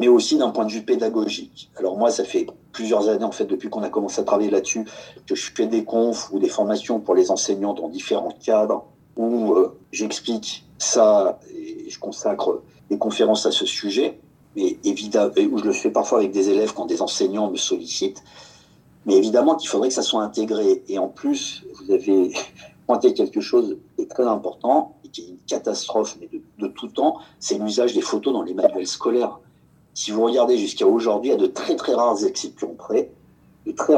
mais 0.00 0.08
aussi 0.08 0.38
d'un 0.38 0.48
point 0.48 0.64
de 0.64 0.72
vue 0.72 0.82
pédagogique. 0.82 1.70
Alors 1.76 1.98
moi, 1.98 2.10
ça 2.10 2.24
fait 2.24 2.46
plusieurs 2.72 3.10
années, 3.10 3.22
en 3.22 3.32
fait, 3.32 3.44
depuis 3.44 3.68
qu'on 3.68 3.82
a 3.82 3.90
commencé 3.90 4.18
à 4.22 4.24
travailler 4.24 4.50
là-dessus, 4.50 4.86
que 5.26 5.34
je 5.34 5.52
fais 5.54 5.66
des 5.66 5.84
confs 5.84 6.30
ou 6.32 6.38
des 6.38 6.48
formations 6.48 7.00
pour 7.00 7.14
les 7.14 7.30
enseignants 7.30 7.74
dans 7.74 7.88
différents 7.88 8.34
cadres 8.42 8.86
où 9.16 9.52
euh, 9.52 9.76
j'explique 9.92 10.64
ça 10.78 11.38
et 11.54 11.90
je 11.90 11.98
consacre 11.98 12.62
des 12.88 12.96
conférences 12.96 13.44
à 13.44 13.52
ce 13.52 13.66
sujet, 13.66 14.18
mais 14.56 14.78
évidemment, 14.84 15.32
où 15.52 15.58
je 15.58 15.64
le 15.64 15.72
fais 15.72 15.90
parfois 15.90 16.20
avec 16.20 16.32
des 16.32 16.48
élèves 16.48 16.72
quand 16.72 16.86
des 16.86 17.02
enseignants 17.02 17.50
me 17.50 17.58
sollicitent. 17.58 18.24
Mais 19.04 19.16
évidemment 19.16 19.54
qu'il 19.54 19.68
faudrait 19.68 19.88
que 19.88 19.94
ça 19.94 20.02
soit 20.02 20.22
intégré. 20.22 20.82
Et 20.88 20.98
en 20.98 21.08
plus, 21.08 21.62
vous 21.74 21.92
avez 21.92 22.32
pointé 22.86 23.12
quelque 23.12 23.42
chose 23.42 23.76
de 23.98 24.04
très 24.04 24.24
important 24.24 24.96
et 25.04 25.08
qui 25.08 25.20
est 25.20 25.28
une 25.28 25.38
catastrophe, 25.46 26.16
mais 26.18 26.28
de, 26.32 26.40
de 26.58 26.72
tout 26.72 26.88
temps, 26.88 27.18
c'est 27.38 27.58
l'usage 27.58 27.92
des 27.92 28.00
photos 28.00 28.32
dans 28.32 28.42
les 28.42 28.54
manuels 28.54 28.86
scolaires 28.86 29.38
si 29.94 30.10
vous 30.10 30.22
regardez 30.22 30.56
jusqu'à 30.56 30.86
aujourd'hui, 30.86 31.32
à 31.32 31.36
de 31.36 31.46
très 31.46 31.76
très 31.76 31.94
rares 31.94 32.24
exceptions 32.24 32.74
près, 32.74 33.10
de 33.66 33.72
très 33.72 33.94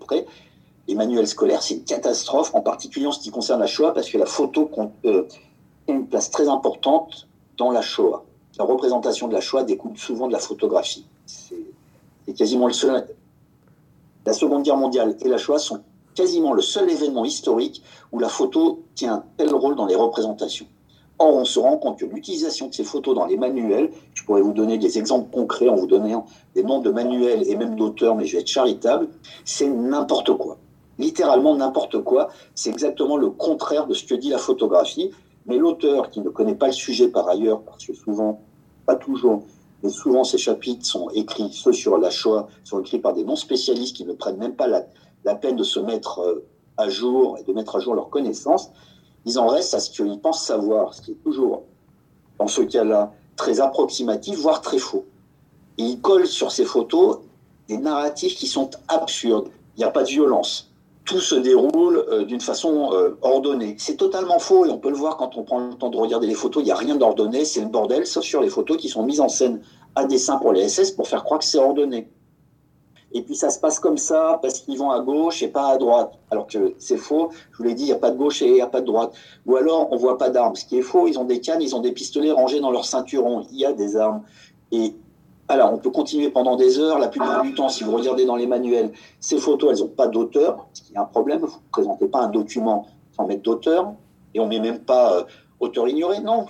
près, 0.00 0.26
les 0.88 0.94
manuels 0.94 1.26
scolaires, 1.26 1.62
c'est 1.62 1.74
une 1.74 1.84
catastrophe, 1.84 2.54
en 2.54 2.62
particulier 2.62 3.06
en 3.06 3.12
ce 3.12 3.20
qui 3.20 3.30
concerne 3.30 3.60
la 3.60 3.66
Shoah, 3.66 3.92
parce 3.92 4.08
que 4.08 4.16
la 4.16 4.26
photo 4.26 4.66
compte 4.66 4.92
euh, 5.04 5.24
une 5.86 6.06
place 6.06 6.30
très 6.30 6.48
importante 6.48 7.28
dans 7.58 7.70
la 7.70 7.82
Shoah. 7.82 8.24
La 8.58 8.64
représentation 8.64 9.28
de 9.28 9.34
la 9.34 9.40
Shoah 9.40 9.64
découle 9.64 9.98
souvent 9.98 10.26
de 10.26 10.32
la 10.32 10.38
photographie. 10.38 11.06
C'est 11.26 12.34
quasiment 12.34 12.66
le 12.66 12.72
seul. 12.72 13.06
La 14.24 14.32
Seconde 14.32 14.62
Guerre 14.62 14.76
mondiale 14.76 15.16
et 15.20 15.28
la 15.28 15.38
Shoah 15.38 15.58
sont 15.58 15.82
quasiment 16.14 16.52
le 16.52 16.62
seul 16.62 16.90
événement 16.90 17.24
historique 17.24 17.82
où 18.10 18.18
la 18.18 18.28
photo 18.28 18.82
tient 18.94 19.14
un 19.14 19.24
tel 19.36 19.54
rôle 19.54 19.76
dans 19.76 19.86
les 19.86 19.94
représentations. 19.94 20.66
Or, 21.20 21.34
on 21.34 21.44
se 21.44 21.58
rend 21.58 21.76
compte 21.78 21.98
que 21.98 22.06
l'utilisation 22.06 22.68
de 22.68 22.74
ces 22.74 22.84
photos 22.84 23.14
dans 23.14 23.26
les 23.26 23.36
manuels, 23.36 23.90
je 24.14 24.22
pourrais 24.24 24.40
vous 24.40 24.52
donner 24.52 24.78
des 24.78 24.98
exemples 24.98 25.30
concrets 25.30 25.68
en 25.68 25.74
vous 25.74 25.88
donnant 25.88 26.26
des 26.54 26.62
noms 26.62 26.80
de 26.80 26.90
manuels 26.90 27.48
et 27.48 27.56
même 27.56 27.74
d'auteurs, 27.74 28.14
mais 28.14 28.24
je 28.24 28.36
vais 28.36 28.42
être 28.42 28.48
charitable, 28.48 29.08
c'est 29.44 29.68
n'importe 29.68 30.36
quoi. 30.36 30.58
Littéralement 30.98 31.56
n'importe 31.56 32.02
quoi. 32.02 32.28
C'est 32.54 32.70
exactement 32.70 33.16
le 33.16 33.30
contraire 33.30 33.86
de 33.86 33.94
ce 33.94 34.04
que 34.04 34.14
dit 34.14 34.30
la 34.30 34.38
photographie. 34.38 35.10
Mais 35.46 35.56
l'auteur, 35.56 36.10
qui 36.10 36.20
ne 36.20 36.28
connaît 36.28 36.54
pas 36.54 36.66
le 36.66 36.72
sujet 36.72 37.08
par 37.08 37.28
ailleurs, 37.28 37.62
parce 37.62 37.84
que 37.84 37.94
souvent, 37.94 38.40
pas 38.86 38.96
toujours, 38.96 39.42
mais 39.82 39.88
souvent 39.88 40.22
ces 40.22 40.38
chapitres 40.38 40.84
sont 40.84 41.08
écrits, 41.10 41.50
ceux 41.52 41.72
sur 41.72 41.98
la 41.98 42.10
Shoah, 42.10 42.48
sont 42.64 42.80
écrits 42.80 42.98
par 42.98 43.14
des 43.14 43.24
non-spécialistes 43.24 43.96
qui 43.96 44.04
ne 44.04 44.12
prennent 44.12 44.36
même 44.36 44.54
pas 44.54 44.66
la, 44.66 44.84
la 45.24 45.34
peine 45.34 45.56
de 45.56 45.64
se 45.64 45.80
mettre 45.80 46.20
euh, 46.20 46.44
à 46.76 46.88
jour 46.88 47.38
et 47.38 47.44
de 47.44 47.52
mettre 47.52 47.76
à 47.76 47.80
jour 47.80 47.94
leurs 47.94 48.10
connaissances 48.10 48.70
ils 49.28 49.38
en 49.38 49.46
restent 49.46 49.74
à 49.74 49.80
ce 49.80 49.90
qu'ils 49.90 50.18
pensent 50.20 50.42
savoir, 50.42 50.94
ce 50.94 51.02
qui 51.02 51.10
est 51.12 51.22
toujours, 51.22 51.64
dans 52.38 52.48
ce 52.48 52.62
cas-là, 52.62 53.12
très 53.36 53.60
approximatif, 53.60 54.38
voire 54.38 54.62
très 54.62 54.78
faux. 54.78 55.04
Ils 55.76 56.00
collent 56.00 56.26
sur 56.26 56.50
ces 56.50 56.64
photos 56.64 57.18
des 57.68 57.76
narratifs 57.76 58.36
qui 58.36 58.46
sont 58.46 58.70
absurdes. 58.88 59.48
Il 59.76 59.80
n'y 59.80 59.84
a 59.84 59.90
pas 59.90 60.02
de 60.02 60.08
violence. 60.08 60.70
Tout 61.04 61.20
se 61.20 61.34
déroule 61.34 62.04
euh, 62.10 62.24
d'une 62.24 62.40
façon 62.40 62.90
euh, 62.94 63.18
ordonnée. 63.20 63.76
C'est 63.78 63.96
totalement 63.96 64.38
faux 64.38 64.64
et 64.64 64.70
on 64.70 64.78
peut 64.78 64.90
le 64.90 64.96
voir 64.96 65.18
quand 65.18 65.36
on 65.36 65.42
prend 65.42 65.60
le 65.60 65.74
temps 65.74 65.90
de 65.90 65.98
regarder 65.98 66.26
les 66.26 66.34
photos. 66.34 66.62
Il 66.62 66.66
n'y 66.66 66.72
a 66.72 66.76
rien 66.76 66.96
d'ordonné, 66.96 67.44
c'est 67.44 67.60
le 67.60 67.68
bordel, 67.68 68.06
sauf 68.06 68.24
sur 68.24 68.40
les 68.40 68.48
photos 68.48 68.78
qui 68.78 68.88
sont 68.88 69.02
mises 69.02 69.20
en 69.20 69.28
scène 69.28 69.60
à 69.94 70.06
dessin 70.06 70.38
pour 70.38 70.52
les 70.52 70.68
SS 70.68 70.92
pour 70.92 71.06
faire 71.06 71.22
croire 71.22 71.40
que 71.40 71.44
c'est 71.44 71.58
ordonné 71.58 72.08
et 73.12 73.22
puis 73.22 73.34
ça 73.34 73.48
se 73.50 73.58
passe 73.58 73.78
comme 73.80 73.96
ça 73.96 74.38
parce 74.42 74.60
qu'ils 74.60 74.78
vont 74.78 74.90
à 74.90 75.00
gauche 75.00 75.42
et 75.42 75.48
pas 75.48 75.68
à 75.68 75.78
droite. 75.78 76.12
Alors 76.30 76.46
que 76.46 76.74
c'est 76.78 76.98
faux, 76.98 77.30
je 77.52 77.56
vous 77.58 77.64
l'ai 77.64 77.74
dit, 77.74 77.84
il 77.84 77.86
n'y 77.86 77.92
a 77.92 77.96
pas 77.96 78.10
de 78.10 78.18
gauche 78.18 78.42
et 78.42 78.46
il 78.46 78.54
n'y 78.54 78.60
a 78.60 78.66
pas 78.66 78.80
de 78.80 78.86
droite. 78.86 79.12
Ou 79.46 79.56
alors 79.56 79.88
on 79.92 79.96
voit 79.96 80.18
pas 80.18 80.28
d'armes, 80.28 80.56
ce 80.56 80.64
qui 80.66 80.78
est 80.78 80.82
faux, 80.82 81.08
ils 81.08 81.18
ont 81.18 81.24
des 81.24 81.40
cannes, 81.40 81.62
ils 81.62 81.74
ont 81.74 81.80
des 81.80 81.92
pistolets 81.92 82.32
rangés 82.32 82.60
dans 82.60 82.70
leur 82.70 82.84
ceinturon, 82.84 83.46
il 83.50 83.58
y 83.58 83.64
a 83.64 83.72
des 83.72 83.96
armes. 83.96 84.22
Et 84.72 84.94
alors 85.48 85.72
on 85.72 85.78
peut 85.78 85.90
continuer 85.90 86.28
pendant 86.28 86.56
des 86.56 86.78
heures, 86.78 86.98
la 86.98 87.08
plupart 87.08 87.42
du 87.42 87.54
temps, 87.54 87.70
si 87.70 87.82
vous 87.82 87.92
regardez 87.92 88.26
dans 88.26 88.36
les 88.36 88.46
manuels, 88.46 88.92
ces 89.20 89.38
photos, 89.38 89.70
elles 89.72 89.84
n'ont 89.84 89.90
pas 89.90 90.06
d'auteur, 90.06 90.66
ce 90.74 90.82
qui 90.82 90.92
est 90.92 90.98
un 90.98 91.06
problème, 91.06 91.40
vous 91.40 91.46
ne 91.46 91.70
présentez 91.72 92.06
pas 92.06 92.20
un 92.20 92.28
document 92.28 92.86
sans 93.16 93.26
mettre 93.26 93.42
d'auteur, 93.42 93.92
et 94.34 94.40
on 94.40 94.44
ne 94.44 94.50
met 94.50 94.60
même 94.60 94.80
pas 94.80 95.14
euh, 95.14 95.22
auteur 95.58 95.88
ignoré, 95.88 96.20
non, 96.20 96.44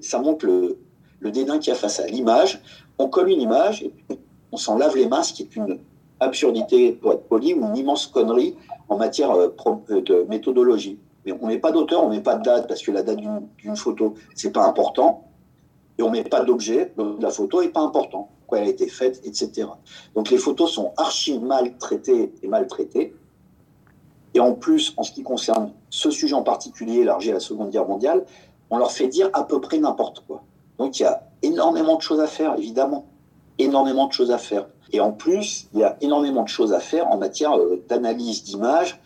ça 0.00 0.20
montre 0.20 0.46
le, 0.46 0.78
le 1.18 1.30
dédain 1.32 1.58
qu'il 1.58 1.72
y 1.72 1.76
a 1.76 1.78
face 1.78 1.98
à 1.98 2.06
l'image. 2.06 2.62
On 2.98 3.08
colle 3.08 3.30
une 3.30 3.40
image, 3.40 3.82
et 3.82 3.92
on 4.52 4.56
s'en 4.56 4.78
lave 4.78 4.94
les 4.94 5.08
mains, 5.08 5.24
ce 5.24 5.32
qui 5.32 5.42
est 5.42 5.56
une 5.56 5.80
absurdité, 6.20 6.92
pour 6.92 7.12
être 7.12 7.28
poli, 7.28 7.54
ou 7.54 7.66
une 7.66 7.76
immense 7.76 8.06
connerie 8.06 8.56
en 8.88 8.96
matière 8.96 9.30
euh, 9.32 9.48
euh, 9.90 10.00
de 10.00 10.26
méthodologie. 10.28 10.98
Mais 11.24 11.32
on 11.32 11.46
ne 11.46 11.52
met 11.52 11.58
pas 11.58 11.72
d'auteur, 11.72 12.04
on 12.04 12.10
ne 12.10 12.16
met 12.16 12.22
pas 12.22 12.36
de 12.36 12.42
date, 12.42 12.68
parce 12.68 12.82
que 12.82 12.90
la 12.90 13.02
date 13.02 13.18
d'une 13.58 13.76
photo, 13.76 14.14
c'est 14.34 14.52
pas 14.52 14.66
important. 14.66 15.24
Et 15.98 16.02
on 16.02 16.08
ne 16.08 16.12
met 16.12 16.24
pas 16.24 16.42
d'objet, 16.42 16.92
la 17.20 17.30
photo 17.30 17.62
n'est 17.62 17.68
pas 17.68 17.80
important, 17.80 18.28
quoi 18.46 18.58
elle 18.58 18.66
a 18.66 18.70
été 18.70 18.88
faite, 18.88 19.20
etc. 19.24 19.68
Donc 20.14 20.30
les 20.30 20.38
photos 20.38 20.72
sont 20.72 20.92
archi 20.96 21.38
mal 21.38 21.78
traitées 21.78 22.32
et 22.42 22.48
maltraitées. 22.48 23.14
Et 24.34 24.40
en 24.40 24.54
plus, 24.54 24.92
en 24.96 25.04
ce 25.04 25.12
qui 25.12 25.22
concerne 25.22 25.72
ce 25.90 26.10
sujet 26.10 26.34
en 26.34 26.42
particulier, 26.42 27.00
élargi 27.00 27.30
à 27.30 27.34
la 27.34 27.40
Seconde 27.40 27.70
Guerre 27.70 27.86
mondiale, 27.86 28.24
on 28.70 28.78
leur 28.78 28.90
fait 28.90 29.06
dire 29.06 29.30
à 29.32 29.44
peu 29.44 29.60
près 29.60 29.78
n'importe 29.78 30.24
quoi. 30.26 30.42
Donc 30.78 30.98
il 30.98 31.04
y 31.04 31.06
a 31.06 31.22
énormément 31.42 31.96
de 31.96 32.02
choses 32.02 32.20
à 32.20 32.26
faire, 32.26 32.56
évidemment. 32.58 33.06
Énormément 33.58 34.08
de 34.08 34.12
choses 34.12 34.32
à 34.32 34.38
faire. 34.38 34.66
Et 34.92 35.00
en 35.00 35.12
plus, 35.12 35.68
il 35.72 35.80
y 35.80 35.84
a 35.84 35.96
énormément 36.00 36.42
de 36.42 36.48
choses 36.48 36.72
à 36.72 36.80
faire 36.80 37.08
en 37.08 37.16
matière 37.16 37.56
d'analyse 37.88 38.44
d'images, 38.44 39.00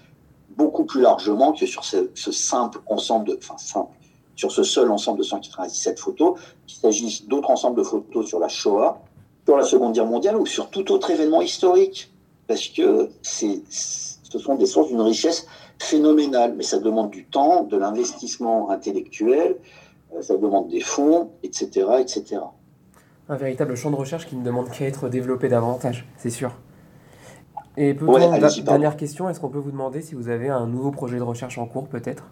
beaucoup 0.57 0.85
plus 0.85 1.01
largement 1.01 1.53
que 1.53 1.67
sur 1.67 1.85
ce, 1.85 2.09
simple 2.15 2.81
ensemble 2.87 3.39
enfin 3.39 3.57
simple, 3.59 3.97
sur 4.35 4.51
ce 4.51 4.63
seul 4.63 4.91
ensemble 4.91 5.19
de 5.19 5.25
197 5.25 5.99
photos, 5.99 6.39
qu'il 6.67 6.79
s'agisse 6.79 7.27
d'autres 7.27 7.51
ensembles 7.51 7.79
de 7.79 7.85
photos 7.85 8.27
sur 8.27 8.39
la 8.39 8.49
Shoah, 8.49 9.01
sur 9.47 9.57
la 9.57 9.65
Seconde 9.65 9.95
Guerre 9.95 10.07
mondiale 10.07 10.37
ou 10.37 10.47
sur 10.47 10.69
tout 10.69 10.91
autre 10.93 11.11
événement 11.11 11.43
historique. 11.43 12.13
Parce 12.47 12.69
que 12.69 13.11
ce 13.23 14.39
sont 14.39 14.55
des 14.57 14.67
sources 14.67 14.89
d'une 14.89 15.01
richesse 15.01 15.47
phénoménale, 15.79 16.55
mais 16.57 16.63
ça 16.65 16.79
demande 16.79 17.11
du 17.11 17.25
temps, 17.25 17.65
de 17.65 17.77
l'investissement 17.77 18.71
intellectuel, 18.71 19.57
euh, 20.15 20.23
ça 20.23 20.37
demande 20.37 20.69
des 20.69 20.81
fonds, 20.81 21.31
etc., 21.43 21.87
etc. 22.01 22.41
Un 23.31 23.37
véritable 23.37 23.77
champ 23.77 23.91
de 23.91 23.97
recherche 23.97 24.27
qui 24.27 24.37
ne 24.37 24.45
demande 24.45 24.71
qu'à 24.71 24.87
être 24.87 25.09
développé 25.09 25.49
davantage, 25.49 26.07
c'est 26.17 26.31
sûr. 26.31 26.53
Et 27.77 27.93
peut-être, 27.95 28.65
dernière 28.65 28.97
question, 28.97 29.29
est-ce 29.29 29.39
qu'on 29.39 29.51
peut 29.51 29.59
vous 29.59 29.71
demander 29.71 30.01
si 30.01 30.15
vous 30.15 30.29
avez 30.29 30.49
un 30.49 30.67
nouveau 30.67 30.91
projet 30.91 31.19
de 31.19 31.23
recherche 31.23 31.59
en 31.59 31.67
cours, 31.67 31.89
peut-être? 31.89 32.25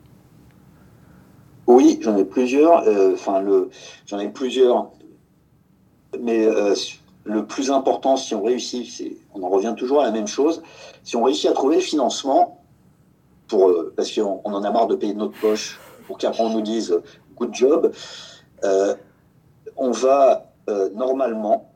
Oui, 1.67 1.99
j'en 2.01 2.17
ai 2.17 2.25
plusieurs. 2.25 2.89
Euh, 2.89 3.13
enfin, 3.13 3.41
le, 3.41 3.71
j'en 4.07 4.19
ai 4.19 4.29
plusieurs. 4.29 4.91
Mais 6.21 6.47
euh, 6.47 6.75
le 7.25 7.47
plus 7.47 7.71
important, 7.71 8.17
si 8.17 8.35
on 8.35 8.43
réussit, 8.43 8.91
c'est, 8.91 9.19
on 9.35 9.43
en 9.43 9.51
revient 9.51 9.75
toujours 9.77 10.01
à 10.01 10.05
la 10.05 10.13
même 10.13 10.27
chose. 10.27 10.63
Si 11.05 11.15
on 11.15 11.25
réussit 11.25 11.51
à 11.51 11.53
trouver 11.53 11.77
le 11.77 11.83
financement, 11.83 12.65
pour, 13.49 13.69
euh, 13.69 13.93
parce 13.97 14.13
qu'on 14.13 14.41
en 14.45 14.65
a 14.65 14.71
marre 14.71 14.87
de 14.87 14.97
payer 14.97 15.13
de 15.13 15.19
notre 15.19 15.39
poche, 15.39 15.79
pour 16.07 16.17
qu'après 16.17 16.43
on 16.43 16.51
nous 16.51 16.63
dise 16.63 16.99
good 17.37 17.55
job, 17.55 17.93
on 19.77 19.91
va 19.91 20.46
normalement 20.95 21.71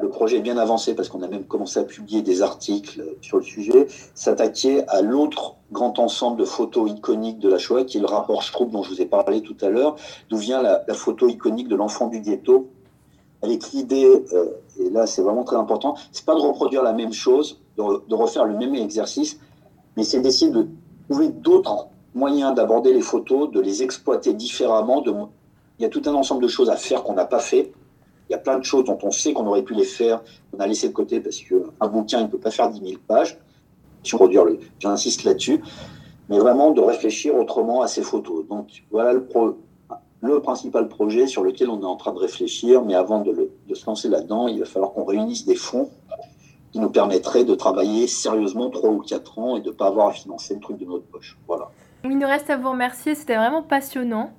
le 0.00 0.08
projet 0.08 0.38
est 0.38 0.40
bien 0.40 0.56
avancé 0.56 0.94
parce 0.94 1.08
qu'on 1.08 1.22
a 1.22 1.28
même 1.28 1.44
commencé 1.44 1.78
à 1.78 1.84
publier 1.84 2.22
des 2.22 2.42
articles 2.42 3.04
sur 3.20 3.36
le 3.36 3.42
sujet, 3.42 3.86
s'attaquer 4.14 4.86
à 4.88 5.02
l'autre 5.02 5.56
grand 5.72 5.98
ensemble 5.98 6.38
de 6.38 6.44
photos 6.44 6.90
iconiques 6.90 7.38
de 7.38 7.48
la 7.48 7.58
Shoah, 7.58 7.84
qui 7.84 7.98
est 7.98 8.00
le 8.00 8.06
rapport 8.06 8.42
Stroop 8.42 8.70
dont 8.70 8.82
je 8.82 8.90
vous 8.90 9.02
ai 9.02 9.06
parlé 9.06 9.42
tout 9.42 9.56
à 9.60 9.68
l'heure, 9.68 9.96
d'où 10.30 10.38
vient 10.38 10.62
la, 10.62 10.82
photo 10.94 11.28
iconique 11.28 11.68
de 11.68 11.76
l'enfant 11.76 12.08
du 12.08 12.20
ghetto? 12.20 12.68
Avec 13.42 13.72
l'idée, 13.72 14.06
euh, 14.32 14.52
et 14.80 14.88
là 14.88 15.06
c'est 15.06 15.20
vraiment 15.20 15.44
très 15.44 15.56
important, 15.56 15.96
c'est 16.12 16.24
pas 16.24 16.34
de 16.34 16.40
reproduire 16.40 16.82
la 16.82 16.94
même 16.94 17.12
chose, 17.12 17.60
de, 17.76 18.14
refaire 18.14 18.46
le 18.46 18.56
même 18.56 18.74
exercice, 18.74 19.38
mais 19.98 20.02
c'est 20.02 20.20
d'essayer 20.20 20.50
de 20.50 20.66
trouver 21.10 21.28
d'autres 21.28 21.88
moyens 22.14 22.54
d'aborder 22.54 22.94
les 22.94 23.02
photos, 23.02 23.50
de 23.50 23.60
les 23.60 23.82
exploiter 23.82 24.32
différemment. 24.32 25.04
Il 25.78 25.82
y 25.82 25.84
a 25.84 25.90
tout 25.90 26.00
un 26.06 26.14
ensemble 26.14 26.42
de 26.42 26.48
choses 26.48 26.70
à 26.70 26.76
faire 26.76 27.02
qu'on 27.02 27.14
n'a 27.14 27.26
pas 27.26 27.40
fait 27.40 27.72
il 28.28 28.32
y 28.32 28.34
a 28.34 28.38
plein 28.38 28.58
de 28.58 28.64
choses 28.64 28.84
dont 28.84 28.98
on 29.02 29.10
sait 29.10 29.32
qu'on 29.32 29.46
aurait 29.46 29.62
pu 29.62 29.74
les 29.74 29.84
faire, 29.84 30.22
on 30.56 30.60
a 30.60 30.66
laissé 30.66 30.88
de 30.88 30.92
côté 30.92 31.20
parce 31.20 31.40
qu'un 31.40 31.88
bouquin, 31.88 32.20
il 32.20 32.24
ne 32.24 32.28
peut 32.28 32.38
pas 32.38 32.50
faire 32.50 32.70
10 32.70 32.80
000 32.80 33.00
pages. 33.06 33.38
Le, 34.12 34.58
j'insiste 34.80 35.24
là-dessus. 35.24 35.62
Mais 36.28 36.38
vraiment 36.38 36.70
de 36.70 36.80
réfléchir 36.80 37.34
autrement 37.34 37.82
à 37.82 37.88
ces 37.88 38.02
photos. 38.02 38.46
Donc 38.48 38.68
voilà 38.90 39.12
le, 39.12 39.26
le 40.22 40.40
principal 40.40 40.88
projet 40.88 41.26
sur 41.26 41.42
lequel 41.42 41.68
on 41.68 41.80
est 41.80 41.86
en 41.86 41.96
train 41.96 42.12
de 42.12 42.18
réfléchir. 42.18 42.82
Mais 42.82 42.94
avant 42.94 43.20
de, 43.20 43.50
de 43.66 43.74
se 43.74 43.86
lancer 43.86 44.08
là-dedans, 44.08 44.48
il 44.48 44.58
va 44.58 44.66
falloir 44.66 44.92
qu'on 44.92 45.04
réunisse 45.04 45.44
des 45.44 45.56
fonds 45.56 45.90
qui 46.72 46.80
nous 46.80 46.90
permettraient 46.90 47.44
de 47.44 47.54
travailler 47.54 48.06
sérieusement 48.06 48.68
3 48.68 48.90
ou 48.90 48.98
4 49.00 49.38
ans 49.38 49.56
et 49.56 49.60
de 49.60 49.68
ne 49.68 49.74
pas 49.74 49.86
avoir 49.86 50.08
à 50.08 50.12
financer 50.12 50.54
le 50.54 50.60
truc 50.60 50.78
de 50.78 50.84
notre 50.84 51.04
poche. 51.04 51.38
Voilà. 51.46 51.70
Il 52.04 52.18
nous 52.18 52.26
reste 52.26 52.50
à 52.50 52.56
vous 52.56 52.70
remercier, 52.70 53.14
c'était 53.14 53.36
vraiment 53.36 53.62
passionnant. 53.62 54.30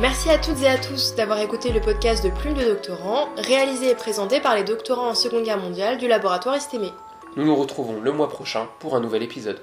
Merci 0.00 0.28
à 0.28 0.38
toutes 0.38 0.60
et 0.60 0.66
à 0.66 0.76
tous 0.76 1.14
d'avoir 1.14 1.38
écouté 1.38 1.70
le 1.70 1.80
podcast 1.80 2.24
de 2.24 2.30
Plume 2.30 2.54
de 2.54 2.64
doctorants, 2.64 3.28
réalisé 3.36 3.90
et 3.90 3.94
présenté 3.94 4.40
par 4.40 4.56
les 4.56 4.64
doctorants 4.64 5.10
en 5.10 5.14
Seconde 5.14 5.44
Guerre 5.44 5.60
mondiale 5.60 5.98
du 5.98 6.08
laboratoire 6.08 6.56
Estémé. 6.56 6.90
Nous 7.36 7.44
nous 7.44 7.54
retrouvons 7.54 8.00
le 8.00 8.10
mois 8.10 8.28
prochain 8.28 8.66
pour 8.80 8.96
un 8.96 9.00
nouvel 9.00 9.22
épisode. 9.22 9.60